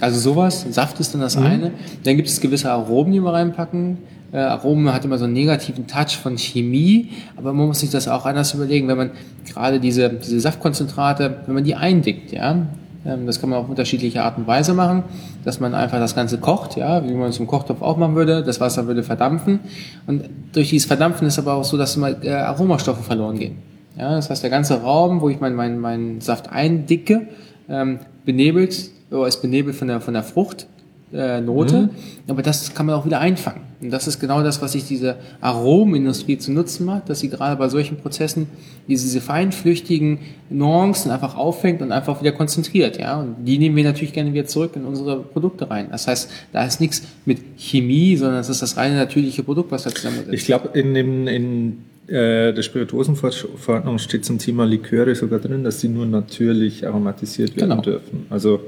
Also 0.00 0.20
sowas, 0.20 0.66
Saft 0.70 1.00
ist 1.00 1.14
dann 1.14 1.20
das 1.20 1.36
mhm. 1.36 1.46
eine. 1.46 1.70
Dann 2.04 2.16
gibt 2.16 2.28
es 2.28 2.40
gewisse 2.40 2.70
Aromen, 2.70 3.12
die 3.12 3.20
wir 3.20 3.32
reinpacken. 3.32 3.98
Äh, 4.32 4.38
Aromen 4.38 4.92
hat 4.92 5.04
immer 5.04 5.16
so 5.16 5.24
einen 5.24 5.32
negativen 5.32 5.86
Touch 5.86 6.16
von 6.20 6.36
Chemie, 6.36 7.10
aber 7.36 7.52
man 7.52 7.68
muss 7.68 7.80
sich 7.80 7.90
das 7.90 8.08
auch 8.08 8.26
anders 8.26 8.52
überlegen, 8.52 8.88
wenn 8.88 8.96
man 8.96 9.10
gerade 9.46 9.80
diese, 9.80 10.10
diese 10.10 10.40
Saftkonzentrate, 10.40 11.38
wenn 11.46 11.54
man 11.54 11.64
die 11.64 11.74
eindickt, 11.74 12.32
ja, 12.32 12.66
das 13.04 13.40
kann 13.40 13.50
man 13.50 13.58
auf 13.58 13.68
unterschiedliche 13.68 14.22
Art 14.22 14.38
und 14.38 14.46
Weise 14.46 14.72
machen, 14.72 15.04
dass 15.44 15.60
man 15.60 15.74
einfach 15.74 15.98
das 15.98 16.14
Ganze 16.14 16.38
kocht, 16.38 16.76
ja, 16.76 17.06
wie 17.06 17.12
man 17.12 17.28
es 17.28 17.38
im 17.38 17.46
Kochtopf 17.46 17.82
auch 17.82 17.96
machen 17.96 18.14
würde. 18.14 18.42
Das 18.42 18.60
Wasser 18.60 18.86
würde 18.86 19.02
verdampfen. 19.02 19.60
Und 20.06 20.24
durch 20.52 20.70
dieses 20.70 20.86
Verdampfen 20.86 21.26
ist 21.26 21.38
aber 21.38 21.54
auch 21.54 21.64
so, 21.64 21.76
dass 21.76 21.96
immer 21.96 22.22
äh, 22.24 22.30
Aromastoffe 22.30 23.02
verloren 23.02 23.38
gehen. 23.38 23.58
Ja, 23.98 24.10
das 24.16 24.30
heißt, 24.30 24.42
der 24.42 24.50
ganze 24.50 24.80
Raum, 24.80 25.20
wo 25.20 25.28
ich 25.28 25.38
meinen 25.38 25.54
mein, 25.54 25.78
mein 25.78 26.20
Saft 26.20 26.50
eindicke, 26.50 27.28
ähm, 27.68 28.00
benebelt, 28.24 28.90
oder 29.10 29.28
ist 29.28 29.42
benebelt 29.42 29.76
von 29.76 29.88
der, 29.88 30.00
von 30.00 30.14
der 30.14 30.22
Frucht, 30.22 30.66
äh, 31.12 31.40
Note, 31.40 31.82
mhm. 31.82 31.90
aber 32.28 32.42
das 32.42 32.74
kann 32.74 32.86
man 32.86 32.96
auch 32.96 33.04
wieder 33.04 33.20
einfangen. 33.20 33.60
Und 33.84 33.90
das 33.90 34.06
ist 34.06 34.18
genau 34.18 34.42
das, 34.42 34.62
was 34.62 34.72
sich 34.72 34.86
diese 34.86 35.16
Aromenindustrie 35.42 36.38
zu 36.38 36.52
nutzen 36.52 36.86
macht, 36.86 37.10
dass 37.10 37.20
sie 37.20 37.28
gerade 37.28 37.56
bei 37.56 37.68
solchen 37.68 37.98
Prozessen 37.98 38.46
diese, 38.88 39.20
feinflüchtigen 39.20 40.20
Nuancen 40.48 41.10
einfach 41.10 41.36
auffängt 41.36 41.82
und 41.82 41.92
einfach 41.92 42.20
wieder 42.22 42.32
konzentriert. 42.32 42.98
Ja? 42.98 43.20
Und 43.20 43.44
die 43.44 43.58
nehmen 43.58 43.76
wir 43.76 43.84
natürlich 43.84 44.14
gerne 44.14 44.32
wieder 44.32 44.46
zurück 44.46 44.72
in 44.74 44.86
unsere 44.86 45.20
Produkte 45.20 45.68
rein. 45.68 45.88
Das 45.90 46.08
heißt, 46.08 46.30
da 46.52 46.64
ist 46.64 46.80
nichts 46.80 47.02
mit 47.26 47.40
Chemie, 47.58 48.16
sondern 48.16 48.40
es 48.40 48.48
ist 48.48 48.62
das 48.62 48.78
reine 48.78 48.96
natürliche 48.96 49.42
Produkt, 49.42 49.70
was 49.70 49.82
da 49.82 49.90
zusammensetzt. 49.90 50.32
Ich 50.32 50.46
glaube, 50.46 50.70
in, 50.72 50.94
dem, 50.94 51.28
in 51.28 51.84
äh, 52.06 52.54
der 52.54 52.62
Spirituosenverordnung 52.62 53.98
steht 53.98 54.24
zum 54.24 54.38
Thema 54.38 54.64
Liköre 54.64 55.14
sogar 55.14 55.40
drin, 55.40 55.62
dass 55.62 55.80
sie 55.80 55.88
nur 55.88 56.06
natürlich 56.06 56.86
aromatisiert 56.86 57.54
werden 57.54 57.68
genau. 57.68 57.82
dürfen. 57.82 58.24
Also 58.30 58.60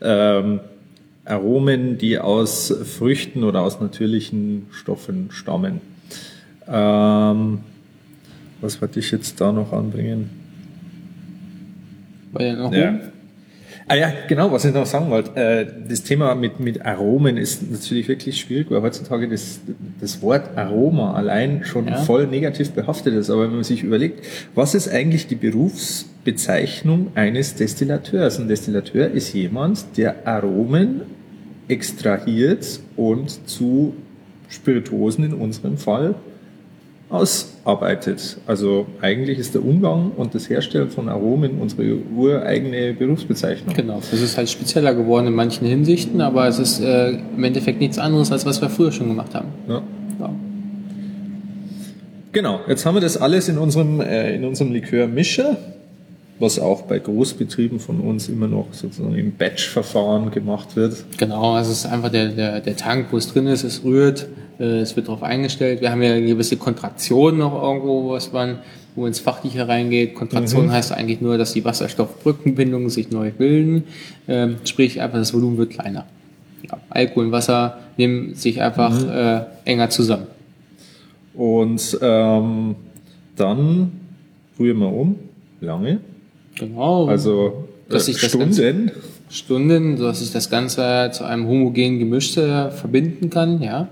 ähm, 0.00 0.60
Aromen, 1.24 1.98
die 1.98 2.18
aus 2.18 2.74
Früchten 2.84 3.44
oder 3.44 3.60
aus 3.60 3.80
natürlichen 3.80 4.66
Stoffen 4.72 5.30
stammen. 5.30 5.80
Ähm, 6.66 7.60
was 8.60 8.80
wollte 8.80 9.00
ich 9.00 9.10
jetzt 9.10 9.40
da 9.40 9.52
noch 9.52 9.72
anbringen? 9.72 10.30
Ja. 12.72 13.11
Ah 13.88 13.96
ja, 13.96 14.12
genau, 14.28 14.52
was 14.52 14.64
ich 14.64 14.72
noch 14.72 14.86
sagen 14.86 15.10
wollte. 15.10 15.34
Äh, 15.34 15.66
das 15.88 16.02
Thema 16.02 16.34
mit, 16.34 16.60
mit 16.60 16.84
Aromen 16.84 17.36
ist 17.36 17.70
natürlich 17.70 18.08
wirklich 18.08 18.40
schwierig, 18.40 18.70
weil 18.70 18.80
heutzutage 18.82 19.28
das, 19.28 19.60
das 20.00 20.22
Wort 20.22 20.56
Aroma 20.56 21.14
allein 21.14 21.64
schon 21.64 21.88
ja. 21.88 21.96
voll 21.96 22.26
negativ 22.26 22.70
behaftet 22.70 23.14
ist. 23.14 23.30
Aber 23.30 23.44
wenn 23.44 23.54
man 23.54 23.64
sich 23.64 23.82
überlegt, 23.82 24.24
was 24.54 24.74
ist 24.74 24.88
eigentlich 24.88 25.26
die 25.26 25.34
Berufsbezeichnung 25.34 27.08
eines 27.14 27.54
Destillateurs? 27.56 28.38
Ein 28.38 28.48
Destillateur 28.48 29.10
ist 29.10 29.32
jemand, 29.32 29.96
der 29.96 30.26
Aromen 30.26 31.02
extrahiert 31.68 32.80
und 32.96 33.48
zu 33.48 33.94
Spirituosen 34.48 35.24
in 35.24 35.34
unserem 35.34 35.78
Fall 35.78 36.14
ausarbeitet. 37.12 38.38
Also 38.46 38.86
eigentlich 39.00 39.38
ist 39.38 39.54
der 39.54 39.64
Umgang 39.64 40.12
und 40.16 40.34
das 40.34 40.48
Herstellen 40.48 40.90
von 40.90 41.08
Aromen 41.08 41.60
unsere 41.60 41.98
ureigene 42.16 42.94
Berufsbezeichnung. 42.94 43.74
Genau, 43.74 44.00
das 44.10 44.20
ist 44.20 44.36
halt 44.36 44.48
spezieller 44.48 44.94
geworden 44.94 45.26
in 45.26 45.34
manchen 45.34 45.66
Hinsichten, 45.66 46.20
aber 46.20 46.48
es 46.48 46.58
ist 46.58 46.80
äh, 46.80 47.10
im 47.10 47.44
Endeffekt 47.44 47.80
nichts 47.80 47.98
anderes, 47.98 48.32
als 48.32 48.46
was 48.46 48.60
wir 48.62 48.70
früher 48.70 48.92
schon 48.92 49.08
gemacht 49.08 49.34
haben. 49.34 49.48
Ja. 49.68 49.82
ja. 50.20 50.30
Genau, 52.32 52.60
jetzt 52.66 52.86
haben 52.86 52.94
wir 52.94 53.02
das 53.02 53.18
alles 53.18 53.48
in 53.48 53.58
unserem, 53.58 54.00
äh, 54.00 54.34
in 54.34 54.44
unserem 54.44 54.72
Likörmischer 54.72 55.58
was 56.42 56.58
auch 56.58 56.82
bei 56.82 56.98
Großbetrieben 56.98 57.78
von 57.78 58.00
uns 58.00 58.28
immer 58.28 58.48
noch 58.48 58.66
sozusagen 58.72 59.14
im 59.14 59.32
Batch-Verfahren 59.32 60.32
gemacht 60.32 60.74
wird. 60.74 61.04
Genau, 61.16 61.54
also 61.54 61.70
es 61.70 61.84
ist 61.84 61.86
einfach 61.86 62.10
der, 62.10 62.28
der, 62.30 62.60
der 62.60 62.76
Tank, 62.76 63.06
wo 63.12 63.16
es 63.16 63.32
drin 63.32 63.46
ist, 63.46 63.62
es 63.62 63.84
rührt, 63.84 64.26
äh, 64.58 64.80
es 64.80 64.96
wird 64.96 65.06
darauf 65.06 65.22
eingestellt. 65.22 65.80
Wir 65.80 65.92
haben 65.92 66.02
ja 66.02 66.12
eine 66.12 66.26
gewisse 66.26 66.56
Kontraktion 66.56 67.38
noch 67.38 67.62
irgendwo, 67.62 68.10
was 68.10 68.32
man, 68.32 68.58
wo 68.96 69.06
ins 69.06 69.20
Fachliche 69.20 69.68
reingeht. 69.68 70.16
Kontraktion 70.16 70.66
mhm. 70.66 70.72
heißt 70.72 70.90
eigentlich 70.92 71.20
nur, 71.20 71.38
dass 71.38 71.52
die 71.52 71.64
Wasserstoffbrückenbindungen 71.64 72.90
sich 72.90 73.12
neu 73.12 73.30
bilden, 73.30 73.84
ähm, 74.26 74.56
sprich 74.64 75.00
einfach 75.00 75.18
das 75.18 75.32
Volumen 75.32 75.58
wird 75.58 75.70
kleiner. 75.70 76.06
Ja, 76.68 76.78
Alkohol 76.90 77.26
und 77.26 77.32
Wasser 77.32 77.78
nehmen 77.96 78.34
sich 78.34 78.60
einfach 78.60 78.90
mhm. 78.90 79.10
äh, 79.10 79.40
enger 79.64 79.90
zusammen. 79.90 80.26
Und 81.34 81.98
ähm, 82.02 82.74
dann 83.36 83.92
rühren 84.58 84.78
wir 84.78 84.92
um, 84.92 85.14
lange, 85.60 86.00
Genau. 86.56 87.06
Also 87.06 87.64
äh, 87.88 87.98
Stunden. 87.98 88.38
Ganze, 88.38 88.92
Stunden, 89.30 89.96
dass 89.96 90.20
sich 90.20 90.30
das 90.30 90.50
Ganze 90.50 91.10
zu 91.12 91.24
einem 91.24 91.46
homogenen 91.46 91.98
Gemisch 91.98 92.36
äh, 92.36 92.70
verbinden 92.70 93.30
kann, 93.30 93.62
ja. 93.62 93.88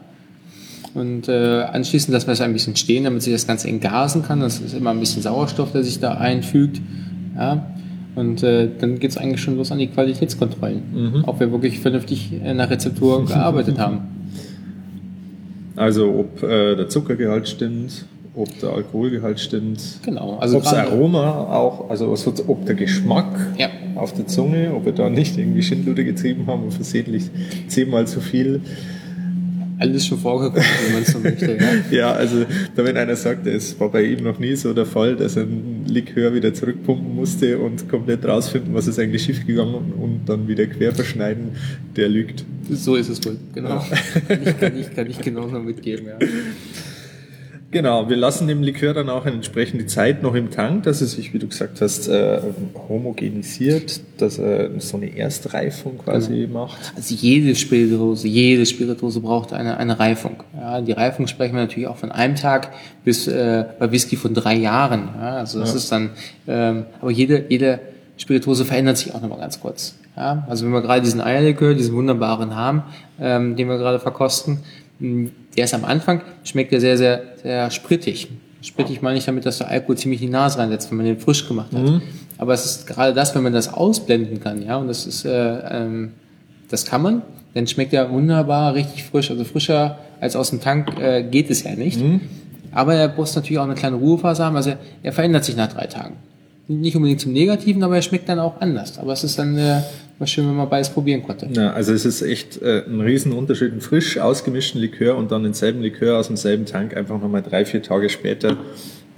Und 0.92 1.28
äh, 1.28 1.62
anschließend 1.62 2.12
lassen 2.12 2.26
wir 2.26 2.32
es 2.32 2.40
ein 2.40 2.52
bisschen 2.52 2.76
stehen, 2.76 3.04
damit 3.04 3.22
sich 3.22 3.32
das 3.32 3.46
Ganze 3.46 3.68
entgasen 3.68 4.22
kann. 4.22 4.40
Das 4.40 4.60
ist 4.60 4.74
immer 4.74 4.90
ein 4.90 5.00
bisschen 5.00 5.22
Sauerstoff, 5.22 5.72
der 5.72 5.84
sich 5.84 6.00
da 6.00 6.14
einfügt. 6.14 6.80
Ja. 7.36 7.74
Und 8.16 8.42
äh, 8.42 8.68
dann 8.78 8.98
geht 8.98 9.12
es 9.12 9.16
eigentlich 9.16 9.40
schon 9.40 9.56
los 9.56 9.70
an 9.70 9.78
die 9.78 9.86
Qualitätskontrollen, 9.86 10.82
mhm. 10.92 11.24
ob 11.26 11.38
wir 11.38 11.52
wirklich 11.52 11.78
vernünftig 11.78 12.32
der 12.42 12.68
Rezeptur 12.68 13.24
gearbeitet 13.26 13.78
haben. 13.78 14.00
Also 15.76 16.10
ob 16.18 16.42
äh, 16.42 16.74
der 16.74 16.88
Zuckergehalt 16.88 17.48
stimmt, 17.48 18.04
ob 18.34 18.58
der 18.60 18.70
Alkoholgehalt 18.70 19.40
stimmt, 19.40 19.80
genau, 20.04 20.38
also 20.38 20.58
ob 20.58 20.62
das 20.62 20.74
Aroma 20.74 21.46
auch, 21.52 21.90
also 21.90 22.14
ob 22.46 22.64
der 22.64 22.76
Geschmack 22.76 23.56
ja. 23.58 23.68
auf 23.96 24.12
der 24.12 24.26
Zunge, 24.26 24.72
ob 24.74 24.84
wir 24.84 24.92
da 24.92 25.10
nicht 25.10 25.36
irgendwie 25.36 25.62
Schindluder 25.62 26.04
getrieben 26.04 26.46
haben 26.46 26.62
und 26.64 26.72
versehentlich 26.72 27.30
zehnmal 27.66 28.06
zu 28.06 28.20
viel. 28.20 28.60
Alles 29.78 30.06
schon 30.06 30.18
vorgekommen, 30.18 30.62
wenn 30.86 30.94
man 30.94 31.04
so 31.04 31.18
möchte. 31.20 31.56
Ja. 31.56 31.72
ja, 31.90 32.12
also 32.12 32.44
wenn 32.76 32.98
einer 32.98 33.16
sagt, 33.16 33.46
es 33.46 33.80
war 33.80 33.88
bei 33.88 34.02
ihm 34.02 34.22
noch 34.22 34.38
nie 34.38 34.54
so 34.54 34.74
der 34.74 34.84
Fall, 34.84 35.16
dass 35.16 35.36
er 35.36 35.44
ein 35.44 35.86
Likör 35.88 36.34
wieder 36.34 36.52
zurückpumpen 36.52 37.16
musste 37.16 37.58
und 37.58 37.88
komplett 37.88 38.24
rausfinden, 38.26 38.74
was 38.74 38.86
ist 38.86 38.98
eigentlich 38.98 39.24
schiefgegangen 39.24 39.92
und 39.94 40.20
dann 40.26 40.46
wieder 40.46 40.66
quer 40.66 40.94
verschneiden, 40.94 41.52
der 41.96 42.10
lügt. 42.10 42.44
So 42.70 42.94
ist 42.94 43.08
es 43.08 43.24
wohl, 43.24 43.38
genau. 43.54 43.70
Ja. 43.70 43.84
ich, 44.28 44.60
kann, 44.60 44.78
ich 44.78 44.94
kann 44.94 45.06
nicht 45.06 45.22
genau 45.22 45.46
noch 45.46 45.62
mitgeben, 45.62 46.06
ja. 46.06 46.18
Genau, 47.72 48.08
wir 48.08 48.16
lassen 48.16 48.48
dem 48.48 48.64
Likör 48.64 48.94
dann 48.94 49.08
auch 49.08 49.26
eine 49.26 49.36
entsprechende 49.36 49.86
Zeit 49.86 50.24
noch 50.24 50.34
im 50.34 50.50
Tank, 50.50 50.82
dass 50.82 51.00
er 51.02 51.06
sich, 51.06 51.32
wie 51.32 51.38
du 51.38 51.46
gesagt 51.46 51.80
hast, 51.80 52.08
äh, 52.08 52.40
homogenisiert, 52.88 54.00
dass 54.18 54.38
er 54.38 54.80
so 54.80 54.96
eine 54.96 55.16
Erstreifung 55.16 55.98
quasi 55.98 56.46
genau. 56.46 56.66
macht. 56.66 56.92
Also 56.96 57.14
jede 57.14 57.54
Spirituose, 57.54 58.26
jede 58.26 58.66
Spirituose 58.66 59.20
braucht 59.20 59.52
eine, 59.52 59.76
eine 59.76 60.00
Reifung. 60.00 60.42
Ja, 60.58 60.80
die 60.80 60.90
Reifung 60.90 61.28
sprechen 61.28 61.54
wir 61.54 61.60
natürlich 61.60 61.86
auch 61.86 61.96
von 61.96 62.10
einem 62.10 62.34
Tag 62.34 62.72
bis 63.04 63.28
äh, 63.28 63.64
bei 63.78 63.92
Whisky 63.92 64.16
von 64.16 64.34
drei 64.34 64.56
Jahren. 64.56 65.08
Ja, 65.16 65.36
also 65.36 65.60
das 65.60 65.70
ja. 65.70 65.76
ist 65.76 65.92
dann, 65.92 66.10
ähm, 66.48 66.86
aber 67.00 67.12
jede, 67.12 67.44
jede 67.48 67.78
Spirituose 68.16 68.64
verändert 68.64 68.98
sich 68.98 69.14
auch 69.14 69.20
nochmal 69.20 69.38
ganz 69.38 69.60
kurz. 69.60 69.94
Ja, 70.16 70.44
also 70.48 70.66
wenn 70.66 70.72
wir 70.72 70.82
gerade 70.82 71.02
diesen 71.02 71.20
Eierlikör, 71.20 71.74
diesen 71.74 71.94
wunderbaren 71.94 72.56
haben, 72.56 72.82
ähm, 73.20 73.54
den 73.54 73.68
wir 73.68 73.78
gerade 73.78 74.00
verkosten, 74.00 74.58
der 75.00 75.64
ist 75.64 75.74
am 75.74 75.84
Anfang, 75.84 76.22
schmeckt 76.44 76.72
er 76.72 76.80
sehr, 76.80 76.96
sehr, 76.96 77.22
sehr 77.42 77.70
sprittig. 77.70 78.28
Sprittig 78.62 79.00
meine 79.00 79.18
ich 79.18 79.24
damit, 79.24 79.46
dass 79.46 79.58
der 79.58 79.68
Alkohol 79.68 79.96
ziemlich 79.96 80.20
in 80.20 80.28
die 80.28 80.32
Nase 80.32 80.58
reinsetzt, 80.58 80.90
wenn 80.90 80.98
man 80.98 81.06
den 81.06 81.18
frisch 81.18 81.48
gemacht 81.48 81.72
hat. 81.72 81.82
Mhm. 81.82 82.02
Aber 82.36 82.52
es 82.52 82.66
ist 82.66 82.86
gerade 82.86 83.14
das, 83.14 83.34
wenn 83.34 83.42
man 83.42 83.52
das 83.52 83.72
ausblenden 83.72 84.40
kann, 84.40 84.62
ja, 84.62 84.76
und 84.76 84.88
das 84.88 85.06
ist, 85.06 85.24
äh, 85.24 85.30
ähm, 85.30 86.12
das 86.68 86.84
kann 86.84 87.02
man, 87.02 87.22
dann 87.54 87.66
schmeckt 87.66 87.92
er 87.92 88.10
wunderbar, 88.10 88.74
richtig 88.74 89.04
frisch, 89.04 89.30
also 89.30 89.44
frischer 89.44 89.98
als 90.20 90.36
aus 90.36 90.50
dem 90.50 90.60
Tank 90.60 90.98
äh, 91.00 91.22
geht 91.22 91.50
es 91.50 91.64
ja 91.64 91.74
nicht. 91.74 92.00
Mhm. 92.00 92.20
Aber 92.72 92.94
er 92.94 93.08
muss 93.08 93.34
natürlich 93.34 93.58
auch 93.58 93.64
eine 93.64 93.74
kleine 93.74 93.96
Ruhephase 93.96 94.44
haben, 94.44 94.56
also 94.56 94.70
er, 94.70 94.78
er 95.02 95.12
verändert 95.12 95.44
sich 95.44 95.56
nach 95.56 95.72
drei 95.72 95.86
Tagen 95.86 96.16
nicht 96.70 96.96
unbedingt 96.96 97.20
zum 97.20 97.32
Negativen, 97.32 97.82
aber 97.82 97.96
er 97.96 98.02
schmeckt 98.02 98.28
dann 98.28 98.38
auch 98.38 98.60
anders. 98.60 98.98
Aber 98.98 99.12
es 99.12 99.24
ist 99.24 99.38
dann 99.38 99.58
äh, 99.58 99.80
war 100.20 100.26
schön, 100.26 100.46
wenn 100.46 100.54
man 100.54 100.68
beides 100.68 100.90
probieren 100.90 101.22
konnte. 101.22 101.48
Ja, 101.50 101.72
also 101.72 101.94
es 101.94 102.04
ist 102.04 102.20
echt 102.20 102.60
äh, 102.60 102.84
ein 102.86 103.00
Riesenunterschied, 103.00 103.72
einen 103.72 103.80
frisch 103.80 104.18
ausgemischten 104.18 104.80
Likör 104.80 105.16
und 105.16 105.32
dann 105.32 105.42
denselben 105.42 105.80
Likör 105.80 106.18
aus 106.18 106.26
demselben 106.26 106.66
Tank 106.66 106.94
einfach 106.94 107.18
nochmal 107.18 107.42
drei, 107.42 107.64
vier 107.64 107.82
Tage 107.82 108.10
später 108.10 108.58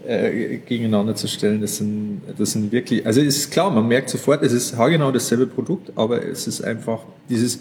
äh, 0.07 0.59
gegeneinander 0.59 1.17
zu 1.17 1.27
stellen. 1.27 1.61
Das 1.61 1.79
sind, 1.79 2.23
das 2.39 2.53
sind 2.53 2.71
wirklich, 2.71 3.05
also 3.05 3.21
es 3.21 3.37
ist 3.37 3.51
klar, 3.51 3.71
man 3.71 3.89
merkt 3.89 4.11
sofort, 4.11 4.45
es 4.45 4.53
ist 4.53 4.77
haargenau 4.77 5.11
dasselbe 5.11 5.49
Produkt, 5.49 5.93
aber 5.97 6.25
es 6.25 6.47
ist 6.47 6.63
einfach 6.63 7.01
dieses 7.29 7.59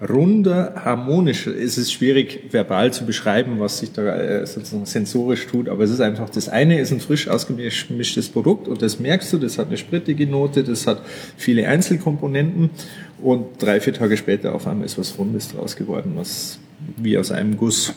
runder, 0.00 0.74
harmonischer. 0.84 1.56
Es 1.56 1.78
ist 1.78 1.92
schwierig 1.92 2.52
verbal 2.52 2.92
zu 2.92 3.06
beschreiben, 3.06 3.60
was 3.60 3.78
sich 3.78 3.92
da 3.92 4.02
äh, 4.02 4.46
sozusagen 4.46 4.84
sensorisch 4.84 5.46
tut, 5.46 5.68
aber 5.68 5.84
es 5.84 5.90
ist 5.90 6.00
einfach, 6.00 6.28
das 6.28 6.48
eine 6.48 6.78
ist 6.78 6.92
ein 6.92 7.00
frisch 7.00 7.28
ausgemischtes 7.28 8.28
Produkt 8.28 8.68
und 8.68 8.82
das 8.82 9.00
merkst 9.00 9.32
du, 9.32 9.38
das 9.38 9.58
hat 9.58 9.68
eine 9.68 9.78
sprittige 9.78 10.26
Note, 10.26 10.64
das 10.64 10.86
hat 10.86 11.00
viele 11.36 11.66
Einzelkomponenten 11.66 12.70
und 13.22 13.46
drei, 13.58 13.80
vier 13.80 13.94
Tage 13.94 14.18
später 14.18 14.54
auf 14.54 14.66
einmal 14.66 14.84
ist 14.84 14.98
was 14.98 15.18
Rundes 15.18 15.48
draus 15.48 15.76
geworden, 15.76 16.12
was 16.16 16.58
wie 16.98 17.16
aus 17.16 17.32
einem 17.32 17.56
Guss. 17.56 17.94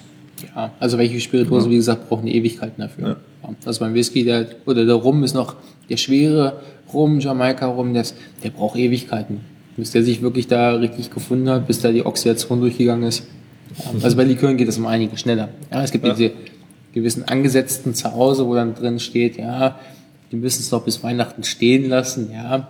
Ja, 0.56 0.72
also 0.80 0.98
welche 0.98 1.20
Spirituose, 1.20 1.66
ja. 1.66 1.72
wie 1.74 1.78
gesagt, 1.78 2.08
brauchen 2.08 2.28
Ewigkeiten 2.28 2.82
dafür. 2.82 3.08
Ja. 3.44 3.56
Also 3.66 3.82
beim 3.82 3.94
Whisky, 3.94 4.24
der, 4.24 4.48
oder 4.66 4.86
der 4.86 4.96
Rum 4.96 5.24
ist 5.26 5.34
noch 5.34 5.58
der 5.90 5.98
schwere 5.98 6.62
Rum, 6.94 7.20
Jamaika-Rum, 7.20 7.94
der, 7.94 8.06
der 8.42 8.52
braucht 8.52 8.78
Ewigkeiten 8.78 9.42
bis 9.78 9.92
der 9.92 10.04
sich 10.04 10.22
wirklich 10.22 10.48
da 10.48 10.74
richtig 10.74 11.12
gefunden 11.12 11.50
hat, 11.50 11.68
bis 11.68 11.82
da 11.82 11.92
die 11.92 12.06
Oxidation 12.06 12.62
durchgegangen 12.62 13.08
ist. 13.08 13.24
Also 14.02 14.18
bei 14.18 14.24
Likören 14.24 14.58
geht 14.58 14.68
das 14.68 14.78
um 14.78 14.88
einige 14.88 15.18
schneller. 15.18 15.50
Ja, 15.72 15.84
es 15.84 15.92
gibt 15.92 16.06
ja. 16.06 16.14
diese 16.14 16.32
gewissen 16.94 17.28
angesetzten 17.28 17.94
zu 17.94 18.12
Hause, 18.14 18.48
wo 18.48 18.56
dann 18.56 18.74
drin 18.74 19.00
steht, 19.00 19.38
ja, 19.38 19.80
die 20.32 20.36
müssen 20.36 20.62
es 20.62 20.72
noch 20.72 20.84
bis 20.84 21.04
Weihnachten 21.04 21.44
stehen 21.44 21.88
lassen, 21.88 22.32
ja. 22.34 22.68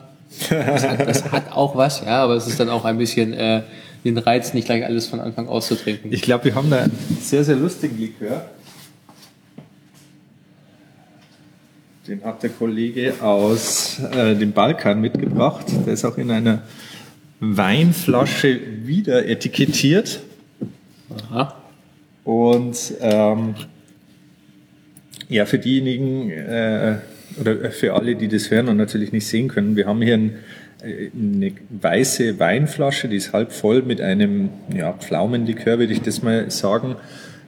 Das 0.50 0.88
hat, 0.88 1.08
das 1.08 1.32
hat 1.32 1.52
auch 1.54 1.76
was, 1.76 2.02
ja, 2.02 2.24
aber 2.24 2.36
es 2.36 2.46
ist 2.46 2.60
dann 2.60 2.70
auch 2.70 2.86
ein 2.86 3.00
bisschen 3.00 3.34
äh, 3.34 3.64
den 4.04 4.18
Reiz, 4.18 4.54
nicht 4.54 4.66
gleich 4.66 4.86
alles 4.86 5.08
von 5.08 5.20
Anfang 5.20 5.48
auszutrinken. 5.48 6.14
Ich 6.14 6.22
glaube, 6.22 6.46
wir 6.46 6.56
haben 6.56 6.70
da 6.70 6.78
einen 6.84 6.98
sehr, 7.20 7.44
sehr 7.44 7.56
lustigen 7.56 7.98
Likör. 7.98 8.46
Den 12.10 12.24
hat 12.24 12.42
der 12.42 12.50
Kollege 12.50 13.14
aus 13.22 14.00
äh, 14.00 14.34
dem 14.34 14.52
Balkan 14.52 15.00
mitgebracht. 15.00 15.68
Der 15.86 15.94
ist 15.94 16.04
auch 16.06 16.18
in 16.18 16.32
einer 16.32 16.64
Weinflasche 17.40 18.60
wieder 18.84 19.28
etikettiert. 19.28 20.20
Aha. 21.30 21.56
Und 22.24 22.96
ähm, 23.00 23.54
ja, 25.28 25.46
für 25.46 25.60
diejenigen 25.60 26.32
äh, 26.32 26.98
oder 27.40 27.70
für 27.70 27.94
alle, 27.94 28.16
die 28.16 28.28
das 28.28 28.50
hören 28.50 28.70
und 28.70 28.78
natürlich 28.78 29.12
nicht 29.12 29.28
sehen 29.28 29.48
können, 29.48 29.76
wir 29.76 29.86
haben 29.86 30.02
hier 30.02 30.16
ein, 30.16 30.32
äh, 30.82 31.12
eine 31.14 31.52
weiße 31.70 32.40
Weinflasche, 32.40 33.08
die 33.08 33.18
ist 33.18 33.34
halb 33.34 33.52
voll 33.52 33.84
mit 33.84 34.02
einem 34.02 34.50
ja, 34.76 34.94
Pflaumenlikör, 34.94 35.78
würde 35.78 35.94
ich 35.94 36.02
das 36.02 36.24
mal 36.24 36.50
sagen. 36.50 36.96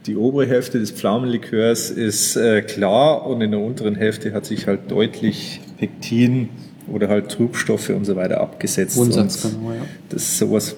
Die 0.08 0.16
obere 0.16 0.48
Hälfte 0.48 0.80
des 0.80 0.92
Pflaumenlikörs 0.92 1.92
ist 1.92 2.36
äh, 2.36 2.64
klar 2.64 3.26
und 3.28 3.42
in 3.42 3.52
der 3.52 3.60
unteren 3.60 3.96
Hälfte 3.96 4.34
hat 4.34 4.46
sich 4.46 4.66
halt 4.66 4.90
deutlich 4.90 5.62
Pektin 5.78 6.50
oder 6.88 7.08
halt 7.08 7.30
Trubstoffe 7.30 7.90
und 7.90 8.06
so 8.06 8.16
weiter 8.16 8.42
abgesetzt. 8.42 8.96
Grundsatz, 8.96 9.44
genau, 9.44 9.74
ja. 9.74 9.86
Das 10.10 10.24
ist 10.24 10.40
sowas, 10.40 10.76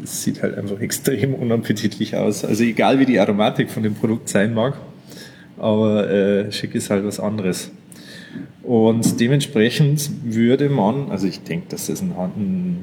das 0.00 0.22
sieht 0.22 0.42
halt 0.42 0.58
einfach 0.58 0.78
extrem 0.80 1.34
unappetitlich 1.34 2.16
aus. 2.16 2.44
Also 2.44 2.64
egal 2.64 2.98
wie 2.98 3.06
die 3.06 3.18
Aromatik 3.18 3.70
von 3.70 3.82
dem 3.82 3.94
Produkt 3.94 4.28
sein 4.28 4.52
mag, 4.52 4.76
aber 5.58 6.10
äh, 6.10 6.52
schick 6.52 6.74
ist 6.74 6.90
halt 6.90 7.04
was 7.04 7.18
anderes. 7.18 7.70
Und 8.62 9.20
dementsprechend 9.20 10.10
würde 10.22 10.68
man, 10.68 11.10
also 11.10 11.26
ich 11.26 11.42
denke, 11.42 11.66
dass 11.70 11.86
das 11.86 12.02
ein, 12.02 12.12
ein 12.12 12.78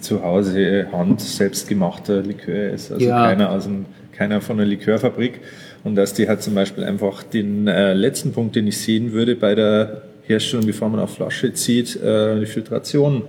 zu 0.00 0.22
Hause 0.22 0.88
hand 0.92 1.20
selbstgemachter 1.20 2.22
Likör 2.22 2.70
ist, 2.70 2.92
also 2.92 3.04
ja. 3.06 3.24
keiner, 3.24 3.50
aus 3.50 3.66
einem, 3.66 3.86
keiner 4.14 4.40
von 4.40 4.58
einer 4.58 4.66
Likörfabrik. 4.66 5.40
Und 5.82 5.96
dass 5.96 6.14
die 6.14 6.28
halt 6.28 6.42
zum 6.42 6.54
Beispiel 6.54 6.84
einfach 6.84 7.22
den 7.22 7.68
äh, 7.68 7.92
letzten 7.92 8.32
Punkt, 8.32 8.56
den 8.56 8.66
ich 8.66 8.78
sehen 8.78 9.12
würde 9.12 9.36
bei 9.36 9.54
der 9.54 10.02
Herstellung, 10.26 10.66
bevor 10.66 10.88
man 10.88 11.00
auf 11.00 11.14
Flasche 11.14 11.52
zieht, 11.52 11.96
äh, 11.96 12.40
die 12.40 12.46
Filtration. 12.46 13.22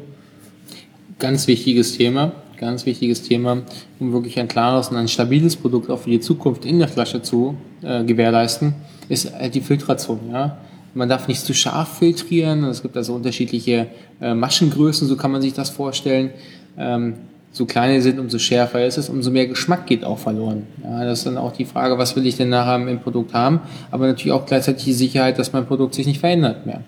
Ganz 1.19 1.47
wichtiges 1.47 1.97
Thema, 1.97 2.31
ganz 2.57 2.86
wichtiges 2.86 3.23
Thema, 3.23 3.63
um 3.99 4.13
wirklich 4.13 4.39
ein 4.39 4.47
klares 4.47 4.89
und 4.89 4.97
ein 4.97 5.07
stabiles 5.07 5.55
Produkt 5.55 5.89
auch 5.89 5.99
für 5.99 6.09
die 6.09 6.19
Zukunft 6.19 6.65
in 6.65 6.79
der 6.79 6.88
Flasche 6.88 7.21
zu 7.21 7.57
äh, 7.81 8.03
gewährleisten, 8.03 8.75
ist 9.09 9.25
äh, 9.25 9.49
die 9.49 9.61
Filtration. 9.61 10.19
Ja? 10.31 10.57
Man 10.93 11.09
darf 11.09 11.27
nicht 11.27 11.41
zu 11.41 11.53
scharf 11.53 11.97
filtrieren. 11.97 12.63
Es 12.63 12.81
gibt 12.81 12.95
also 12.95 13.15
unterschiedliche 13.15 13.88
äh, 14.21 14.33
Maschengrößen, 14.33 15.07
so 15.07 15.17
kann 15.17 15.31
man 15.31 15.41
sich 15.41 15.53
das 15.53 15.69
vorstellen. 15.69 16.31
Ähm, 16.77 17.15
so 17.56 17.66
kleiner 17.66 18.01
sind, 18.01 18.20
umso 18.20 18.38
schärfer 18.38 18.86
ist 18.86 18.97
es, 18.97 19.08
umso 19.08 19.32
mehr 19.32 19.47
Geschmack 19.47 19.86
geht 19.86 20.03
auch 20.03 20.18
verloren. 20.18 20.64
Ja, 20.84 21.06
das 21.06 21.20
ist 21.20 21.28
dann 21.28 21.38
auch 21.38 21.53
die 21.53 21.64
Frage, 21.64 21.97
was 21.97 22.14
will 22.18 22.28
ich 22.28 22.36
denn 22.36 22.49
nachher 22.49 22.76
im 22.86 22.99
Produkt 22.99 23.34
haben, 23.34 23.62
aber 23.91 24.08
natürlich 24.08 24.34
auch 24.34 24.45
gleichzeitig 24.45 24.84
die 24.84 24.93
Sicherheit, 24.93 25.39
dass 25.39 25.53
mein 25.53 25.66
Produkt 25.66 25.95
sich 25.95 26.06
nicht 26.06 26.20
verändert 26.20 26.66
mehr. 26.66 26.82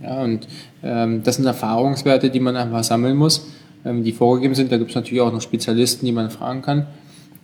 Ja, 0.00 0.22
und 0.22 0.46
ähm, 0.84 1.24
das 1.24 1.36
sind 1.36 1.46
Erfahrungswerte, 1.46 2.30
die 2.30 2.38
man 2.38 2.54
einfach 2.54 2.84
sammeln 2.84 3.16
muss, 3.16 3.48
ähm, 3.84 4.04
die 4.04 4.12
vorgegeben 4.12 4.54
sind. 4.54 4.70
Da 4.70 4.76
gibt 4.76 4.90
es 4.90 4.94
natürlich 4.94 5.20
auch 5.20 5.32
noch 5.32 5.40
Spezialisten, 5.40 6.06
die 6.06 6.12
man 6.12 6.30
fragen 6.30 6.62
kann. 6.62 6.86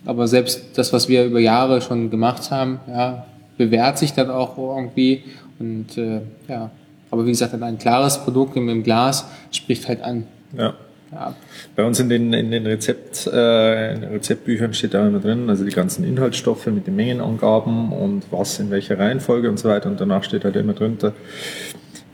Aber 0.05 0.29
selbst 0.29 0.61
das, 0.75 0.93
was 0.93 1.09
wir 1.09 1.25
über 1.25 1.41
Jahre 1.41 1.81
schon 1.81 2.09
gemacht 2.09 2.49
haben, 2.49 2.79
ja, 2.87 3.25
bewährt 3.57 3.97
sich 3.97 4.13
dann 4.13 4.29
auch 4.29 4.57
irgendwie. 4.57 5.23
Und 5.59 5.97
äh, 5.97 6.21
ja, 6.47 6.71
aber 7.11 7.25
wie 7.25 7.31
gesagt, 7.31 7.61
ein 7.61 7.77
klares 7.77 8.19
Produkt 8.19 8.55
im, 8.55 8.69
im 8.69 8.83
Glas 8.83 9.25
spricht 9.51 9.89
halt 9.89 10.01
an. 10.01 10.23
Ja. 10.57 10.75
Ja. 11.11 11.35
Bei 11.75 11.83
uns 11.83 11.99
in 11.99 12.09
den, 12.09 12.33
in 12.33 12.51
den 12.51 12.65
Rezept, 12.67 13.27
äh, 13.27 13.93
in 13.93 14.01
den 14.01 14.11
Rezeptbüchern 14.11 14.73
steht 14.73 14.93
da 14.93 15.07
immer 15.07 15.19
drin, 15.19 15.49
also 15.49 15.65
die 15.65 15.71
ganzen 15.71 16.03
Inhaltsstoffe 16.03 16.67
mit 16.67 16.85
den 16.85 16.95
Mengenangaben 16.95 17.91
und 17.91 18.23
was 18.31 18.59
in 18.59 18.69
welcher 18.69 18.99
Reihenfolge 18.99 19.49
und 19.49 19.57
so 19.57 19.69
weiter. 19.69 19.89
Und 19.89 19.99
danach 19.99 20.23
steht 20.23 20.43
halt 20.43 20.55
immer 20.55 20.73
drunter, 20.73 21.13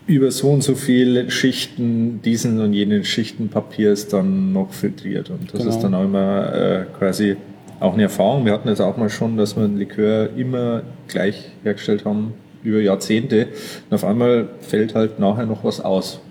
über 0.07 0.31
so 0.31 0.49
und 0.49 0.63
so 0.63 0.75
viele 0.75 1.31
Schichten 1.31 2.21
diesen 2.21 2.59
und 2.61 2.73
jenen 2.73 3.03
Schichten 3.03 3.49
Papier 3.49 3.91
ist 3.91 4.13
dann 4.13 4.53
noch 4.53 4.71
filtriert. 4.71 5.29
Und 5.29 5.51
das 5.53 5.61
genau. 5.61 5.75
ist 5.75 5.81
dann 5.81 5.93
auch 5.93 6.03
immer 6.03 6.53
äh, 6.53 6.85
quasi 6.97 7.35
auch 7.79 7.93
eine 7.93 8.03
Erfahrung. 8.03 8.45
Wir 8.45 8.53
hatten 8.53 8.69
jetzt 8.69 8.81
auch 8.81 8.97
mal 8.97 9.09
schon, 9.09 9.35
dass 9.35 9.55
wir 9.55 9.63
ein 9.63 9.77
Likör 9.77 10.29
immer 10.37 10.83
gleich 11.07 11.51
hergestellt 11.63 12.05
haben 12.05 12.33
über 12.63 12.79
Jahrzehnte. 12.79 13.47
Und 13.89 13.95
auf 13.95 14.05
einmal 14.05 14.49
fällt 14.61 14.95
halt 14.95 15.19
nachher 15.19 15.45
noch 15.45 15.63
was 15.63 15.81
aus. 15.81 16.21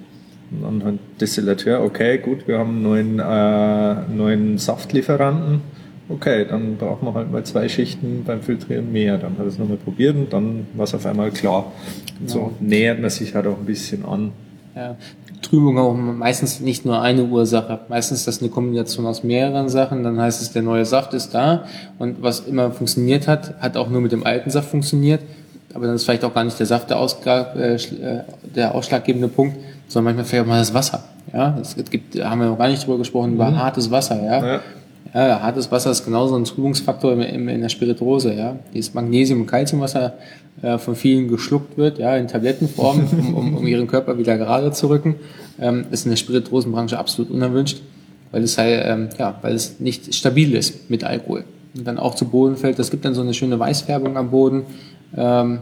Und 0.62 0.80
dann 0.80 0.98
Destillateur, 1.20 1.82
okay, 1.82 2.18
gut, 2.18 2.46
wir 2.46 2.58
haben 2.58 2.70
einen 2.70 2.82
neuen, 2.82 3.18
äh, 3.18 4.14
neuen 4.14 4.58
Saftlieferanten. 4.58 5.60
Okay, 6.08 6.44
dann 6.48 6.76
brauchen 6.76 7.06
wir 7.06 7.14
halt 7.14 7.32
mal 7.32 7.44
zwei 7.44 7.68
Schichten 7.68 8.24
beim 8.26 8.42
Filtrieren 8.42 8.92
mehr. 8.92 9.16
Dann 9.16 9.32
hat 9.32 9.40
er 9.40 9.46
es 9.46 9.58
nochmal 9.58 9.78
probiert 9.78 10.16
und 10.16 10.32
dann 10.32 10.66
war 10.74 10.84
es 10.84 10.94
auf 10.94 11.06
einmal 11.06 11.30
klar. 11.30 11.72
Und 12.20 12.28
so 12.28 12.52
nähert 12.60 13.00
man 13.00 13.10
sich 13.10 13.34
halt 13.34 13.46
auch 13.46 13.58
ein 13.58 13.64
bisschen 13.64 14.04
an. 14.04 14.32
Ja. 14.76 14.96
Trübung 15.40 15.78
auch 15.78 15.94
meistens 15.94 16.60
nicht 16.60 16.84
nur 16.84 17.00
eine 17.00 17.24
Ursache. 17.24 17.80
Meistens 17.88 18.20
ist 18.20 18.28
das 18.28 18.40
eine 18.40 18.50
Kombination 18.50 19.06
aus 19.06 19.22
mehreren 19.22 19.68
Sachen. 19.68 20.02
Dann 20.02 20.20
heißt 20.20 20.42
es, 20.42 20.52
der 20.52 20.62
neue 20.62 20.84
Saft 20.84 21.14
ist 21.14 21.34
da 21.34 21.64
und 21.98 22.22
was 22.22 22.40
immer 22.40 22.70
funktioniert 22.70 23.28
hat, 23.28 23.60
hat 23.60 23.76
auch 23.76 23.88
nur 23.88 24.00
mit 24.00 24.12
dem 24.12 24.24
alten 24.24 24.50
Saft 24.50 24.70
funktioniert. 24.70 25.20
Aber 25.74 25.86
dann 25.86 25.96
ist 25.96 26.04
vielleicht 26.04 26.24
auch 26.24 26.34
gar 26.34 26.44
nicht 26.44 26.58
der 26.58 26.66
Saft 26.66 26.90
der, 26.90 26.98
Ausgab, 26.98 27.56
äh, 27.56 27.74
äh, 27.74 27.78
der 28.54 28.74
ausschlaggebende 28.74 29.28
Punkt, 29.28 29.56
sondern 29.88 30.16
manchmal 30.16 30.24
vielleicht 30.24 30.44
auch 30.44 30.48
mal 30.48 30.58
das 30.58 30.74
Wasser. 30.74 31.04
Ja, 31.32 31.58
es 31.60 31.76
gibt, 31.90 32.22
haben 32.22 32.40
wir 32.40 32.48
noch 32.48 32.58
gar 32.58 32.68
nicht 32.68 32.84
drüber 32.84 32.98
gesprochen, 32.98 33.34
über 33.34 33.50
mhm. 33.50 33.58
hartes 33.58 33.90
Wasser. 33.90 34.22
Ja? 34.22 34.46
ja. 34.46 34.60
Ja, 35.12 35.40
hartes 35.40 35.70
Wasser 35.70 35.92
ist 35.92 36.04
genauso 36.04 36.34
ein 36.34 36.44
Trübungsfaktor 36.44 37.12
in, 37.12 37.20
in, 37.20 37.48
in 37.48 37.60
der 37.60 37.68
Spirituose. 37.68 38.34
Ja, 38.34 38.56
dieses 38.72 38.94
Magnesium- 38.94 39.42
und 39.42 39.46
Calciumwasser 39.46 40.14
äh, 40.60 40.78
von 40.78 40.96
vielen 40.96 41.28
geschluckt 41.28 41.76
wird, 41.78 41.98
ja, 41.98 42.16
in 42.16 42.26
Tablettenform, 42.26 43.08
um, 43.18 43.34
um, 43.34 43.56
um 43.58 43.66
ihren 43.66 43.86
Körper 43.86 44.18
wieder 44.18 44.36
gerade 44.36 44.72
zu 44.72 44.88
rücken, 44.88 45.16
ähm, 45.60 45.86
ist 45.92 46.04
in 46.04 46.10
der 46.10 46.16
Spirituosenbranche 46.16 46.98
absolut 46.98 47.30
unerwünscht, 47.30 47.82
weil 48.32 48.42
es 48.42 48.58
halt, 48.58 48.82
ähm, 48.84 49.08
ja, 49.18 49.38
weil 49.42 49.54
es 49.54 49.78
nicht 49.78 50.14
stabil 50.14 50.54
ist 50.54 50.90
mit 50.90 51.04
Alkohol 51.04 51.44
und 51.76 51.86
dann 51.86 51.98
auch 51.98 52.14
zu 52.14 52.24
Boden 52.24 52.56
fällt. 52.56 52.78
Das 52.78 52.90
gibt 52.90 53.04
dann 53.04 53.14
so 53.14 53.20
eine 53.20 53.34
schöne 53.34 53.58
Weißfärbung 53.58 54.16
am 54.16 54.30
Boden. 54.30 54.62
Ähm, 55.16 55.60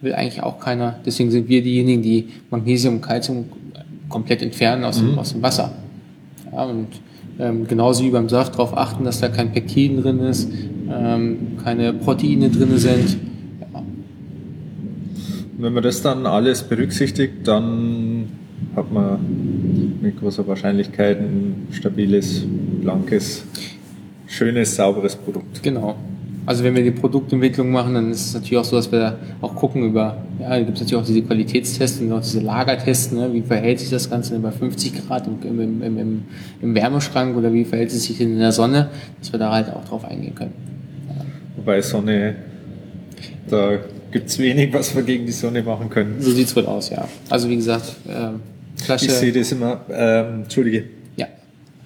will 0.00 0.14
eigentlich 0.14 0.42
auch 0.42 0.58
keiner. 0.58 0.96
Deswegen 1.04 1.30
sind 1.30 1.48
wir 1.48 1.62
diejenigen, 1.62 2.02
die 2.02 2.28
Magnesium 2.50 2.96
und 2.96 3.00
Calcium 3.02 3.46
komplett 4.08 4.42
entfernen 4.42 4.84
aus, 4.84 4.98
dem, 4.98 5.12
mhm. 5.12 5.18
aus 5.18 5.32
dem 5.32 5.42
Wasser. 5.42 5.72
Ja, 6.52 6.64
und 6.64 6.88
ähm, 7.38 7.66
genauso 7.66 8.04
wie 8.04 8.10
beim 8.10 8.28
Saft 8.28 8.54
darauf 8.54 8.76
achten, 8.76 9.04
dass 9.04 9.20
da 9.20 9.28
kein 9.28 9.52
Pektin 9.52 10.00
drin 10.00 10.20
ist, 10.20 10.50
ähm, 10.90 11.56
keine 11.62 11.92
Proteine 11.92 12.50
drin 12.50 12.78
sind. 12.78 13.18
Ja. 13.72 13.82
Wenn 15.58 15.72
man 15.72 15.82
das 15.82 16.02
dann 16.02 16.26
alles 16.26 16.62
berücksichtigt, 16.62 17.46
dann 17.46 18.28
hat 18.74 18.92
man 18.92 19.18
mit 20.00 20.18
großer 20.18 20.46
Wahrscheinlichkeit 20.46 21.18
ein 21.18 21.68
stabiles, 21.70 22.44
blankes, 22.80 23.44
schönes, 24.26 24.74
sauberes 24.74 25.16
Produkt. 25.16 25.62
Genau. 25.62 25.96
Also 26.48 26.64
wenn 26.64 26.74
wir 26.74 26.82
die 26.82 26.92
Produktentwicklung 26.92 27.70
machen, 27.70 27.92
dann 27.92 28.10
ist 28.10 28.28
es 28.28 28.32
natürlich 28.32 28.56
auch 28.56 28.64
so, 28.64 28.76
dass 28.76 28.90
wir 28.90 29.18
auch 29.42 29.54
gucken 29.54 29.84
über, 29.84 30.16
ja, 30.40 30.48
da 30.48 30.58
gibt 30.60 30.78
es 30.78 30.80
natürlich 30.80 31.02
auch 31.02 31.06
diese 31.06 31.20
Qualitätstests 31.20 32.00
und 32.00 32.10
auch 32.10 32.22
diese 32.22 32.40
Lagertests, 32.40 33.12
ne? 33.12 33.28
wie 33.34 33.42
verhält 33.42 33.80
sich 33.80 33.90
das 33.90 34.08
Ganze 34.08 34.32
denn 34.32 34.40
bei 34.40 34.50
50 34.50 35.06
Grad 35.06 35.26
im, 35.26 35.36
im, 35.46 35.82
im, 35.82 35.98
im, 35.98 36.22
im 36.62 36.74
Wärmeschrank 36.74 37.36
oder 37.36 37.52
wie 37.52 37.66
verhält 37.66 37.90
es 37.90 38.02
sich 38.04 38.18
in 38.22 38.38
der 38.38 38.52
Sonne, 38.52 38.88
dass 39.18 39.30
wir 39.30 39.38
da 39.38 39.52
halt 39.52 39.68
auch 39.68 39.84
drauf 39.84 40.06
eingehen 40.06 40.34
können. 40.34 40.54
Ja. 41.10 41.26
Wobei 41.58 41.82
Sonne, 41.82 42.36
da 43.50 43.72
gibt 44.10 44.30
es 44.30 44.38
wenig, 44.38 44.72
was 44.72 44.96
wir 44.96 45.02
gegen 45.02 45.26
die 45.26 45.32
Sonne 45.32 45.62
machen 45.62 45.90
können. 45.90 46.16
So 46.18 46.30
sieht 46.30 46.46
es 46.46 46.56
wohl 46.56 46.64
aus, 46.64 46.88
ja. 46.88 47.06
Also 47.28 47.50
wie 47.50 47.56
gesagt, 47.56 47.94
äh, 48.08 48.82
Flasche. 48.82 49.04
Ich 49.04 49.12
sehe 49.12 49.32
das 49.34 49.52
immer, 49.52 49.82
ähm, 49.90 50.44
Entschuldige. 50.44 50.84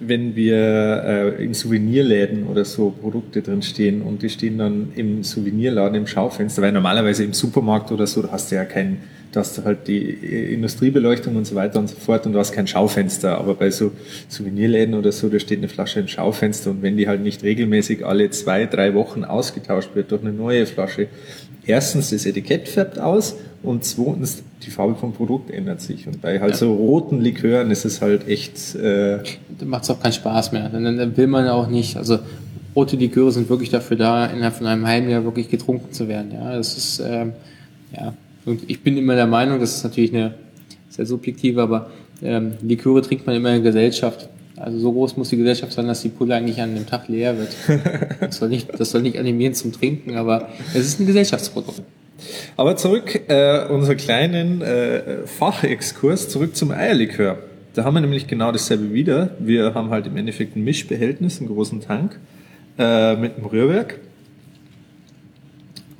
Wenn 0.06 0.34
wir 0.36 1.34
äh, 1.38 1.44
in 1.44 1.54
Souvenirläden 1.54 2.46
oder 2.46 2.64
so 2.64 2.90
Produkte 2.90 3.42
drin 3.42 3.62
stehen 3.62 4.02
und 4.02 4.22
die 4.22 4.28
stehen 4.28 4.58
dann 4.58 4.92
im 4.96 5.22
Souvenirladen 5.22 5.96
im 5.96 6.06
Schaufenster, 6.06 6.62
weil 6.62 6.72
normalerweise 6.72 7.24
im 7.24 7.32
Supermarkt 7.32 7.92
oder 7.92 8.06
so, 8.06 8.22
da 8.22 8.32
hast 8.32 8.50
du 8.50 8.56
ja 8.56 8.64
kein, 8.64 8.98
da 9.32 9.40
hast 9.40 9.56
du 9.56 9.64
halt 9.64 9.88
die 9.88 10.10
Industriebeleuchtung 10.10 11.36
und 11.36 11.46
so 11.46 11.54
weiter 11.54 11.78
und 11.78 11.88
so 11.88 11.96
fort 11.96 12.26
und 12.26 12.34
du 12.34 12.38
hast 12.38 12.52
kein 12.52 12.66
Schaufenster. 12.66 13.38
Aber 13.38 13.54
bei 13.54 13.70
so 13.70 13.92
Souvenirläden 14.28 14.94
oder 14.94 15.10
so, 15.10 15.28
da 15.28 15.38
steht 15.38 15.58
eine 15.58 15.68
Flasche 15.68 16.00
im 16.00 16.08
Schaufenster 16.08 16.70
und 16.70 16.82
wenn 16.82 16.98
die 16.98 17.08
halt 17.08 17.22
nicht 17.22 17.42
regelmäßig 17.42 18.04
alle 18.04 18.30
zwei, 18.30 18.66
drei 18.66 18.94
Wochen 18.94 19.24
ausgetauscht 19.24 19.90
wird 19.94 20.10
durch 20.10 20.22
eine 20.22 20.32
neue 20.32 20.66
Flasche, 20.66 21.08
erstens 21.64 22.10
das 22.10 22.26
Etikett 22.26 22.68
färbt 22.68 22.98
aus 22.98 23.36
und 23.62 23.84
zweitens 23.84 24.42
die 24.64 24.70
Farbe 24.70 24.96
vom 24.96 25.14
Produkt 25.14 25.50
ändert 25.50 25.80
sich. 25.80 26.06
Und 26.06 26.20
bei 26.20 26.40
halt 26.40 26.52
ja. 26.52 26.56
so 26.58 26.74
roten 26.74 27.20
Likören 27.20 27.70
ist 27.70 27.86
es 27.86 28.02
halt 28.02 28.28
echt. 28.28 28.74
Äh 28.74 29.18
da 29.58 29.64
macht 29.64 29.84
es 29.84 29.90
auch 29.90 30.00
keinen 30.00 30.12
Spaß 30.12 30.52
mehr. 30.52 30.68
Dann, 30.68 30.84
dann 30.84 31.16
will 31.16 31.26
man 31.26 31.48
auch 31.48 31.68
nicht. 31.68 31.96
Also 31.96 32.18
rote 32.76 32.96
Liköre 32.96 33.32
sind 33.32 33.48
wirklich 33.48 33.70
dafür 33.70 33.96
da, 33.96 34.26
innerhalb 34.26 34.54
von 34.54 34.66
einem 34.66 34.86
halben 34.86 35.08
Jahr 35.08 35.24
wirklich 35.24 35.48
getrunken 35.48 35.92
zu 35.92 36.06
werden. 36.08 36.32
Ja, 36.32 36.54
das 36.54 36.76
ist 36.76 37.00
ähm, 37.00 37.32
ja. 37.96 38.12
Und 38.44 38.68
ich 38.68 38.82
bin 38.82 38.96
immer 38.96 39.14
der 39.14 39.26
Meinung, 39.26 39.60
das 39.60 39.76
ist 39.76 39.84
natürlich 39.84 40.12
eine 40.12 40.34
sehr 40.88 41.06
subjektive, 41.06 41.62
aber 41.62 41.90
ähm, 42.22 42.52
Liköre 42.62 43.02
trinkt 43.02 43.26
man 43.26 43.36
immer 43.36 43.54
in 43.54 43.62
Gesellschaft. 43.62 44.28
Also 44.56 44.78
so 44.78 44.92
groß 44.92 45.16
muss 45.16 45.30
die 45.30 45.36
Gesellschaft 45.36 45.72
sein, 45.72 45.86
dass 45.86 46.02
die 46.02 46.08
Pulle 46.08 46.34
eigentlich 46.34 46.60
an 46.60 46.74
dem 46.74 46.86
Tag 46.86 47.08
leer 47.08 47.36
wird. 47.38 47.50
Das 48.20 48.36
soll 48.36 48.48
nicht, 48.48 48.68
das 48.78 48.90
soll 48.90 49.02
nicht 49.02 49.18
animieren 49.18 49.54
zum 49.54 49.72
Trinken, 49.72 50.16
aber 50.16 50.48
es 50.74 50.86
ist 50.86 51.00
ein 51.00 51.06
Gesellschaftsprodukt. 51.06 51.82
Aber 52.56 52.76
zurück, 52.76 53.28
äh, 53.28 53.66
unser 53.68 53.96
kleinen 53.96 54.62
äh, 54.62 55.26
Fachexkurs, 55.26 56.28
zurück 56.28 56.54
zum 56.54 56.70
Eierlikör. 56.70 57.38
Da 57.74 57.84
haben 57.84 57.94
wir 57.94 58.00
nämlich 58.00 58.26
genau 58.26 58.52
dasselbe 58.52 58.92
wieder. 58.92 59.30
Wir 59.38 59.74
haben 59.74 59.90
halt 59.90 60.06
im 60.06 60.16
Endeffekt 60.16 60.56
ein 60.56 60.62
Mischbehältnis, 60.62 61.40
einen 61.40 61.48
großen 61.48 61.80
Tank 61.80 62.20
äh, 62.78 63.16
mit 63.16 63.36
einem 63.36 63.46
Rührwerk. 63.46 63.98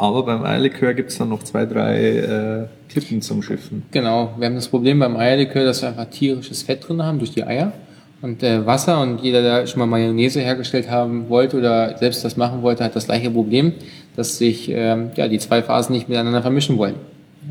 Aber 0.03 0.25
beim 0.25 0.45
Eierlikör 0.45 0.95
gibt 0.95 1.11
es 1.11 1.19
dann 1.19 1.29
noch 1.29 1.45
zwei, 1.45 1.65
drei 1.65 2.17
äh, 2.19 2.65
Klippen 2.89 3.23
zum 3.23 3.41
Schiffen. 3.41 3.85
Genau, 3.93 4.35
wir 4.37 4.47
haben 4.47 4.57
das 4.57 4.67
Problem 4.67 4.99
beim 4.99 5.17
Eierlikör, 5.17 5.65
dass 5.65 5.81
wir 5.81 5.91
einfach 5.91 6.07
tierisches 6.07 6.65
Fett 6.65 6.89
drin 6.89 7.01
haben 7.01 7.21
durch 7.21 7.31
die 7.31 7.45
Eier 7.45 7.73
und 8.21 8.43
äh, 8.43 8.67
Wasser. 8.67 9.01
Und 9.01 9.23
jeder, 9.23 9.43
der 9.43 9.69
schon 9.69 9.79
mal 9.79 9.87
Mayonnaise 9.87 10.41
hergestellt 10.41 10.91
haben 10.91 11.29
wollte 11.29 11.57
oder 11.57 11.97
selbst 11.99 12.25
das 12.25 12.37
machen 12.37 12.63
wollte, 12.63 12.83
hat 12.83 12.97
das 12.97 13.07
gleiche 13.07 13.31
Problem, 13.31 13.75
dass 14.17 14.39
sich 14.39 14.69
ähm, 14.71 15.13
ja, 15.15 15.29
die 15.29 15.39
zwei 15.39 15.63
Phasen 15.63 15.95
nicht 15.95 16.09
miteinander 16.09 16.43
vermischen 16.43 16.79
wollen. 16.79 16.97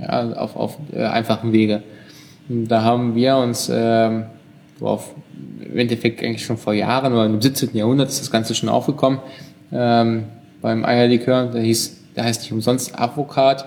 Ja, 0.02 0.34
auf, 0.34 0.58
auf 0.58 0.78
äh, 0.94 1.06
einfachen 1.06 1.54
Wege. 1.54 1.84
Und 2.50 2.68
da 2.68 2.84
haben 2.84 3.16
wir 3.16 3.38
uns 3.38 3.72
ähm, 3.74 4.26
auf, 4.82 5.16
im 5.64 5.78
Endeffekt 5.78 6.22
eigentlich 6.22 6.44
schon 6.44 6.58
vor 6.58 6.74
Jahren 6.74 7.14
oder 7.14 7.28
im 7.28 7.40
17. 7.40 7.70
Jahrhundert 7.72 8.10
ist 8.10 8.20
das 8.20 8.30
Ganze 8.30 8.56
schon 8.56 8.68
aufgekommen. 8.68 9.20
Ähm, 9.72 10.26
beim 10.62 10.84
Eierlikör, 10.84 11.46
der 11.46 11.62
hieß, 11.62 12.01
der 12.16 12.24
heißt 12.24 12.42
nicht 12.42 12.52
umsonst 12.52 12.98
Avocat. 12.98 13.66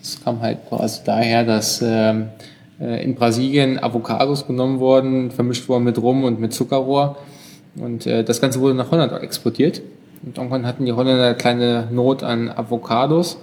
Das 0.00 0.22
kam 0.22 0.40
halt 0.40 0.58
quasi 0.68 1.00
daher, 1.04 1.44
dass 1.44 1.82
ähm, 1.82 2.28
äh, 2.80 3.02
in 3.04 3.14
Brasilien 3.14 3.82
Avocados 3.82 4.46
genommen 4.46 4.80
worden, 4.80 5.30
vermischt 5.30 5.68
worden 5.68 5.84
mit 5.84 5.98
Rum 5.98 6.24
und 6.24 6.40
mit 6.40 6.52
Zuckerrohr. 6.52 7.16
Und 7.76 8.06
äh, 8.06 8.24
das 8.24 8.40
Ganze 8.40 8.60
wurde 8.60 8.74
nach 8.74 8.90
Holland 8.90 9.12
exportiert. 9.22 9.82
Und 10.24 10.38
irgendwann 10.38 10.66
hatten 10.66 10.84
die 10.86 10.92
Holländer 10.92 11.26
eine 11.26 11.34
kleine 11.34 11.88
Not 11.90 12.22
an 12.22 12.50
Avocados. 12.50 13.38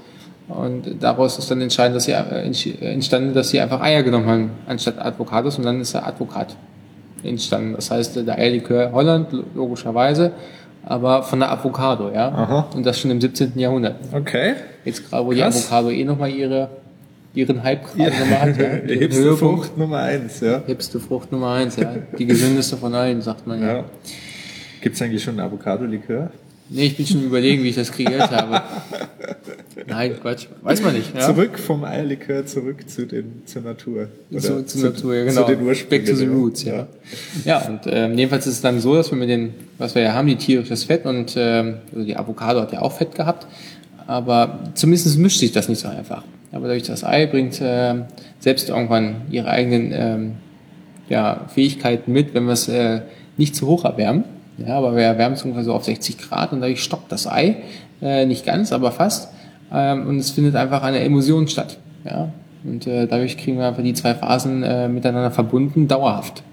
Und 0.47 1.01
daraus 1.01 1.37
ist 1.37 1.49
dann 1.49 1.61
entscheidend, 1.61 1.95
dass 1.95 2.05
sie, 2.05 2.11
äh, 2.11 2.91
entstanden, 2.93 3.33
dass 3.33 3.49
sie 3.49 3.59
einfach 3.59 3.81
Eier 3.81 4.03
genommen 4.03 4.27
haben, 4.27 4.51
anstatt 4.67 4.99
Avocados. 4.99 5.57
Und 5.57 5.65
dann 5.65 5.81
ist 5.81 5.93
der 5.93 6.05
Advokat 6.05 6.55
entstanden. 7.23 7.73
Das 7.75 7.91
heißt, 7.91 8.15
der 8.15 8.37
Eierlikör 8.37 8.91
Holland, 8.91 9.27
logischerweise, 9.53 10.31
aber 10.83 11.23
von 11.23 11.39
der 11.39 11.51
Avocado, 11.51 12.11
ja. 12.11 12.29
Aha. 12.29 12.69
Und 12.75 12.85
das 12.85 12.99
schon 12.99 13.11
im 13.11 13.21
17. 13.21 13.57
Jahrhundert. 13.57 13.95
Okay. 14.13 14.55
Jetzt 14.83 15.09
gerade, 15.09 15.25
wo 15.25 15.29
Krass. 15.29 15.37
die 15.37 15.43
Avocado 15.43 15.89
eh 15.89 16.03
nochmal 16.03 16.29
ihre 16.29 16.69
ihren 17.33 17.63
Hype 17.63 17.85
gerade 17.85 18.11
ja. 18.11 18.19
nochmal 18.19 18.39
hat. 18.41 18.57
Ja. 18.57 18.75
Die 18.87 18.97
hipste 18.99 19.37
Frucht 19.37 19.77
Nummer 19.77 19.99
eins, 19.99 20.41
ja. 20.41 20.61
Hipste 20.65 20.99
Frucht 20.99 21.31
Nummer 21.31 21.51
eins, 21.53 21.77
ja. 21.77 21.95
Die 22.17 22.25
gesündeste 22.25 22.77
von 22.77 22.93
allen, 22.93 23.21
sagt 23.21 23.47
man 23.47 23.61
ja. 23.61 23.77
ja. 23.77 23.83
Gibt 24.81 24.95
es 24.95 25.01
eigentlich 25.01 25.23
schon 25.23 25.39
Avocado-Likör? 25.39 26.31
Nee, 26.73 26.85
ich 26.85 26.95
bin 26.95 27.05
schon 27.05 27.23
überlegen, 27.23 27.63
wie 27.63 27.69
ich 27.69 27.75
das 27.75 27.91
kreiert 27.91 28.31
habe. 28.31 28.61
Nein, 29.87 30.15
Quatsch. 30.21 30.47
Weiß 30.61 30.81
man 30.81 30.93
nicht. 30.93 31.13
Ja? 31.13 31.21
Zurück 31.21 31.59
vom 31.59 31.83
Eierlikör, 31.83 32.45
zurück 32.45 32.89
zu 32.89 33.05
den, 33.05 33.41
zur 33.45 33.63
Natur. 33.63 34.07
Zu, 34.37 34.65
zur 34.65 34.81
Natur, 34.81 35.15
ja, 35.15 35.25
genau. 35.25 35.43
Zu 35.45 35.55
den 35.55 35.67
Ursprüngen. 35.67 36.05
Back 36.05 36.13
to 36.13 36.15
the 36.15 36.27
roots, 36.27 36.63
ja. 36.63 36.73
Ja, 36.73 36.87
ja 37.43 37.67
und 37.67 37.81
ähm, 37.87 38.17
jedenfalls 38.17 38.47
ist 38.47 38.53
es 38.53 38.61
dann 38.61 38.79
so, 38.79 38.95
dass 38.95 39.11
wir 39.11 39.17
mit 39.17 39.27
den, 39.27 39.53
was 39.77 39.95
wir 39.95 40.01
ja 40.01 40.13
haben, 40.13 40.27
die 40.27 40.37
tierisches 40.37 40.85
Fett 40.85 41.05
und 41.05 41.33
ähm, 41.35 41.79
also 41.91 42.05
die 42.05 42.15
Avocado 42.15 42.61
hat 42.61 42.71
ja 42.71 42.81
auch 42.81 42.93
Fett 42.93 43.15
gehabt, 43.15 43.47
aber 44.07 44.71
zumindest 44.73 45.17
mischt 45.17 45.39
sich 45.39 45.51
das 45.51 45.67
nicht 45.67 45.79
so 45.79 45.89
einfach. 45.89 46.23
Aber 46.53 46.67
dadurch 46.67 46.83
das 46.83 47.03
Ei 47.03 47.25
bringt 47.25 47.59
äh, 47.59 47.95
selbst 48.39 48.69
irgendwann 48.69 49.23
ihre 49.29 49.49
eigenen 49.49 49.91
ähm, 49.93 50.31
ja, 51.09 51.47
Fähigkeiten 51.53 52.13
mit, 52.13 52.33
wenn 52.33 52.45
wir 52.45 52.53
es 52.53 52.69
äh, 52.69 53.01
nicht 53.35 53.57
zu 53.57 53.67
hoch 53.67 53.83
erwärmen. 53.83 54.23
Ja, 54.57 54.77
aber 54.77 54.95
wir 54.95 55.03
erwärmen 55.03 55.35
es 55.35 55.43
ungefähr 55.43 55.63
so 55.63 55.73
auf 55.73 55.85
60 55.85 56.17
Grad 56.17 56.53
und 56.53 56.61
dadurch 56.61 56.83
stockt 56.83 57.11
das 57.11 57.27
Ei. 57.27 57.57
Äh, 58.01 58.25
nicht 58.25 58.45
ganz, 58.45 58.71
aber 58.71 58.91
fast. 58.91 59.29
Ähm, 59.71 60.07
und 60.07 60.19
es 60.19 60.31
findet 60.31 60.55
einfach 60.55 60.83
eine 60.83 60.99
Emulsion 60.99 61.47
statt. 61.47 61.77
Ja? 62.03 62.31
Und 62.63 62.85
äh, 62.87 63.07
dadurch 63.07 63.37
kriegen 63.37 63.57
wir 63.57 63.67
einfach 63.67 63.83
die 63.83 63.93
zwei 63.93 64.13
Phasen 64.13 64.63
äh, 64.63 64.87
miteinander 64.87 65.31
verbunden, 65.31 65.87
dauerhaft. 65.87 66.43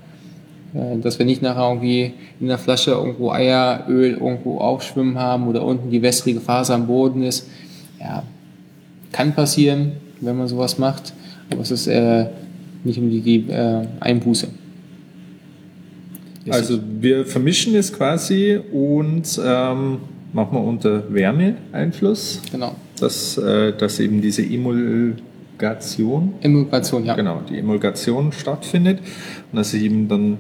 Äh, 0.75 0.99
dass 0.99 1.19
wir 1.19 1.27
nicht 1.27 1.43
nachher 1.43 1.69
irgendwie 1.69 2.13
in 2.41 2.49
der 2.49 2.59
Flasche 2.59 2.93
irgendwo 2.93 3.31
Eieröl 3.31 4.13
irgendwo 4.13 4.59
aufschwimmen 4.59 5.19
haben 5.19 5.49
oder 5.49 5.65
unten 5.65 5.91
die 5.91 6.03
wässrige 6.03 6.41
Phase 6.41 6.75
am 6.75 6.87
Boden 6.87 7.23
ist. 7.23 7.49
Ja, 8.01 8.23
kann 9.13 9.35
passieren, 9.35 9.93
wenn 10.21 10.37
man 10.37 10.49
sowas 10.49 10.79
macht, 10.79 11.15
aber 11.51 11.63
es 11.63 11.71
ist 11.71 11.87
äh, 11.87 12.27
nicht 12.85 12.99
um 12.99 13.11
die, 13.11 13.21
die 13.21 13.51
äh, 13.51 13.87
Einbuße. 14.01 14.49
Also 16.51 16.79
wir 17.01 17.27
vermischen 17.27 17.75
es 17.75 17.93
quasi 17.93 18.59
und 18.73 19.41
ähm, 19.45 19.99
machen 20.33 20.53
wir 20.53 20.61
unter 20.61 21.13
Wärmeeinfluss. 21.13 22.43
Genau. 22.51 22.75
Dass, 23.01 23.39
äh, 23.39 23.73
dass 23.77 24.01
eben 24.01 24.21
diese 24.21 24.43
Emulgation. 24.43 26.35
Emulgation, 26.41 27.05
ja. 27.05 27.15
Genau, 27.15 27.43
die 27.49 27.59
Emulgation 27.59 28.33
stattfindet 28.33 29.01
und 29.53 29.57
dass 29.57 29.71
sich 29.71 29.83
eben 29.83 30.09
dann 30.09 30.39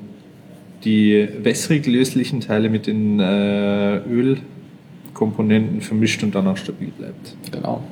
die 0.84 1.28
wässrig 1.42 1.86
löslichen 1.86 2.40
Teile 2.40 2.68
mit 2.68 2.86
den 2.86 3.20
äh, 3.20 3.98
Ölkomponenten 4.08 5.80
vermischt 5.80 6.22
und 6.22 6.34
dann 6.34 6.46
auch 6.46 6.56
stabil 6.56 6.90
bleibt. 6.96 7.36
Genau. 7.50 7.82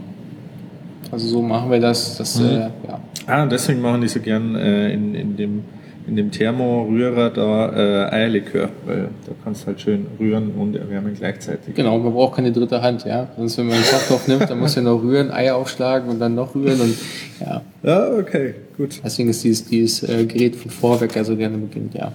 Also 1.11 1.29
so 1.29 1.43
machen 1.43 1.71
wir 1.71 1.81
das. 1.81 2.17
das 2.17 2.41
mhm. 2.41 2.47
äh, 2.47 2.59
ja. 2.89 3.01
Ah, 3.27 3.47
deswegen 3.47 3.81
machen 3.81 4.01
die 4.01 4.09
so 4.09 4.21
gern 4.21 4.55
äh, 4.55 4.93
in, 4.93 5.14
in 5.14 5.37
dem 5.37 5.64
in 6.07 6.16
dem 6.16 6.30
Thermorührer 6.30 7.30
da 7.30 8.09
äh, 8.09 8.14
Eierlikör, 8.14 8.68
weil 8.86 9.09
da 9.26 9.32
kannst 9.42 9.62
du 9.62 9.66
halt 9.68 9.80
schön 9.80 10.07
rühren 10.18 10.52
und 10.52 10.76
erwärmen 10.76 11.14
gleichzeitig. 11.14 11.74
Genau, 11.74 11.98
man 11.98 12.12
braucht 12.12 12.36
keine 12.36 12.52
dritte 12.52 12.80
Hand, 12.80 13.04
ja. 13.04 13.28
Sonst 13.36 13.59
wenn 13.59 13.66
man 13.66 13.76
einen 13.76 13.84
Kochtopf 13.84 14.28
nimmt, 14.28 14.48
dann 14.48 14.59
muss 14.59 14.76
man 14.76 14.84
noch 14.84 15.02
rühren, 15.02 15.30
Eier 15.30 15.57
aufschlagen 15.57 16.09
und 16.09 16.18
dann 16.20 16.34
noch 16.34 16.54
rühren 16.54 16.80
und 16.80 16.96
ja. 17.40 17.62
Ja, 17.82 18.11
okay, 18.18 18.54
gut. 18.76 19.00
Deswegen 19.04 19.28
ist 19.30 19.42
dieses, 19.42 19.64
dieses 19.66 20.02
äh, 20.09 20.24
Gerät 20.26 20.57
von 20.57 20.70
Vorwerk 20.70 21.16
ja 21.16 21.24
so 21.24 21.36
gerne 21.36 21.59
beginnt, 21.59 21.94
ja. 21.94 22.12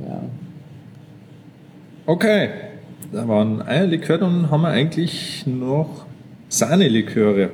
Ja. 0.00 0.20
Okay 2.06 2.48
da 3.12 3.28
waren 3.28 3.62
Eierlikör, 3.62 4.18
dann 4.18 4.50
haben 4.50 4.62
wir 4.62 4.68
eigentlich 4.68 5.44
noch 5.46 6.06
Sahneliköre. 6.48 7.50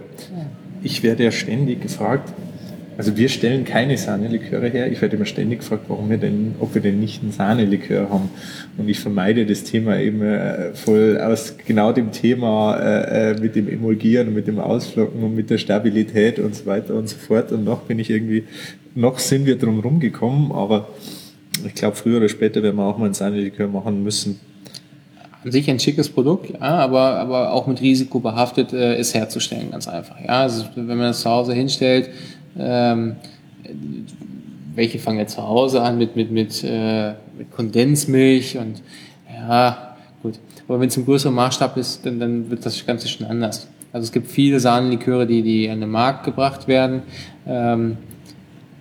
Ich 0.83 1.03
werde 1.03 1.25
ja 1.25 1.31
ständig 1.31 1.83
gefragt, 1.83 2.33
also 2.99 3.17
wir 3.17 3.29
stellen 3.29 3.65
keine 3.65 3.97
Sahneliköre 3.97 4.69
her. 4.71 4.91
Ich 4.91 5.01
werde 5.01 5.15
immer 5.15 5.25
ständig 5.25 5.61
gefragt, 5.61 5.85
warum 5.87 6.11
wir 6.11 6.19
denn, 6.19 6.57
ob 6.59 6.75
wir 6.75 6.83
denn 6.83 6.99
nicht 6.99 7.23
einen 7.23 7.31
Sahnelikör 7.31 8.11
haben. 8.11 8.29
Und 8.77 8.89
ich 8.89 8.99
vermeide 8.99 9.47
das 9.47 9.63
Thema 9.63 10.01
eben 10.01 10.21
äh, 10.21 10.75
voll 10.75 11.17
aus 11.21 11.55
genau 11.65 11.93
dem 11.93 12.11
Thema 12.11 12.77
äh, 12.77 13.31
äh, 13.31 13.41
mit 13.41 13.55
dem 13.55 13.69
Emulgieren 13.69 14.27
und 14.27 14.35
mit 14.35 14.49
dem 14.49 14.59
Ausflocken 14.59 15.23
und 15.23 15.37
mit 15.37 15.49
der 15.49 15.59
Stabilität 15.59 16.41
und 16.41 16.57
so 16.57 16.67
weiter 16.67 16.95
und 16.95 17.09
so 17.09 17.17
fort. 17.17 17.53
Und 17.53 17.63
noch 17.63 17.83
bin 17.83 18.01
ich 18.01 18.11
irgendwie, 18.11 18.43
noch 18.97 19.21
sind 19.21 19.47
wir 19.47 19.57
drum 19.57 19.79
rumgekommen, 19.79 20.51
aber 20.51 20.89
ich 21.65 21.75
glaube, 21.77 21.95
früher 21.95 22.17
oder 22.17 22.29
später 22.29 22.65
werden 22.65 22.75
wir 22.75 22.85
auch 22.85 22.99
mal 22.99 23.05
einen 23.05 23.15
Sahnelikör 23.15 23.69
machen 23.69 24.03
müssen 24.03 24.41
an 25.45 25.53
sich 25.53 25.71
ein 25.71 25.79
schickes 25.79 26.09
Produkt, 26.09 26.51
ja, 26.51 26.61
aber, 26.61 27.17
aber 27.19 27.53
auch 27.53 27.67
mit 27.67 27.81
Risiko 27.81 28.21
behaftet 28.21 28.73
äh, 28.73 28.99
ist 28.99 29.15
herzustellen, 29.15 29.71
ganz 29.71 29.87
einfach. 29.87 30.17
Ja, 30.21 30.43
also 30.43 30.65
wenn 30.75 30.87
man 30.87 30.99
das 30.99 31.21
zu 31.21 31.31
Hause 31.31 31.55
hinstellt, 31.55 32.11
ähm, 32.59 33.17
welche 34.75 34.99
fangen 34.99 35.19
jetzt 35.19 35.35
zu 35.35 35.43
Hause 35.43 35.83
an 35.83 35.99
mit, 35.99 36.17
mit, 36.17 36.31
mit, 36.31 36.63
äh, 36.65 37.15
mit 37.37 37.51
Kondensmilch 37.51 38.59
und 38.59 38.83
ja, 39.33 39.97
gut. 40.23 40.39
Aber 40.67 40.81
wenn 40.81 40.89
es 40.89 40.97
ein 40.97 41.05
größerer 41.05 41.33
Maßstab 41.33 41.77
ist, 41.77 42.05
dann, 42.05 42.21
dann 42.21 42.51
wird 42.51 42.65
das 42.65 42.85
Ganze 42.87 43.09
schon 43.09 43.27
anders. 43.27 43.69
Also 43.93 44.05
es 44.05 44.13
gibt 44.13 44.29
viele 44.29 44.61
Sahnenliköre, 44.61 45.27
die, 45.27 45.43
die 45.43 45.71
an 45.71 45.81
den 45.81 45.91
Markt 45.91 46.25
gebracht 46.25 46.69
werden. 46.69 47.03
Ähm, 47.47 47.97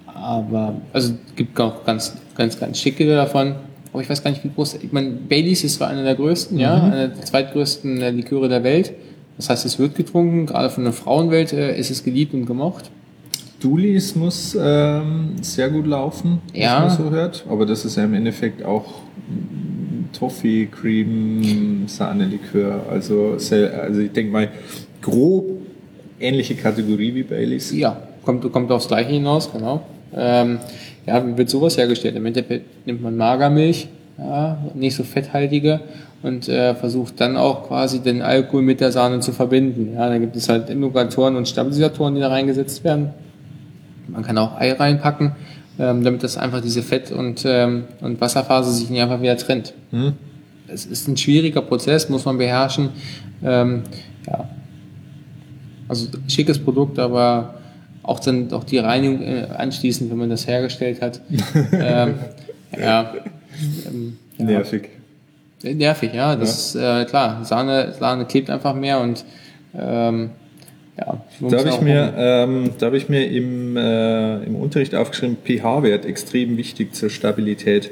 aber 0.05 0.75
also 0.93 1.13
es 1.13 1.35
gibt 1.35 1.59
auch 1.59 1.85
ganz 1.85 2.17
ganz, 2.37 2.59
ganz 2.59 2.79
schicke 2.79 3.05
davon. 3.07 3.55
Aber 3.91 4.01
ich 4.01 4.09
weiß 4.09 4.23
gar 4.23 4.31
nicht, 4.31 4.43
wie 4.43 4.51
groß. 4.53 4.75
Ich 4.75 4.91
meine, 4.91 5.09
Baileys 5.09 5.63
ist 5.63 5.75
zwar 5.75 5.89
einer 5.89 6.03
der 6.03 6.15
größten, 6.15 6.55
mhm. 6.55 6.61
ja, 6.61 6.75
einer 6.75 7.07
der 7.09 7.21
zweitgrößten 7.21 8.01
äh, 8.01 8.11
Liköre 8.11 8.47
der 8.47 8.63
Welt. 8.63 8.93
Das 9.37 9.49
heißt, 9.49 9.65
es 9.65 9.79
wird 9.79 9.95
getrunken. 9.95 10.45
Gerade 10.45 10.69
von 10.69 10.83
der 10.83 10.93
Frauenwelt 10.93 11.51
äh, 11.51 11.77
ist 11.77 11.89
es 11.89 12.03
geliebt 12.03 12.33
und 12.33 12.45
gemocht. 12.45 12.91
Dulis 13.59 14.15
muss 14.15 14.57
ähm, 14.59 15.35
sehr 15.41 15.69
gut 15.69 15.87
laufen, 15.87 16.39
ja. 16.53 16.85
was 16.85 16.99
man 16.99 17.07
so 17.07 17.11
hört. 17.11 17.45
Aber 17.49 17.65
das 17.65 17.85
ist 17.85 17.97
ja 17.97 18.03
im 18.03 18.13
Endeffekt 18.13 18.63
auch 18.63 18.85
Toffee, 20.13 20.67
Cream, 20.67 21.87
Sahne-Likör. 21.87 22.81
Also, 22.89 23.37
sehr, 23.37 23.81
also 23.83 23.99
ich 23.99 24.11
denke 24.11 24.31
mal, 24.31 24.49
grob 25.01 25.45
ähnliche 26.19 26.55
Kategorie 26.55 27.13
wie 27.15 27.23
Baileys. 27.23 27.71
Ja, 27.71 27.97
kommt, 28.23 28.51
kommt 28.51 28.71
aufs 28.71 28.87
Gleiche 28.87 29.11
hinaus, 29.11 29.51
genau. 29.51 29.81
Ähm, 30.15 30.59
ja, 31.05 31.25
wie 31.25 31.37
wird 31.37 31.49
sowas 31.49 31.77
hergestellt? 31.77 32.15
Im 32.15 32.25
Endeffekt 32.25 32.85
nimmt 32.85 33.01
man 33.01 33.15
Magermilch, 33.15 33.87
ja, 34.17 34.57
nicht 34.73 34.95
so 34.95 35.03
fetthaltige 35.03 35.81
und 36.23 36.49
äh, 36.49 36.73
versucht 36.75 37.19
dann 37.21 37.37
auch 37.37 37.67
quasi 37.67 37.99
den 37.99 38.21
Alkohol 38.21 38.61
mit 38.61 38.81
der 38.81 38.91
Sahne 38.91 39.19
zu 39.19 39.31
verbinden. 39.31 39.93
Ja, 39.95 40.09
dann 40.09 40.21
gibt 40.21 40.35
es 40.35 40.49
halt 40.49 40.69
Emulgatoren 40.69 41.35
und 41.35 41.47
Stabilisatoren, 41.47 42.15
die 42.15 42.21
da 42.21 42.29
reingesetzt 42.29 42.83
werden. 42.83 43.11
Man 44.07 44.23
kann 44.23 44.37
auch 44.37 44.59
Ei 44.59 44.71
reinpacken, 44.73 45.33
ähm, 45.79 46.03
damit 46.03 46.23
das 46.23 46.37
einfach 46.37 46.61
diese 46.61 46.81
Fett- 46.81 47.11
und, 47.11 47.43
ähm, 47.45 47.85
und 48.01 48.19
Wasserphase 48.19 48.71
sich 48.71 48.89
nicht 48.89 49.01
einfach 49.01 49.21
wieder 49.21 49.37
trennt. 49.37 49.73
Hm. 49.91 50.13
Es 50.67 50.85
ist 50.85 51.07
ein 51.07 51.17
schwieriger 51.17 51.61
Prozess, 51.61 52.09
muss 52.09 52.25
man 52.25 52.37
beherrschen. 52.37 52.89
Ähm, 53.43 53.83
ja. 54.27 54.49
Also 55.87 56.07
schickes 56.27 56.59
Produkt, 56.59 56.99
aber 56.99 57.55
auch 58.03 58.19
dann 58.19 58.51
auch 58.51 58.63
die 58.63 58.77
Reinigung 58.77 59.21
äh, 59.21 59.47
anschließend, 59.55 60.09
wenn 60.09 60.17
man 60.17 60.29
das 60.29 60.47
hergestellt 60.47 61.01
hat. 61.01 61.21
ähm, 61.71 62.15
ja, 62.77 63.13
ähm, 63.87 64.17
ja, 64.37 64.45
Nervig. 64.45 64.89
Nervig, 65.63 66.13
ja. 66.13 66.35
Das 66.35 66.73
ja. 66.73 67.01
ist 67.01 67.05
äh, 67.05 67.09
klar. 67.09 67.43
Sahne, 67.45 67.93
Sahne 67.93 68.25
klebt 68.25 68.49
einfach 68.49 68.75
mehr 68.75 68.99
und 68.99 69.25
ähm, 69.77 70.31
ja. 70.97 71.21
Da 71.41 71.57
habe 71.59 71.69
ich 71.69 71.81
mir, 71.81 72.13
ähm, 72.17 72.71
da 72.77 72.87
habe 72.87 72.97
ich 72.97 73.09
mir 73.09 73.29
im, 73.29 73.77
äh, 73.77 74.43
im 74.43 74.55
Unterricht 74.55 74.95
aufgeschrieben, 74.95 75.37
pH-Wert 75.43 76.05
extrem 76.05 76.57
wichtig 76.57 76.95
zur 76.95 77.09
Stabilität. 77.09 77.91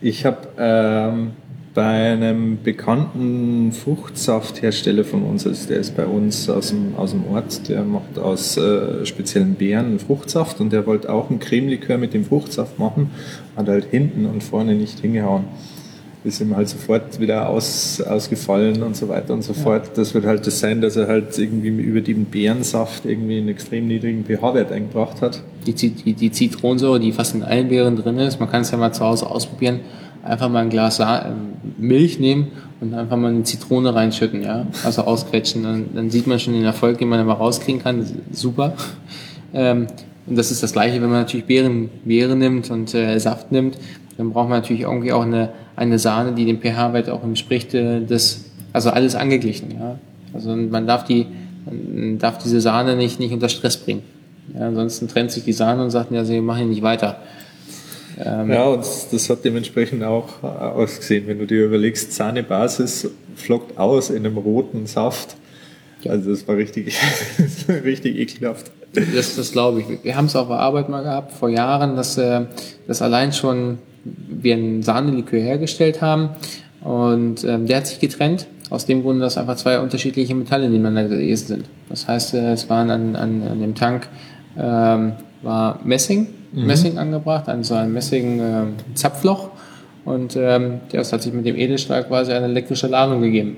Ich 0.00 0.26
habe 0.26 0.48
ähm, 0.58 1.32
bei 1.76 2.12
einem 2.12 2.62
bekannten 2.62 3.70
Fruchtsafthersteller 3.70 5.04
von 5.04 5.22
uns, 5.22 5.46
also 5.46 5.68
der 5.68 5.78
ist 5.78 5.94
bei 5.94 6.06
uns 6.06 6.48
aus 6.48 6.70
dem, 6.70 6.96
aus 6.96 7.10
dem 7.10 7.26
Ort, 7.26 7.68
der 7.68 7.82
macht 7.82 8.18
aus 8.18 8.56
äh, 8.56 9.04
speziellen 9.04 9.56
Beeren 9.56 9.86
einen 9.86 9.98
Fruchtsaft 9.98 10.60
und 10.60 10.72
der 10.72 10.86
wollte 10.86 11.12
auch 11.12 11.28
einen 11.28 11.38
Cremelikör 11.38 11.98
mit 11.98 12.14
dem 12.14 12.24
Fruchtsaft 12.24 12.78
machen, 12.78 13.10
hat 13.56 13.68
halt 13.68 13.84
hinten 13.90 14.24
und 14.24 14.42
vorne 14.42 14.74
nicht 14.74 15.00
hingehauen. 15.00 15.44
Ist 16.26 16.40
ihm 16.40 16.56
halt 16.56 16.68
sofort 16.68 17.20
wieder 17.20 17.48
aus, 17.48 18.00
ausgefallen 18.00 18.82
und 18.82 18.96
so 18.96 19.08
weiter 19.08 19.32
und 19.32 19.42
so 19.42 19.52
ja. 19.52 19.60
fort. 19.60 19.90
Das 19.94 20.12
wird 20.12 20.26
halt 20.26 20.46
das 20.46 20.58
sein, 20.58 20.80
dass 20.80 20.96
er 20.96 21.06
halt 21.06 21.38
irgendwie 21.38 21.68
über 21.68 22.00
den 22.00 22.24
Beerensaft 22.24 23.04
irgendwie 23.04 23.38
einen 23.38 23.48
extrem 23.48 23.86
niedrigen 23.86 24.24
pH-Wert 24.24 24.72
eingebracht 24.72 25.22
hat. 25.22 25.42
Die, 25.66 25.72
die, 25.72 26.14
die 26.14 26.32
Zitronensäure, 26.32 26.98
die 26.98 27.12
fast 27.12 27.34
in 27.34 27.42
allen 27.42 27.68
Beeren 27.68 27.96
drin 27.96 28.18
ist, 28.18 28.40
man 28.40 28.50
kann 28.50 28.62
es 28.62 28.70
ja 28.70 28.78
mal 28.78 28.92
zu 28.92 29.04
Hause 29.04 29.30
ausprobieren 29.30 29.80
einfach 30.26 30.48
mal 30.48 30.60
ein 30.60 30.70
Glas 30.70 30.96
Sa 30.96 31.34
Milch 31.78 32.18
nehmen 32.18 32.48
und 32.80 32.94
einfach 32.94 33.16
mal 33.16 33.32
eine 33.32 33.44
Zitrone 33.44 33.94
reinschütten, 33.94 34.42
ja, 34.42 34.66
also 34.84 35.02
ausquetschen. 35.02 35.62
Dann, 35.62 35.86
dann 35.94 36.10
sieht 36.10 36.26
man 36.26 36.38
schon 36.38 36.54
den 36.54 36.64
Erfolg, 36.64 36.98
den 36.98 37.08
man 37.08 37.20
immer 37.20 37.34
rauskriegen 37.34 37.82
kann. 37.82 38.04
Super. 38.32 38.74
Ähm, 39.54 39.86
und 40.26 40.36
das 40.36 40.50
ist 40.50 40.62
das 40.62 40.72
Gleiche, 40.72 41.00
wenn 41.00 41.08
man 41.08 41.20
natürlich 41.20 41.46
Beeren, 41.46 41.88
Beeren 42.04 42.38
nimmt 42.38 42.70
und 42.70 42.92
äh, 42.94 43.18
Saft 43.18 43.52
nimmt, 43.52 43.78
dann 44.16 44.30
braucht 44.30 44.48
man 44.48 44.60
natürlich 44.60 44.82
irgendwie 44.82 45.12
auch 45.12 45.22
eine, 45.22 45.50
eine 45.74 45.98
Sahne, 45.98 46.32
die 46.32 46.44
dem 46.44 46.60
pH-Wert 46.60 47.10
auch 47.10 47.22
entspricht, 47.22 47.74
äh, 47.74 48.00
das, 48.04 48.44
also 48.72 48.90
alles 48.90 49.14
angeglichen, 49.14 49.72
ja. 49.78 49.98
Also 50.32 50.54
man 50.54 50.86
darf 50.86 51.04
die, 51.04 51.26
man 51.64 52.18
darf 52.18 52.38
diese 52.38 52.60
Sahne 52.60 52.96
nicht, 52.96 53.20
nicht 53.20 53.32
unter 53.32 53.48
Stress 53.48 53.76
bringen. 53.76 54.02
Ja, 54.54 54.66
ansonsten 54.68 55.08
trennt 55.08 55.30
sich 55.30 55.44
die 55.44 55.52
Sahne 55.52 55.82
und 55.82 55.90
sagt, 55.90 56.12
ja, 56.12 56.24
sie 56.24 56.40
machen 56.40 56.68
nicht 56.68 56.82
weiter. 56.82 57.20
Ähm, 58.18 58.50
ja, 58.50 58.64
und 58.64 58.84
das 59.10 59.30
hat 59.30 59.44
dementsprechend 59.44 60.02
auch 60.02 60.42
ausgesehen, 60.42 61.26
wenn 61.26 61.38
du 61.38 61.46
dir 61.46 61.64
überlegst, 61.66 62.12
Sahnebasis 62.12 63.10
flockt 63.34 63.76
aus 63.78 64.10
in 64.10 64.24
einem 64.24 64.38
roten 64.38 64.86
Saft. 64.86 65.36
Also 66.08 66.30
das 66.30 66.46
war 66.46 66.56
richtig, 66.56 66.94
richtig 67.68 68.16
ekelhaft. 68.16 68.70
Das, 68.92 69.36
das 69.36 69.52
glaube 69.52 69.80
ich. 69.80 70.04
Wir 70.04 70.16
haben 70.16 70.26
es 70.26 70.36
auf 70.36 70.48
der 70.48 70.58
Arbeit 70.58 70.88
mal 70.88 71.02
gehabt, 71.02 71.32
vor 71.32 71.48
Jahren, 71.48 71.96
dass, 71.96 72.16
äh, 72.16 72.42
dass 72.86 73.02
allein 73.02 73.32
schon 73.32 73.78
wir 74.28 74.54
einen 74.54 74.82
Sahnelikör 74.82 75.40
hergestellt 75.40 76.00
haben 76.02 76.30
und 76.82 77.44
ähm, 77.44 77.66
der 77.66 77.78
hat 77.78 77.86
sich 77.86 77.98
getrennt. 77.98 78.46
Aus 78.68 78.84
dem 78.84 79.02
Grund, 79.02 79.22
dass 79.22 79.38
einfach 79.38 79.54
zwei 79.54 79.78
unterschiedliche 79.78 80.34
Metalle 80.34 80.68
nebeneinander 80.68 81.16
gewesen 81.16 81.46
sind. 81.46 81.64
Das 81.88 82.08
heißt, 82.08 82.34
äh, 82.34 82.52
es 82.52 82.68
waren 82.68 82.90
an, 82.90 83.14
an, 83.14 83.42
an 83.42 83.60
dem 83.60 83.76
Tank 83.76 84.08
ähm, 84.58 85.12
war 85.42 85.78
Messing 85.84 86.26
mhm. 86.52 86.66
Messing 86.66 86.98
angebracht, 86.98 87.48
an 87.48 87.62
so 87.62 87.74
ein 87.74 87.92
Messing 87.92 88.40
äh, 88.40 88.64
Zapfloch. 88.94 89.50
Und 90.04 90.36
ähm, 90.36 90.80
das 90.92 91.12
hat 91.12 91.22
sich 91.22 91.32
mit 91.32 91.46
dem 91.46 91.56
Edelstahl 91.56 92.04
quasi 92.04 92.32
eine 92.32 92.46
elektrische 92.46 92.86
Ladung 92.86 93.22
gegeben. 93.22 93.56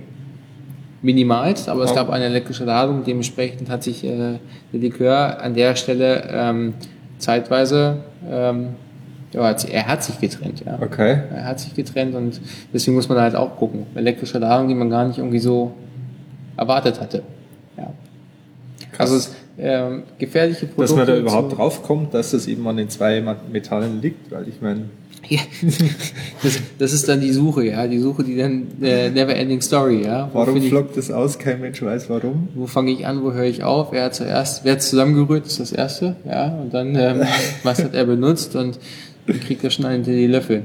Minimals, 1.03 1.69
aber 1.69 1.85
es 1.85 1.95
gab 1.95 2.11
eine 2.11 2.25
elektrische 2.25 2.65
Ladung. 2.65 3.05
Dementsprechend 3.05 3.69
hat 3.71 3.85
sich 3.85 4.03
äh, 4.03 4.39
der 4.73 4.81
Likör 4.81 5.41
an 5.41 5.55
der 5.55 5.77
Stelle 5.77 6.25
ähm, 6.31 6.75
zeitweise 7.19 7.99
ähm, 8.29 8.71
ja, 9.33 9.51
er 9.51 9.87
hat 9.87 10.03
sich 10.03 10.18
getrennt, 10.20 10.62
ja. 10.64 10.79
Okay. 10.81 11.22
Er 11.35 11.45
hat 11.45 11.61
sich 11.61 11.74
getrennt 11.74 12.14
und 12.14 12.41
deswegen 12.72 12.97
muss 12.97 13.09
man 13.09 13.18
halt 13.18 13.37
auch 13.37 13.57
gucken. 13.57 13.87
Elektrische 13.95 14.39
Ladung, 14.39 14.68
die 14.68 14.74
man 14.74 14.91
gar 14.91 15.07
nicht 15.07 15.18
irgendwie 15.18 15.39
so 15.39 15.72
erwartet 16.57 17.01
hatte. 17.01 17.22
Ja. 17.76 17.93
Krass. 18.93 19.11
Also 19.11 19.16
es, 19.16 19.33
ähm, 19.59 20.05
gefährliche 20.18 20.66
Produkte. 20.66 20.83
Dass 20.83 20.95
man 20.95 21.07
da 21.07 21.16
überhaupt 21.16 21.59
drauf 21.59 21.83
kommt, 21.83 22.14
dass 22.14 22.31
das 22.31 22.47
eben 22.47 22.66
an 22.68 22.76
den 22.76 22.89
zwei 22.89 23.22
Metallen 23.53 24.01
liegt, 24.01 24.31
weil 24.31 24.49
ich 24.49 24.61
meine. 24.61 24.85
Ja, 25.31 25.41
das, 26.43 26.61
das, 26.79 26.93
ist 26.95 27.07
dann 27.09 27.20
die 27.20 27.33
Suche, 27.33 27.64
ja, 27.64 27.87
die 27.87 27.99
Suche, 27.99 28.24
die 28.24 28.37
dann 28.37 28.68
äh, 28.81 29.11
never 29.11 29.35
ending 29.35 29.61
story, 29.61 30.05
ja. 30.05 30.31
Wo 30.33 30.39
warum 30.39 30.62
flockt 30.62 30.97
das 30.97 31.11
aus? 31.11 31.39
Kein 31.39 31.61
Mensch 31.61 31.83
weiß 31.83 32.09
warum. 32.09 32.49
Wo 32.55 32.66
fange 32.66 32.93
ich 32.93 33.07
an, 33.07 33.22
wo 33.22 33.33
höre 33.33 33.45
ich 33.45 33.62
auf? 33.62 33.93
Wer 33.93 34.05
hat 34.05 34.14
zuerst, 34.14 34.64
wer 34.64 34.72
hat 34.74 34.83
zusammengerührt, 34.83 35.45
ist 35.45 35.61
das 35.61 35.72
erste, 35.72 36.16
ja, 36.24 36.55
und 36.55 36.72
dann 36.72 36.95
ähm, 36.95 37.22
was 37.62 37.83
hat 37.85 37.95
er 37.95 38.07
benutzt 38.07 38.57
und 38.57 38.79
dann 39.29 39.41
kriegt 39.41 39.62
er 39.62 39.70
schon 39.70 39.85
einen 39.85 40.03
die 40.03 40.26
Löffel. 40.26 40.62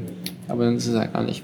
Aber 0.48 0.66
dann 0.66 0.78
ist 0.78 0.88
es 0.88 0.98
halt 0.98 1.14
gar 1.14 1.24
nicht. 1.24 1.44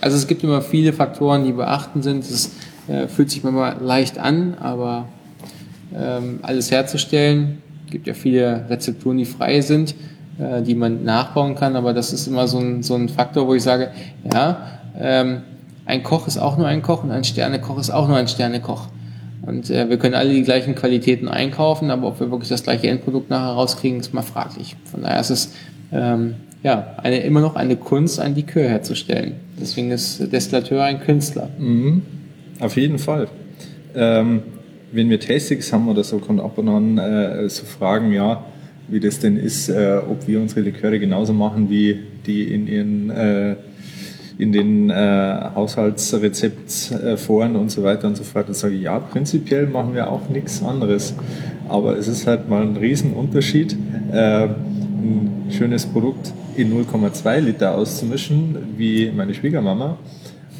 Also 0.00 0.16
es 0.16 0.26
gibt 0.26 0.42
immer 0.42 0.62
viele 0.62 0.92
Faktoren, 0.92 1.44
die 1.44 1.52
beachten 1.52 2.02
sind. 2.02 2.24
Es 2.24 2.52
äh, 2.88 3.06
fühlt 3.06 3.30
sich 3.30 3.44
manchmal 3.44 3.76
leicht 3.80 4.18
an, 4.18 4.54
aber 4.58 5.08
ähm, 5.94 6.40
alles 6.42 6.70
herzustellen. 6.70 7.58
Gibt 7.90 8.06
ja 8.06 8.14
viele 8.14 8.66
Rezepturen, 8.68 9.18
die 9.18 9.24
frei 9.24 9.60
sind, 9.60 9.94
äh, 10.38 10.62
die 10.62 10.74
man 10.74 11.04
nachbauen 11.04 11.54
kann, 11.54 11.76
aber 11.76 11.92
das 11.92 12.12
ist 12.12 12.26
immer 12.26 12.48
so 12.48 12.58
ein, 12.58 12.82
so 12.82 12.94
ein 12.94 13.08
Faktor, 13.08 13.46
wo 13.46 13.54
ich 13.54 13.62
sage, 13.62 13.90
ja, 14.32 14.80
ähm, 14.98 15.42
ein 15.86 16.02
Koch 16.02 16.26
ist 16.26 16.38
auch 16.38 16.56
nur 16.56 16.66
ein 16.66 16.82
Koch 16.82 17.02
und 17.02 17.10
ein 17.10 17.24
Sternekoch 17.24 17.78
ist 17.78 17.90
auch 17.90 18.06
nur 18.06 18.16
ein 18.16 18.28
Sternekoch. 18.28 18.88
Und 19.42 19.70
äh, 19.70 19.88
wir 19.88 19.98
können 19.98 20.14
alle 20.14 20.32
die 20.32 20.42
gleichen 20.42 20.74
Qualitäten 20.74 21.26
einkaufen, 21.28 21.90
aber 21.90 22.06
ob 22.08 22.20
wir 22.20 22.30
wirklich 22.30 22.48
das 22.48 22.62
gleiche 22.62 22.88
Endprodukt 22.88 23.30
nachher 23.30 23.54
rauskriegen, 23.54 24.00
ist 24.00 24.14
mal 24.14 24.22
fraglich. 24.22 24.76
Von 24.84 25.02
daher 25.02 25.20
ist 25.20 25.30
es 25.30 25.52
ähm, 25.92 26.34
ja 26.62 26.94
eine, 26.98 27.20
immer 27.20 27.40
noch 27.40 27.56
eine 27.56 27.76
Kunst, 27.76 28.20
ein 28.20 28.34
Likör 28.34 28.68
herzustellen. 28.68 29.34
Deswegen 29.60 29.90
ist 29.90 30.32
Destillateur 30.32 30.84
ein 30.84 31.00
Künstler. 31.00 31.50
Mhm. 31.58 32.02
Auf 32.60 32.76
jeden 32.76 32.98
Fall. 32.98 33.28
Ähm, 33.94 34.42
wenn 34.92 35.08
wir 35.08 35.20
Tastings 35.20 35.72
haben 35.72 35.88
oder 35.88 36.04
so, 36.04 36.18
kommt 36.18 36.40
ab 36.40 36.58
und 36.58 36.68
an 36.68 36.98
äh, 36.98 37.48
so 37.48 37.64
Fragen, 37.64 38.12
ja, 38.12 38.44
wie 38.88 39.00
das 39.00 39.20
denn 39.20 39.36
ist, 39.36 39.68
äh, 39.68 40.00
ob 40.08 40.26
wir 40.26 40.40
unsere 40.40 40.62
Liköre 40.62 40.98
genauso 40.98 41.32
machen 41.32 41.70
wie 41.70 42.00
die 42.26 42.52
in 42.52 42.66
ihren 42.66 43.10
äh, 43.10 43.54
in 44.40 44.52
den 44.52 44.90
äh, 44.90 45.50
Haushaltsrezeptforen 45.54 47.56
und 47.56 47.70
so 47.70 47.82
weiter 47.82 48.08
und 48.08 48.16
so 48.16 48.24
fort. 48.24 48.48
Da 48.48 48.54
sage 48.54 48.74
ich, 48.74 48.82
ja, 48.82 48.98
prinzipiell 48.98 49.66
machen 49.66 49.94
wir 49.94 50.10
auch 50.10 50.30
nichts 50.30 50.62
anderes. 50.62 51.14
Aber 51.68 51.98
es 51.98 52.08
ist 52.08 52.26
halt 52.26 52.48
mal 52.48 52.62
ein 52.62 52.74
Riesenunterschied, 52.76 53.76
äh, 54.12 54.48
ein 55.00 55.50
schönes 55.50 55.86
Produkt 55.86 56.32
in 56.56 56.72
0,2 56.72 57.40
Liter 57.40 57.74
auszumischen, 57.74 58.56
wie 58.76 59.10
meine 59.10 59.34
Schwiegermama, 59.34 59.98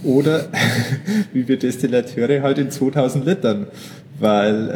oder 0.02 0.48
wie 1.32 1.46
wir 1.46 1.58
Destillateure 1.58 2.42
halt 2.42 2.58
in 2.58 2.70
2000 2.70 3.24
Litern. 3.24 3.66
Weil, 4.18 4.68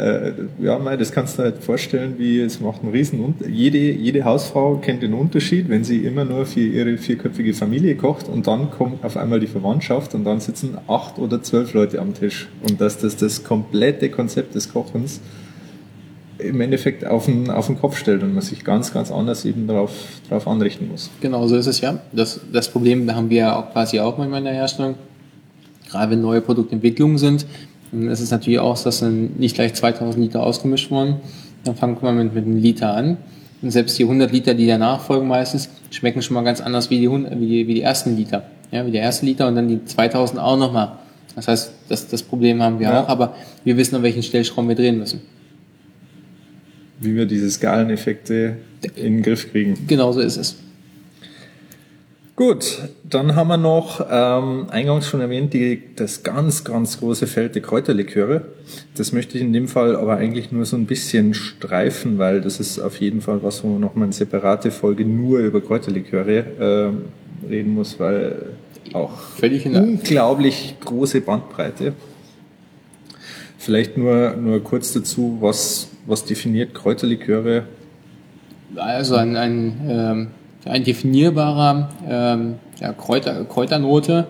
äh, 0.61 0.65
ja, 0.65 0.79
mei, 0.79 0.97
das 0.97 1.13
kannst 1.13 1.39
du 1.39 1.43
halt 1.43 1.59
vorstellen, 1.59 2.15
wie 2.17 2.41
es 2.41 2.61
macht 2.61 2.83
einen 2.83 2.93
riesen 2.93 3.21
Unterschied. 3.21 3.55
Jede, 3.55 3.79
jede 3.79 4.25
Hausfrau 4.25 4.77
kennt 4.77 5.03
den 5.03 5.13
Unterschied, 5.13 5.69
wenn 5.69 5.85
sie 5.85 5.99
immer 5.99 6.25
nur 6.25 6.47
für 6.47 6.61
ihre 6.61 6.97
vierköpfige 6.97 7.53
Familie 7.53 7.95
kocht 7.95 8.31
und 8.31 8.47
dann 8.47 8.71
kommt 8.71 9.05
auf 9.05 9.19
einmal 9.19 9.41
die 9.41 9.47
Verwandtschaft 9.47 10.15
und 10.15 10.25
dann 10.25 10.41
sitzen 10.41 10.79
acht 10.89 11.19
oder 11.19 11.43
zwölf 11.43 11.75
Leute 11.75 12.01
am 12.01 12.15
Tisch. 12.15 12.49
Und 12.67 12.81
dass 12.81 12.97
das 12.97 13.17
das 13.17 13.45
komplette 13.45 14.09
Konzept 14.09 14.55
des 14.55 14.73
Kochens 14.73 15.21
im 16.39 16.61
Endeffekt 16.61 17.07
auf 17.07 17.27
den, 17.27 17.51
auf 17.51 17.67
den 17.67 17.79
Kopf 17.79 17.97
stellt 17.97 18.23
und 18.23 18.35
man 18.35 18.43
sich 18.43 18.65
ganz, 18.65 18.93
ganz 18.93 19.11
anders 19.11 19.45
eben 19.45 19.67
darauf, 19.67 19.91
darauf 20.29 20.49
anrichten 20.49 20.89
muss. 20.89 21.11
Genau, 21.21 21.47
so 21.47 21.57
ist 21.57 21.67
es 21.67 21.81
ja. 21.81 22.01
Das, 22.13 22.41
das 22.53 22.69
Problem 22.69 23.13
haben 23.15 23.31
wir 23.31 23.39
ja 23.39 23.57
auch 23.57 23.73
quasi 23.73 24.01
auch 24.01 24.19
manchmal 24.19 24.39
in 24.39 24.47
der 24.47 24.55
Herstellung. 24.55 24.97
Gerade 25.89 26.13
wenn 26.13 26.23
neue 26.23 26.41
Produktentwicklungen 26.41 27.19
sind, 27.19 27.47
dann 27.93 28.09
ist 28.09 28.21
es 28.21 28.31
natürlich 28.31 28.59
auch, 28.59 28.81
dass 28.83 29.01
dann 29.01 29.31
nicht 29.39 29.55
gleich 29.55 29.75
2000 29.75 30.25
Liter 30.25 30.43
ausgemischt 30.43 30.91
wurden. 30.91 31.17
Dann 31.65 31.77
fangen 31.77 31.97
wir 32.01 32.13
mit, 32.13 32.35
mit 32.35 32.45
einem 32.45 32.57
Liter 32.57 32.95
an. 32.95 33.17
Und 33.63 33.71
selbst 33.71 33.99
die 33.99 34.03
100 34.03 34.31
Liter, 34.33 34.55
die 34.55 34.67
danach 34.67 35.01
folgen 35.01 35.29
meistens, 35.29 35.71
schmecken 35.91 36.21
schon 36.21 36.35
mal 36.35 36.43
ganz 36.43 36.61
anders 36.61 36.91
wie 36.91 36.99
die, 36.99 37.11
wie 37.11 37.47
die, 37.47 37.67
wie 37.69 37.75
die 37.75 37.83
ersten 37.83 38.17
Liter. 38.17 38.45
Ja, 38.73 38.85
wie 38.85 38.91
der 38.91 39.03
erste 39.03 39.25
Liter 39.25 39.47
und 39.47 39.55
dann 39.55 39.69
die 39.69 39.85
2000 39.85 40.41
auch 40.41 40.59
nochmal. 40.59 40.93
Das 41.37 41.49
heißt, 41.49 41.73
das, 41.89 42.09
das 42.09 42.23
Problem 42.23 42.63
haben 42.63 42.79
wir 42.81 42.89
ja. 42.89 43.03
auch, 43.03 43.09
aber 43.09 43.35
wir 43.65 43.77
wissen, 43.77 43.95
an 43.95 44.03
welchen 44.03 44.23
Stellschrauben 44.23 44.69
wir 44.69 44.77
drehen 44.77 44.99
müssen 44.99 45.23
wie 47.01 47.15
wir 47.17 47.27
diese 47.27 47.51
Skaleneffekte 47.51 48.57
in 48.97 49.17
den 49.17 49.23
Griff 49.23 49.51
kriegen. 49.51 49.87
Genau 49.87 50.13
so 50.13 50.21
ist 50.21 50.37
es. 50.37 50.57
Gut, 52.37 52.81
dann 53.05 53.37
haben 53.37 53.47
wir 53.47 53.57
noch 53.57 54.05
ähm, 54.11 54.67
eingangs 54.69 55.07
schon 55.07 55.21
erwähnt, 55.21 55.55
die, 55.55 55.81
das 55.95 56.25
ganz, 56.25 56.65
ganz 56.65 56.99
große 56.99 57.29
Feld 57.29 57.55
der 57.55 57.63
Kräuterliköre. 57.63 58.47
Das 58.97 59.13
möchte 59.13 59.39
ich 59.39 59.45
in 59.45 59.53
dem 59.53 59.69
Fall 59.69 59.95
aber 59.95 60.17
eigentlich 60.17 60.51
nur 60.51 60.65
so 60.65 60.77
ein 60.77 60.87
bisschen 60.87 61.35
streifen, 61.35 62.19
weil 62.19 62.41
das 62.41 62.59
ist 62.59 62.81
auf 62.81 62.99
jeden 63.01 63.21
Fall 63.21 63.45
was, 63.45 63.63
wo 63.63 63.69
man 63.69 63.81
nochmal 63.81 64.07
eine 64.07 64.13
separate 64.13 64.73
Folge 64.73 65.05
nur 65.05 65.39
über 65.39 65.61
Kräuterliköre 65.61 66.93
äh, 67.47 67.49
reden 67.49 67.73
muss, 67.73 68.01
weil 68.01 68.47
auch 68.93 69.13
unglaublich 69.41 70.75
große 70.85 71.21
Bandbreite. 71.21 71.93
Vielleicht 73.65 73.97
nur, 73.97 74.37
nur 74.37 74.63
kurz 74.63 74.93
dazu, 74.93 75.39
was 75.41 75.89
was 76.07 76.25
definiert 76.25 76.75
Kräuterliköre? 76.75 77.65
Also 78.77 79.17
ein, 79.17 79.37
ein, 79.37 79.81
ähm, 79.89 80.27
ein 80.65 80.85
definierbarer 80.85 81.91
ähm, 82.09 82.55
ja, 82.81 82.93
Kräuter, 82.93 83.45
Kräuternote. 83.45 84.27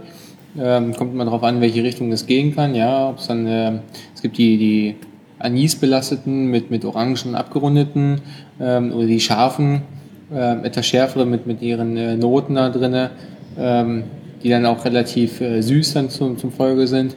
Ähm, 0.56 0.94
kommt 0.94 1.14
immer 1.14 1.24
darauf 1.24 1.42
an, 1.42 1.60
welche 1.60 1.82
Richtung 1.82 2.12
es 2.12 2.26
gehen 2.26 2.54
kann. 2.54 2.74
Ja, 2.74 3.12
es 3.12 3.26
dann, 3.26 3.46
äh, 3.46 3.80
es 4.14 4.22
gibt 4.22 4.38
die, 4.38 4.56
die 4.56 4.96
Anis-belasteten 5.40 6.46
mit, 6.46 6.70
mit 6.70 6.84
Orangen 6.84 7.34
abgerundeten 7.34 8.20
ähm, 8.60 8.92
oder 8.92 9.06
die 9.06 9.18
scharfen, 9.18 9.82
äh, 10.32 10.64
etwas 10.64 10.86
schärfere 10.86 11.26
mit, 11.26 11.46
mit 11.46 11.60
ihren 11.60 11.96
äh, 11.96 12.16
Noten 12.16 12.54
da 12.54 12.70
drinne, 12.70 13.10
ähm, 13.58 14.04
die 14.44 14.50
dann 14.50 14.64
auch 14.64 14.84
relativ 14.84 15.40
äh, 15.40 15.60
süß 15.60 15.94
dann 15.94 16.08
zum, 16.08 16.38
zum 16.38 16.52
Folge 16.52 16.86
sind. 16.86 17.16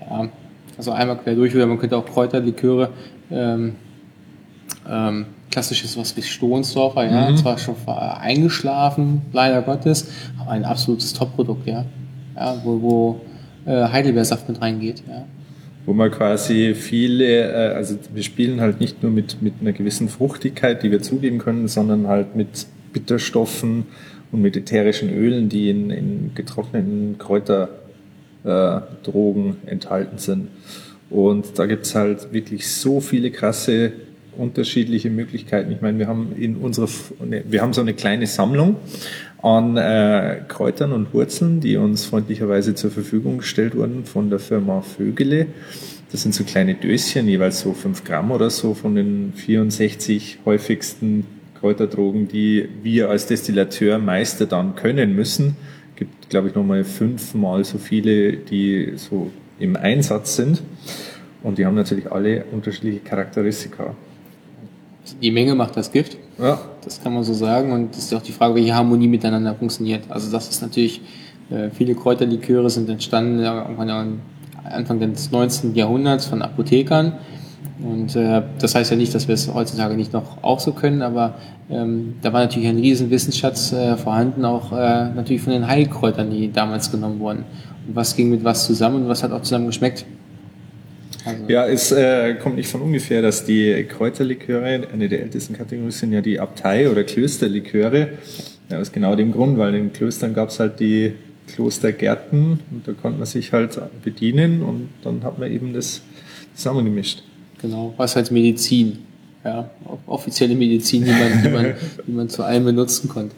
Ja, 0.00 0.28
also 0.76 0.92
einmal 0.92 1.18
quer 1.18 1.34
durch 1.34 1.54
oder 1.54 1.66
man 1.66 1.78
könnte 1.78 1.96
auch 1.96 2.06
Kräuterliköre 2.06 2.90
ähm, 3.30 3.76
ähm, 4.88 5.26
klassisches 5.50 5.96
was 5.96 6.16
wie 6.16 6.22
Stohnsdorfer, 6.22 7.04
ja, 7.04 7.30
mhm. 7.30 7.36
zwar 7.36 7.58
schon 7.58 7.76
eingeschlafen, 7.86 9.22
leider 9.32 9.62
Gottes, 9.62 10.10
aber 10.40 10.50
ein 10.50 10.64
absolutes 10.64 11.12
Top-Produkt, 11.12 11.66
ja. 11.66 11.84
ja. 12.34 12.60
wo, 12.64 12.82
wo 12.82 13.20
äh, 13.64 13.88
Heidelbeersaft 13.88 14.48
mit 14.48 14.60
reingeht, 14.60 15.04
ja. 15.08 15.24
Wo 15.86 15.92
man 15.92 16.10
quasi 16.10 16.74
viele, 16.74 17.52
äh, 17.52 17.74
also 17.74 17.96
wir 18.12 18.22
spielen 18.22 18.60
halt 18.60 18.80
nicht 18.80 19.02
nur 19.02 19.12
mit, 19.12 19.42
mit 19.42 19.54
einer 19.60 19.72
gewissen 19.72 20.08
Fruchtigkeit, 20.08 20.82
die 20.82 20.90
wir 20.90 21.02
zugeben 21.02 21.38
können, 21.38 21.68
sondern 21.68 22.08
halt 22.08 22.34
mit 22.34 22.66
Bitterstoffen 22.92 23.86
und 24.32 24.42
mit 24.42 24.56
ätherischen 24.56 25.10
Ölen, 25.10 25.48
die 25.48 25.70
in, 25.70 25.90
in 25.90 26.30
getrockneten 26.34 27.16
Kräuterdrogen 27.18 27.83
äh, 28.44 28.80
enthalten 29.66 30.18
sind. 30.18 30.48
Und 31.10 31.58
da 31.58 31.66
gibt's 31.66 31.94
halt 31.94 32.32
wirklich 32.32 32.68
so 32.68 33.00
viele 33.00 33.30
krasse 33.30 33.92
unterschiedliche 34.36 35.10
Möglichkeiten. 35.10 35.70
Ich 35.72 35.80
meine, 35.80 35.98
wir 35.98 36.08
haben 36.08 36.32
in 36.36 36.56
unserer, 36.56 36.88
ne, 37.24 37.44
wir 37.48 37.62
haben 37.62 37.72
so 37.72 37.80
eine 37.80 37.94
kleine 37.94 38.26
Sammlung 38.26 38.76
an 39.42 39.76
äh, 39.76 40.40
Kräutern 40.48 40.92
und 40.92 41.12
Wurzeln, 41.12 41.60
die 41.60 41.76
uns 41.76 42.06
freundlicherweise 42.06 42.74
zur 42.74 42.90
Verfügung 42.90 43.38
gestellt 43.38 43.76
wurden 43.76 44.04
von 44.04 44.30
der 44.30 44.38
Firma 44.38 44.80
Vögele. 44.80 45.46
Das 46.10 46.22
sind 46.22 46.34
so 46.34 46.44
kleine 46.44 46.74
Döschen, 46.74 47.28
jeweils 47.28 47.60
so 47.60 47.72
fünf 47.72 48.04
Gramm 48.04 48.30
oder 48.30 48.50
so 48.50 48.74
von 48.74 48.94
den 48.94 49.32
64 49.34 50.38
häufigsten 50.44 51.26
Kräuterdrogen, 51.60 52.28
die 52.28 52.68
wir 52.82 53.10
als 53.10 53.26
Destillateur 53.26 53.98
Meister 53.98 54.46
dann 54.46 54.76
können 54.76 55.14
müssen. 55.14 55.56
Gibt, 55.96 56.28
glaube 56.28 56.48
ich, 56.48 56.54
nochmal 56.54 56.84
fünfmal 56.84 57.64
so 57.64 57.78
viele, 57.78 58.32
die 58.32 58.94
so 58.96 59.30
im 59.58 59.76
Einsatz 59.76 60.36
sind. 60.36 60.62
Und 61.42 61.58
die 61.58 61.66
haben 61.66 61.74
natürlich 61.74 62.10
alle 62.10 62.44
unterschiedliche 62.52 63.00
Charakteristika. 63.00 63.94
Die 65.20 65.30
Menge 65.30 65.54
macht 65.54 65.76
das 65.76 65.92
Gift. 65.92 66.16
Ja. 66.38 66.58
Das 66.82 67.02
kann 67.02 67.12
man 67.12 67.22
so 67.22 67.34
sagen. 67.34 67.72
Und 67.72 67.94
es 67.94 68.04
ist 68.04 68.14
auch 68.14 68.22
die 68.22 68.32
Frage, 68.32 68.54
welche 68.54 68.74
Harmonie 68.74 69.08
miteinander 69.08 69.54
funktioniert. 69.54 70.04
Also 70.08 70.32
das 70.32 70.48
ist 70.48 70.62
natürlich, 70.62 71.02
äh, 71.50 71.70
viele 71.70 71.94
Kräuterliköre 71.94 72.70
sind 72.70 72.88
entstanden 72.88 73.40
Anfang 74.64 74.98
des 74.98 75.30
19. 75.30 75.74
Jahrhunderts 75.74 76.26
von 76.26 76.40
Apothekern. 76.40 77.18
Und 77.80 78.14
äh, 78.14 78.42
das 78.60 78.74
heißt 78.74 78.90
ja 78.92 78.96
nicht, 78.96 79.14
dass 79.14 79.26
wir 79.26 79.34
es 79.34 79.52
heutzutage 79.52 79.94
nicht 79.94 80.12
noch 80.12 80.42
auch 80.42 80.60
so 80.60 80.72
können, 80.72 81.02
aber 81.02 81.34
ähm, 81.68 82.14
da 82.22 82.32
war 82.32 82.40
natürlich 82.40 82.68
ein 82.68 82.78
riesen 82.78 83.10
Wissensschatz 83.10 83.72
äh, 83.72 83.96
vorhanden, 83.96 84.44
auch 84.44 84.72
äh, 84.72 85.10
natürlich 85.10 85.42
von 85.42 85.52
den 85.52 85.66
Heilkräutern, 85.66 86.30
die 86.30 86.52
damals 86.52 86.90
genommen 86.92 87.18
wurden. 87.18 87.44
Und 87.88 87.96
was 87.96 88.14
ging 88.14 88.30
mit 88.30 88.44
was 88.44 88.66
zusammen 88.66 89.02
und 89.02 89.08
was 89.08 89.22
hat 89.22 89.32
auch 89.32 89.42
zusammen 89.42 89.66
geschmeckt. 89.66 90.06
Also 91.24 91.44
ja, 91.48 91.66
es 91.66 91.90
äh, 91.90 92.34
kommt 92.34 92.56
nicht 92.56 92.68
von 92.68 92.82
ungefähr, 92.82 93.22
dass 93.22 93.44
die 93.44 93.84
Kräuterliköre, 93.88 94.86
eine 94.92 95.08
der 95.08 95.22
ältesten 95.22 95.54
Kategorien 95.54 95.90
sind 95.90 96.12
ja 96.12 96.20
die 96.20 96.38
Abtei- 96.38 96.88
oder 96.88 97.02
Klösterliköre. 97.02 98.10
Ja, 98.70 98.78
aus 98.78 98.92
genau 98.92 99.16
dem 99.16 99.32
Grund, 99.32 99.58
weil 99.58 99.74
in 99.74 99.86
den 99.86 99.92
Klöstern 99.92 100.32
gab 100.32 100.50
es 100.50 100.60
halt 100.60 100.80
die 100.80 101.14
Klostergärten 101.48 102.60
und 102.70 102.86
da 102.86 102.92
konnte 102.92 103.18
man 103.18 103.26
sich 103.26 103.52
halt 103.52 103.78
bedienen 104.02 104.62
und 104.62 104.88
dann 105.02 105.22
hat 105.24 105.38
man 105.38 105.50
eben 105.50 105.72
das 105.72 106.02
zusammengemischt. 106.54 107.22
Genau, 107.64 107.94
was 107.96 108.14
halt 108.14 108.30
Medizin, 108.30 108.98
ja, 109.42 109.70
offizielle 110.06 110.54
Medizin, 110.54 111.02
die 111.02 111.12
man, 111.12 111.42
die 111.42 111.48
man, 111.48 111.74
die 112.06 112.12
man 112.12 112.28
zu 112.28 112.42
allem 112.42 112.66
benutzen 112.66 113.08
konnte. 113.08 113.34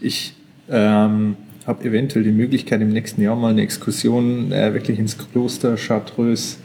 Ich 0.00 0.34
ähm, 0.68 1.36
habe 1.64 1.84
eventuell 1.84 2.24
die 2.24 2.32
Möglichkeit, 2.32 2.80
im 2.80 2.88
nächsten 2.88 3.22
Jahr 3.22 3.36
mal 3.36 3.52
eine 3.52 3.62
Exkursion 3.62 4.50
äh, 4.50 4.74
wirklich 4.74 4.98
ins 4.98 5.16
Kloster 5.16 5.76
Chartreuse 5.76 6.56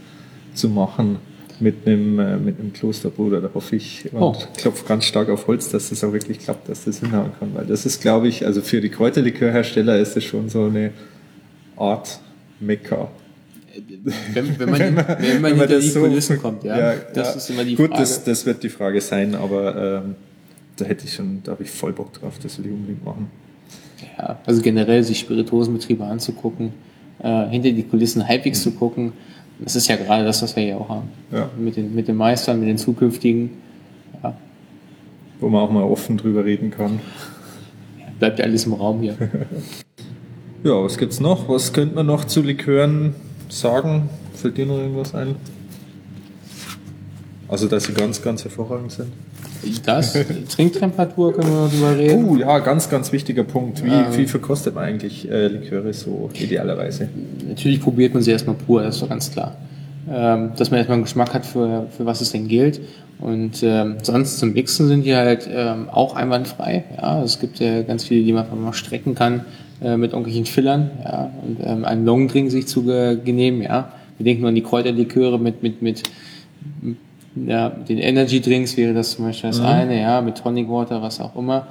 zu 0.56 0.70
machen 0.70 1.18
mit 1.60 1.86
einem, 1.86 2.18
äh, 2.18 2.38
mit 2.38 2.60
einem 2.60 2.74
Klosterbruder. 2.74 3.42
Da 3.42 3.52
hoffe 3.54 3.76
ich 3.76 4.12
und 4.12 4.20
oh. 4.20 4.36
klopfe 4.58 4.86
ganz 4.88 5.06
stark 5.06 5.30
auf 5.30 5.46
Holz, 5.46 5.70
dass 5.70 5.90
das 5.90 6.04
auch 6.04 6.14
wirklich 6.14 6.40
klappt, 6.40 6.68
dass 6.68 6.86
das 6.86 7.00
hinhauen 7.00 7.30
kann. 7.40 7.52
Weil 7.54 7.68
das 7.68 7.86
ist, 7.86 8.02
glaube 8.02 8.28
ich, 8.28 8.44
also 8.44 8.62
für 8.62 8.82
die 8.82 8.90
Kräuterlikörhersteller 8.90 10.00
ist 10.00 10.16
das 10.16 10.24
schon 10.24 10.50
so 10.50 10.64
eine 10.64 10.94
Art 11.78 12.20
Mekka. 12.60 13.10
Wenn, 14.06 14.60
wenn, 14.60 14.70
man, 14.70 14.80
wenn 14.80 14.94
man, 14.94 15.06
wenn 15.20 15.42
man 15.42 15.56
hinter 15.56 15.80
die 15.80 15.90
so, 15.90 16.02
Kulissen 16.02 16.38
kommt, 16.42 16.64
ja. 16.64 16.78
ja 16.78 16.94
das 17.14 17.30
ja. 17.30 17.36
ist 17.36 17.50
immer 17.50 17.64
die 17.64 17.76
Gut, 17.76 17.88
Frage. 17.88 18.02
Das, 18.02 18.24
das 18.24 18.46
wird 18.46 18.62
die 18.62 18.70
Frage 18.70 19.02
sein, 19.02 19.34
aber 19.34 20.04
ähm, 20.04 20.16
da 20.78 20.86
hätte 20.86 21.06
ich 21.06 21.14
schon, 21.14 21.42
da 21.44 21.54
habe 21.54 21.64
ich 21.64 21.72
voll 21.72 21.92
Bock 21.92 22.14
drauf, 22.14 22.38
das 22.42 22.58
will 22.60 22.68
ich 22.68 22.72
unbedingt 22.72 23.04
machen. 23.04 23.32
Ja, 24.18 24.38
also 24.46 24.62
generell 24.62 25.04
sich 25.04 25.20
Spirituosenbetriebe 25.20 26.04
anzugucken, 26.04 26.74
äh, 27.20 27.48
hinter 27.48 27.72
die 27.72 27.84
Kulissen 27.84 28.28
halbwegs 28.28 28.60
mhm. 28.60 28.64
zu 28.70 28.72
gucken, 28.78 29.14
das 29.60 29.76
ist 29.76 29.88
ja 29.88 29.96
gerade 29.96 30.24
das, 30.24 30.42
was 30.42 30.56
wir 30.56 30.64
hier 30.64 30.78
auch 30.78 30.90
haben. 30.90 31.10
Ja. 31.32 31.50
Mit, 31.58 31.78
den, 31.78 31.96
mit 31.96 32.08
den 32.08 32.18
Meistern, 32.18 32.60
mit 32.60 32.68
den 32.70 32.78
zukünftigen. 32.78 33.52
Ja. 34.22 34.36
Wo 35.40 35.50
man 35.50 35.62
auch 35.62 35.72
mal 35.72 35.84
offen 35.84 36.18
drüber 36.18 36.44
reden 36.44 36.72
kann. 36.72 37.00
Ja, 37.98 38.06
bleibt 38.20 38.40
ja 38.40 38.46
alles 38.46 38.66
im 38.66 38.74
Raum 38.74 39.02
hier. 39.02 39.16
ja, 40.64 40.84
was 40.84 40.98
gibt's 40.98 41.22
noch? 41.22 41.48
Was 41.48 41.72
könnte 41.72 41.96
man 41.96 42.06
noch 42.06 42.26
zu 42.26 42.42
Likören 42.42 43.16
sagen? 43.50 44.10
Fällt 44.34 44.58
dir 44.58 44.66
noch 44.66 44.78
irgendwas 44.78 45.14
ein? 45.16 45.36
Also, 47.48 47.68
dass 47.68 47.84
sie 47.86 47.94
ganz, 47.94 48.22
ganz 48.22 48.44
hervorragend 48.44 48.92
sind. 48.92 49.12
Das, 49.86 50.14
Trinktemperatur 50.50 51.34
können 51.34 51.50
wir 51.50 51.70
darüber 51.70 51.98
reden. 51.98 52.26
Oh 52.30 52.36
ja, 52.36 52.60
ganz, 52.60 52.90
ganz 52.90 53.12
wichtiger 53.12 53.44
Punkt. 53.44 53.84
Wie, 53.84 53.90
ähm, 53.90 54.12
viel 54.12 54.40
kostet 54.40 54.76
man 54.76 54.84
eigentlich 54.84 55.30
äh, 55.30 55.48
Liköre 55.48 55.94
so 55.94 56.30
idealerweise? 56.34 57.10
Natürlich 57.48 57.82
probiert 57.82 58.14
man 58.14 58.22
sie 58.22 58.32
erstmal 58.32 58.56
pur, 58.56 58.84
das 58.84 58.96
ist 58.96 59.02
doch 59.02 59.10
ganz 59.10 59.32
klar. 59.32 59.56
Ähm, 60.08 60.52
dass 60.56 60.70
man 60.70 60.78
erstmal 60.80 60.96
einen 60.96 61.04
Geschmack 61.04 61.34
hat, 61.34 61.46
für, 61.46 61.88
für 61.96 62.06
was 62.06 62.22
es 62.22 62.32
denn 62.32 62.48
gilt. 62.48 62.80
Und 63.20 63.64
ähm, 63.64 63.98
sonst 64.04 64.38
zum 64.40 64.54
Mixen 64.54 64.88
sind 64.88 65.04
die 65.04 65.16
halt 65.16 65.50
ähm, 65.52 65.90
auch 65.90 66.16
einwandfrei. 66.16 66.84
Ja, 66.98 67.24
es 67.24 67.40
gibt 67.40 67.60
ja 67.60 67.82
ganz 67.82 68.04
viele, 68.04 68.24
die 68.24 68.34
man 68.34 68.44
einfach 68.44 68.58
mal 68.58 68.74
strecken 68.74 69.16
kann 69.16 69.46
äh, 69.82 69.98
mit 69.98 70.12
irgendwelchen 70.12 70.46
Fillern. 70.46 70.92
Ja, 71.04 71.32
und 71.46 71.58
ähm, 71.64 71.86
einen 71.86 72.06
Longdrink 72.06 72.52
sich 72.52 72.68
zu 72.68 72.84
genehmen. 72.84 73.62
Ja, 73.62 73.92
wir 74.18 74.24
denken 74.24 74.42
nur 74.42 74.50
an 74.50 74.56
die 74.56 74.64
Kräuterliköre 74.64 75.40
mit 75.40 75.62
mit 75.64 75.82
mit 75.82 76.04
ja, 77.46 77.70
den 77.70 77.98
Energy 77.98 78.40
Drinks 78.40 78.78
wäre 78.78 78.94
das 78.94 79.12
zum 79.12 79.26
Beispiel 79.26 79.50
das 79.50 79.60
Mhm. 79.60 79.66
eine, 79.66 80.00
ja, 80.02 80.22
mit 80.22 80.38
Tonic 80.38 80.70
Water, 80.70 81.02
was 81.02 81.20
auch 81.20 81.36
immer. 81.36 81.68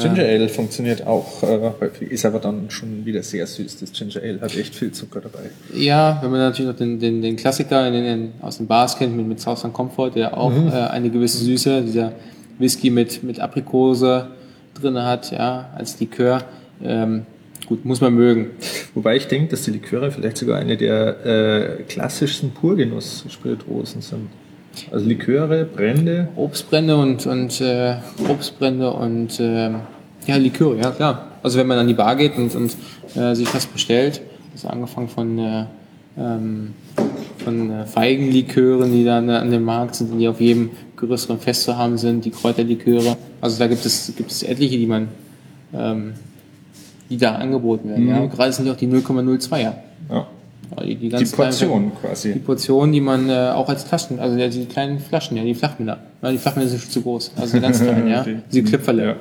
Ginger 0.00 0.22
Ale 0.24 0.48
funktioniert 0.48 1.06
auch 1.06 1.42
äh, 1.42 1.70
häufig, 1.78 2.10
ist 2.10 2.24
aber 2.24 2.38
dann 2.38 2.70
schon 2.70 3.04
wieder 3.04 3.22
sehr 3.22 3.46
süß. 3.46 3.78
Das 3.80 3.92
Ginger 3.92 4.22
Ale 4.22 4.40
hat 4.40 4.56
echt 4.56 4.74
viel 4.74 4.90
Zucker 4.90 5.20
dabei. 5.20 5.50
Ja, 5.74 6.18
wenn 6.22 6.30
man 6.30 6.40
natürlich 6.40 6.70
noch 6.70 6.78
den, 6.78 6.98
den, 6.98 7.20
den 7.20 7.36
Klassiker 7.36 7.86
in 7.88 7.92
den, 7.92 8.32
aus 8.40 8.56
den 8.56 8.66
Bars 8.66 8.96
kennt 8.96 9.14
mit, 9.14 9.26
mit 9.28 9.38
Southern 9.38 9.74
Comfort, 9.74 10.12
der 10.14 10.34
auch 10.34 10.50
Mhm. 10.50 10.68
äh, 10.68 10.72
eine 10.88 11.10
gewisse 11.10 11.44
Süße, 11.44 11.82
dieser 11.82 12.12
Whisky 12.58 12.88
mit, 12.88 13.22
mit 13.22 13.38
Aprikose 13.38 14.28
drin 14.80 14.96
hat, 15.02 15.30
ja, 15.30 15.68
als 15.76 16.00
Likör. 16.00 16.42
Ähm, 16.82 17.26
gut, 17.66 17.84
muss 17.84 18.00
man 18.00 18.14
mögen. 18.14 18.50
Wobei 18.94 19.16
ich 19.16 19.28
denke, 19.28 19.48
dass 19.48 19.62
die 19.62 19.70
Liköre 19.70 20.10
vielleicht 20.10 20.36
sogar 20.36 20.58
eine 20.58 20.76
der 20.76 21.26
äh, 21.26 21.82
klassischsten 21.84 22.50
Purgenuss-Spirituosen 22.50 24.02
sind. 24.02 24.28
Also 24.90 25.06
Liköre, 25.06 25.64
Brände. 25.64 26.28
Obstbrände 26.36 26.96
und, 26.96 27.26
und 27.26 27.60
äh, 27.60 27.96
Obstbrände 28.28 28.90
und 28.90 29.38
ähm, 29.40 29.76
ja, 30.26 30.36
Liköre, 30.36 30.78
ja 30.78 30.90
klar. 30.90 31.28
Also 31.42 31.58
wenn 31.58 31.66
man 31.66 31.78
an 31.78 31.88
die 31.88 31.94
Bar 31.94 32.16
geht 32.16 32.36
und, 32.36 32.54
und 32.54 32.76
äh, 33.14 33.34
sich 33.34 33.52
was 33.54 33.66
bestellt, 33.66 34.22
also 34.52 34.68
angefangen 34.68 35.08
von, 35.08 35.38
äh, 35.38 35.64
ähm, 36.16 36.74
von 37.44 37.70
äh, 37.70 37.86
Feigenlikören, 37.86 38.92
die 38.92 39.04
dann 39.04 39.28
an 39.28 39.50
dem 39.50 39.64
Markt 39.64 39.96
sind, 39.96 40.18
die 40.18 40.28
auf 40.28 40.40
jedem 40.40 40.70
größeren 40.96 41.38
Fest 41.38 41.64
zu 41.64 41.76
haben 41.76 41.98
sind, 41.98 42.24
die 42.24 42.30
Kräuterliköre. 42.30 43.16
Also 43.40 43.58
da 43.58 43.66
gibt 43.66 43.84
es, 43.84 44.12
gibt 44.16 44.30
es 44.30 44.42
etliche, 44.42 44.78
die 44.78 44.86
man 44.86 45.08
ähm, 45.74 46.14
die 47.12 47.18
da 47.18 47.34
angeboten 47.36 47.88
werden. 47.90 48.08
Ja. 48.08 48.24
Gerade 48.26 48.52
sind 48.52 48.66
ja 48.66 48.72
auch 48.72 48.76
die 48.76 48.86
0,02er. 48.88 49.72
Ja. 50.10 50.26
Die, 50.82 50.94
die, 50.96 51.08
Die 51.10 51.24
Portion 51.26 51.70
kleinen- 51.70 51.92
quasi. 52.00 52.32
die 52.32 52.38
Portion, 52.38 52.92
die 52.92 53.00
man 53.02 53.28
äh, 53.28 53.50
auch 53.54 53.68
als 53.68 53.84
Taschen, 53.86 54.18
also 54.18 54.38
ja, 54.38 54.48
die 54.48 54.64
kleinen 54.64 54.98
Flaschen, 55.00 55.36
ja, 55.36 55.44
die 55.44 55.54
Flachmänner. 55.54 55.98
Ja, 56.22 56.30
die 56.30 56.38
Flachmänner 56.38 56.68
sind 56.70 56.80
schon 56.80 56.90
zu 56.90 57.02
groß. 57.02 57.32
Also 57.36 57.54
die 57.56 57.60
ganz 57.60 57.80
kleinen, 57.82 58.08
ja. 58.08 58.22
Die- 58.22 58.38
Diese 58.50 58.62
Klipferle. 58.64 59.04
Ja. 59.04 59.12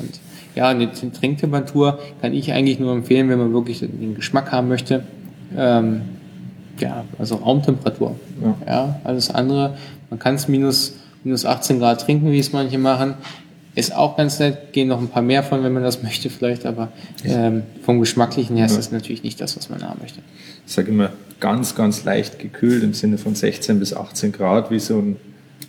Und 0.00 0.20
ja, 0.54 0.68
eine 0.68 0.90
Trinktemperatur 0.90 1.98
kann 2.22 2.32
ich 2.32 2.50
eigentlich 2.52 2.80
nur 2.80 2.92
empfehlen, 2.94 3.28
wenn 3.28 3.38
man 3.38 3.52
wirklich 3.52 3.80
den 3.80 4.14
Geschmack 4.14 4.52
haben 4.52 4.68
möchte. 4.68 5.02
Ähm, 5.54 6.00
ja, 6.78 7.04
also 7.18 7.34
Raumtemperatur. 7.36 8.16
Ja. 8.42 8.54
Ja. 8.66 9.00
alles 9.04 9.30
andere, 9.30 9.76
man 10.08 10.18
kann 10.18 10.34
es 10.36 10.48
minus, 10.48 10.94
minus 11.24 11.44
18 11.44 11.78
Grad 11.78 12.00
trinken, 12.00 12.32
wie 12.32 12.38
es 12.38 12.52
manche 12.54 12.78
machen. 12.78 13.14
Ist 13.76 13.94
auch 13.94 14.16
ganz 14.16 14.38
nett, 14.38 14.72
gehen 14.72 14.88
noch 14.88 14.98
ein 14.98 15.08
paar 15.08 15.22
mehr 15.22 15.42
von, 15.42 15.62
wenn 15.62 15.72
man 15.74 15.82
das 15.82 16.02
möchte 16.02 16.30
vielleicht, 16.30 16.64
aber 16.64 16.88
ähm, 17.24 17.62
vom 17.82 18.00
Geschmacklichen 18.00 18.56
her 18.56 18.66
ist 18.66 18.76
das 18.76 18.90
natürlich 18.90 19.22
nicht 19.22 19.38
das, 19.40 19.54
was 19.56 19.68
man 19.68 19.82
haben 19.86 20.00
möchte. 20.00 20.20
Ich 20.66 20.72
sage 20.72 20.90
immer 20.90 21.10
ganz, 21.40 21.74
ganz 21.74 22.02
leicht 22.04 22.38
gekühlt 22.38 22.82
im 22.82 22.94
Sinne 22.94 23.18
von 23.18 23.34
16 23.34 23.78
bis 23.78 23.94
18 23.94 24.32
Grad, 24.32 24.70
wie 24.70 24.80
so 24.80 24.96
ein, 24.96 25.16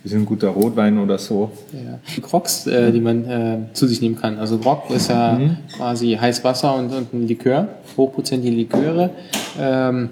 wie 0.02 0.08
so 0.08 0.16
ein 0.16 0.24
guter 0.24 0.48
Rotwein 0.48 0.98
oder 0.98 1.18
so. 1.18 1.52
Ja. 1.74 1.98
Die 2.16 2.22
Crocs, 2.22 2.66
äh, 2.66 2.92
die 2.92 3.00
man 3.00 3.24
äh, 3.26 3.58
zu 3.74 3.86
sich 3.86 4.00
nehmen 4.00 4.16
kann. 4.16 4.38
Also 4.38 4.56
Grog 4.56 4.88
ist 4.88 5.10
ja 5.10 5.38
quasi 5.76 6.16
heiß 6.18 6.42
Wasser 6.44 6.76
und, 6.76 6.90
und 6.94 7.12
ein 7.12 7.28
Likör, 7.28 7.68
hochprozentige 7.94 8.56
Liköre 8.56 9.10
ähm, 9.60 10.08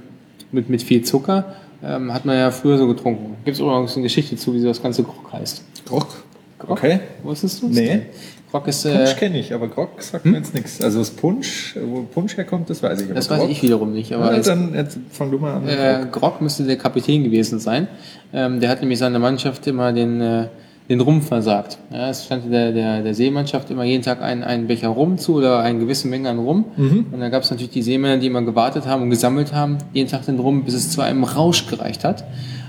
mit, 0.52 0.68
mit 0.68 0.82
viel 0.82 1.02
Zucker. 1.02 1.56
Ähm, 1.82 2.12
hat 2.12 2.26
man 2.26 2.36
ja 2.36 2.50
früher 2.50 2.76
so 2.76 2.86
getrunken. 2.86 3.36
Gibt 3.46 3.54
es 3.54 3.60
übrigens 3.60 3.94
eine 3.94 4.02
Geschichte 4.02 4.36
zu, 4.36 4.52
wie 4.52 4.62
das 4.62 4.82
ganze 4.82 5.02
Grog 5.02 5.32
heißt. 5.32 5.62
Grog. 5.86 6.25
Okay. 6.68 7.00
Wusstest 7.22 7.62
du 7.62 7.68
Nee. 7.68 8.02
Grog 8.50 8.68
ist, 8.68 8.84
Punsch 8.84 9.10
äh, 9.10 9.14
kenne 9.14 9.38
ich, 9.40 9.52
aber 9.52 9.66
Grog 9.68 10.00
sagt 10.00 10.24
mir 10.24 10.38
jetzt 10.38 10.54
nichts. 10.54 10.80
Also 10.80 11.00
das 11.00 11.10
Punsch, 11.10 11.76
wo 11.84 12.02
Punsch 12.02 12.36
herkommt, 12.36 12.70
das 12.70 12.82
weiß 12.82 13.00
ich. 13.00 13.06
Aber 13.06 13.14
das 13.14 13.28
weiß 13.28 13.40
Grog- 13.40 13.50
ich 13.50 13.62
wiederum 13.62 13.92
nicht, 13.92 14.12
aber 14.12 14.32
Ja, 14.32 14.38
es, 14.38 14.46
dann 14.46 14.72
jetzt 14.74 14.98
fang 15.10 15.30
du 15.32 15.38
mal 15.38 15.54
an. 15.54 15.68
äh, 15.68 16.06
Grog. 16.10 16.12
Grog 16.12 16.40
müsste 16.40 16.62
der 16.64 16.76
Kapitän 16.76 17.24
gewesen 17.24 17.58
sein. 17.58 17.88
Ähm, 18.32 18.60
der 18.60 18.70
hat 18.70 18.80
nämlich 18.80 18.98
seiner 19.00 19.18
Mannschaft 19.18 19.66
immer 19.66 19.92
den, 19.92 20.20
äh, 20.20 20.46
den 20.88 21.00
Rum 21.00 21.20
versagt. 21.22 21.78
Ja, 21.92 22.08
es 22.10 22.24
stand 22.24 22.50
der, 22.52 22.70
der, 22.70 23.02
der 23.02 23.14
Seemannschaft 23.14 23.68
immer 23.72 23.82
jeden 23.82 24.04
Tag 24.04 24.22
einen, 24.22 24.44
einen 24.44 24.68
Becher 24.68 24.88
Rum 24.88 25.18
zu 25.18 25.34
oder 25.34 25.58
eine 25.58 25.80
gewisse 25.80 26.06
Menge 26.06 26.30
an 26.30 26.38
Rum. 26.38 26.64
Und 26.76 27.18
dann 27.20 27.30
gab 27.32 27.42
es 27.42 27.50
natürlich 27.50 27.72
die 27.72 27.82
Seemänner, 27.82 28.18
die 28.18 28.28
immer 28.28 28.42
gewartet 28.42 28.86
haben 28.86 29.02
und 29.02 29.10
gesammelt 29.10 29.52
haben, 29.52 29.78
jeden 29.92 30.08
Tag 30.08 30.24
den 30.26 30.38
Rum, 30.38 30.62
bis 30.62 30.74
es 30.74 30.90
zu 30.92 31.00
einem 31.00 31.24
Rausch 31.24 31.66
gereicht 31.66 32.04
hat. 32.04 32.22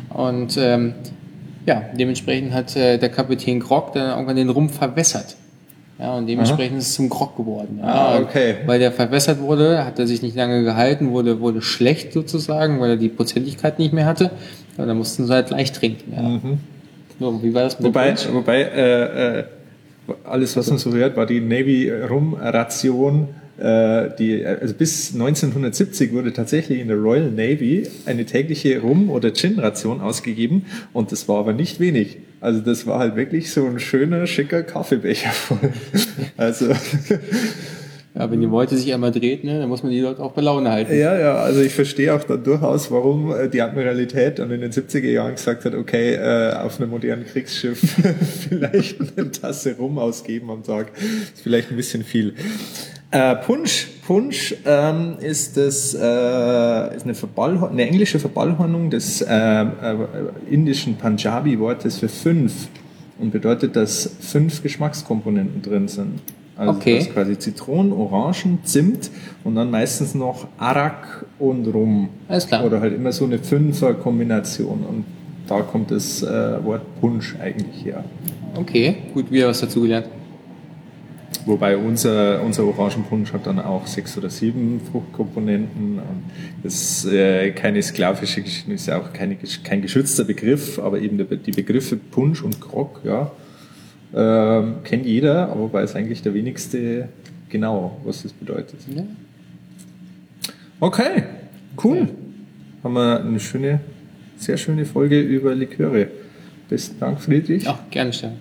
Und 0.10 0.58
ähm, 0.60 0.96
ja, 1.68 1.84
dementsprechend 1.94 2.54
hat 2.54 2.76
äh, 2.76 2.98
der 2.98 3.10
Kapitän 3.10 3.60
Grog 3.60 3.94
dann 3.94 4.10
irgendwann 4.10 4.38
den 4.38 4.50
Rum 4.50 4.70
verwässert. 4.70 5.36
Ja, 6.00 6.16
und 6.16 6.28
dementsprechend 6.28 6.78
ist 6.78 6.90
es 6.90 6.94
zum 6.94 7.10
Grog 7.10 7.36
geworden. 7.36 7.80
Ja, 7.82 7.88
Ah, 7.88 8.20
okay. 8.20 8.56
Weil 8.66 8.80
der 8.80 8.92
verwässert 8.92 9.40
wurde, 9.42 9.84
hat 9.84 9.98
er 10.00 10.06
sich 10.08 10.22
nicht 10.22 10.36
lange 10.36 10.64
gehalten, 10.64 11.12
wurde, 11.12 11.40
wurde 11.40 11.62
schlecht 11.62 12.14
sozusagen, 12.14 12.80
weil 12.80 12.92
er 12.92 12.98
die 12.98 13.10
Prozentigkeit 13.10 13.80
nicht 13.80 13.94
mehr 13.94 14.06
hatte. 14.06 14.32
Und 14.78 14.88
dann 14.88 14.98
mussten 14.98 15.26
sie 15.26 15.34
halt 15.34 15.50
leicht 15.50 15.76
trinken. 15.76 16.14
Ja. 16.16 16.40
So, 17.20 17.44
wie 17.44 17.54
war 17.54 17.64
das 17.64 17.80
mit 17.80 17.88
Wobei, 17.88 18.14
wobei 18.32 18.62
äh, 18.62 19.40
äh, 19.40 19.44
alles, 20.24 20.56
was 20.56 20.70
man 20.70 20.78
so 20.78 20.94
hört, 20.94 21.18
war 21.18 21.26
die 21.26 21.42
Navy-Rum-Ration. 21.42 23.30
Äh, 23.58 24.10
die, 24.18 24.46
also 24.46 24.74
bis 24.74 25.14
1970 25.14 26.14
wurde 26.14 26.32
tatsächlich 26.32 26.80
in 26.80 26.90
der 26.90 26.98
Royal 26.98 27.32
Navy 27.32 27.88
eine 28.06 28.26
tägliche 28.26 28.80
Rum- 28.82 29.10
oder 29.10 29.34
Gin-Ration 29.34 30.02
ausgegeben 30.02 30.66
und 30.94 31.12
das 31.12 31.28
war 31.28 31.40
aber 31.40 31.54
nicht 31.54 31.80
wenig. 31.80 32.18
Also 32.40 32.62
das 32.62 32.86
war 32.86 33.00
halt 33.00 33.16
wirklich 33.16 33.52
so 33.52 33.66
ein 33.66 33.80
schöner, 33.80 34.28
schicker 34.28 34.62
Kaffeebecher 34.64 35.32
voll. 35.32 35.72
Also 36.38 36.68
Ja, 38.18 38.32
wenn 38.32 38.42
die 38.42 38.48
Meute 38.48 38.76
sich 38.76 38.92
einmal 38.94 39.12
dreht, 39.12 39.44
ne, 39.44 39.60
dann 39.60 39.70
muss 39.70 39.84
man 39.84 39.92
die 39.92 40.00
Leute 40.00 40.24
auch 40.24 40.32
bei 40.32 40.42
Laune 40.42 40.72
halten. 40.72 40.92
Ja, 40.98 41.20
ja, 41.20 41.36
also 41.36 41.62
ich 41.62 41.74
verstehe 41.74 42.14
auch 42.16 42.24
dann 42.24 42.44
durchaus, 42.44 42.90
warum 42.90 43.32
äh, 43.32 43.48
die 43.48 43.62
Admiralität 43.62 44.40
dann 44.40 44.50
in 44.50 44.62
den 44.62 44.72
70er 44.72 45.08
Jahren 45.08 45.36
gesagt 45.36 45.66
hat, 45.66 45.76
okay, 45.76 46.16
äh, 46.16 46.54
auf 46.54 46.80
einem 46.80 46.90
modernen 46.90 47.28
Kriegsschiff 47.28 47.80
vielleicht 48.50 49.00
eine 49.00 49.30
Tasse 49.30 49.76
rum 49.78 50.00
ausgeben 50.00 50.50
am 50.50 50.64
Tag. 50.64 50.92
Ist 50.98 51.44
vielleicht 51.44 51.70
ein 51.70 51.78
bisschen 51.78 52.04
viel. 52.04 52.34
Äh, 53.12 53.36
Punsch, 53.38 53.88
Punsch 54.06 54.54
ähm, 54.66 55.16
ist 55.22 55.56
das 55.56 55.94
äh, 55.94 56.96
ist 56.96 57.06
eine, 57.06 57.70
eine 57.70 57.88
englische 57.88 58.20
Verballhornung 58.20 58.90
des 58.90 59.22
äh, 59.22 59.34
äh, 59.34 59.66
indischen 60.50 60.96
Punjabi-Wortes 60.98 62.00
für 62.00 62.10
fünf 62.10 62.68
und 63.20 63.32
bedeutet, 63.32 63.76
dass 63.78 64.10
fünf 64.20 64.62
Geschmackskomponenten 64.62 65.62
drin 65.62 65.88
sind. 65.88 66.20
Also 66.58 66.72
Okay. 66.72 66.96
das 66.96 67.08
ist 67.08 67.14
quasi 67.14 67.38
Zitronen, 67.40 67.94
Orangen, 67.94 68.60
Zimt 68.64 69.10
und 69.44 69.56
dann 69.56 69.72
meistens 69.72 70.16
noch 70.16 70.48
Arak 70.58 71.26
und 71.40 71.68
Rum. 71.68 72.10
Alles 72.28 72.48
klar. 72.48 72.66
Oder 72.66 72.82
halt 72.82 72.94
immer 72.94 73.12
so 73.12 73.26
eine 73.26 73.40
Fünfer-Kombination. 73.40 74.86
Und 74.88 75.06
da 75.48 75.62
kommt 75.62 75.92
das 75.92 76.24
äh, 76.24 76.64
Wort 76.66 76.82
Punsch 77.00 77.36
eigentlich 77.42 77.86
her. 77.86 78.04
Okay, 78.56 78.98
gut, 79.14 79.32
wieder 79.32 79.48
was 79.48 79.62
dazugelernt. 79.62 80.08
Wobei 81.46 81.78
unser, 81.78 82.42
unser 82.44 82.66
Orangenpunsch 82.66 83.32
hat 83.34 83.46
dann 83.48 83.60
auch 83.60 83.88
sechs 83.88 84.18
oder 84.18 84.30
sieben 84.30 84.82
Fruchtkomponenten. 84.92 86.00
Und 86.00 86.24
das 86.64 86.74
ist 87.04 87.14
äh, 87.14 87.52
keine 87.52 87.82
sklavische, 87.82 88.42
Gesch- 88.42 88.70
ist 88.72 88.88
ja 88.88 88.98
auch 89.00 89.14
keine, 89.14 89.38
kein 89.64 89.82
geschützter 89.82 90.24
Begriff, 90.24 90.80
aber 90.80 91.00
eben 91.00 91.18
der, 91.18 91.26
die 91.26 91.52
Begriffe 91.52 91.96
Punsch 91.98 92.42
und 92.44 92.60
Grog, 92.60 93.02
ja, 93.04 93.32
ähm, 94.16 94.76
kennt 94.84 95.06
jeder, 95.06 95.50
aber 95.50 95.72
weiß 95.72 95.96
eigentlich 95.96 96.22
der 96.22 96.34
wenigste 96.34 97.10
genau, 97.50 98.00
was 98.04 98.24
das 98.24 98.34
bedeutet. 98.34 98.80
Ja. 98.94 99.04
Okay, 100.80 101.24
cool. 101.84 102.08
Haben 102.84 102.94
wir 102.94 103.20
eine 103.22 103.40
schöne, 103.40 103.80
sehr 104.38 104.58
schöne 104.58 104.86
Folge 104.86 105.20
über 105.20 105.56
Liköre. 105.56 106.08
Besten 106.70 107.00
Dank, 107.00 107.20
Friedrich. 107.20 107.68
Ach, 107.68 107.80
gerne, 107.90 108.14
Stefan. 108.14 108.38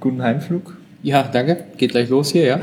Guten 0.00 0.22
Heimflug. 0.22 0.76
Ja, 1.02 1.22
danke. 1.22 1.64
Geht 1.76 1.92
gleich 1.92 2.08
los 2.08 2.30
hier, 2.30 2.44
ja. 2.44 2.60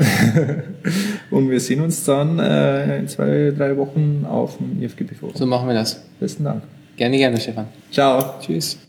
Und 1.30 1.50
wir 1.50 1.60
sehen 1.60 1.80
uns 1.80 2.04
dann 2.04 2.38
äh, 2.38 2.98
in 2.98 3.08
zwei, 3.08 3.52
drei 3.56 3.76
Wochen 3.76 4.24
auf 4.28 4.58
dem 4.58 4.80
IFGP-Forum. 4.82 5.34
So 5.34 5.46
machen 5.46 5.66
wir 5.66 5.74
das. 5.74 6.02
Besten 6.20 6.44
Dank. 6.44 6.62
Gerne, 6.96 7.16
gerne, 7.16 7.40
Stefan. 7.40 7.66
Ciao. 7.90 8.34
Tschüss. 8.40 8.87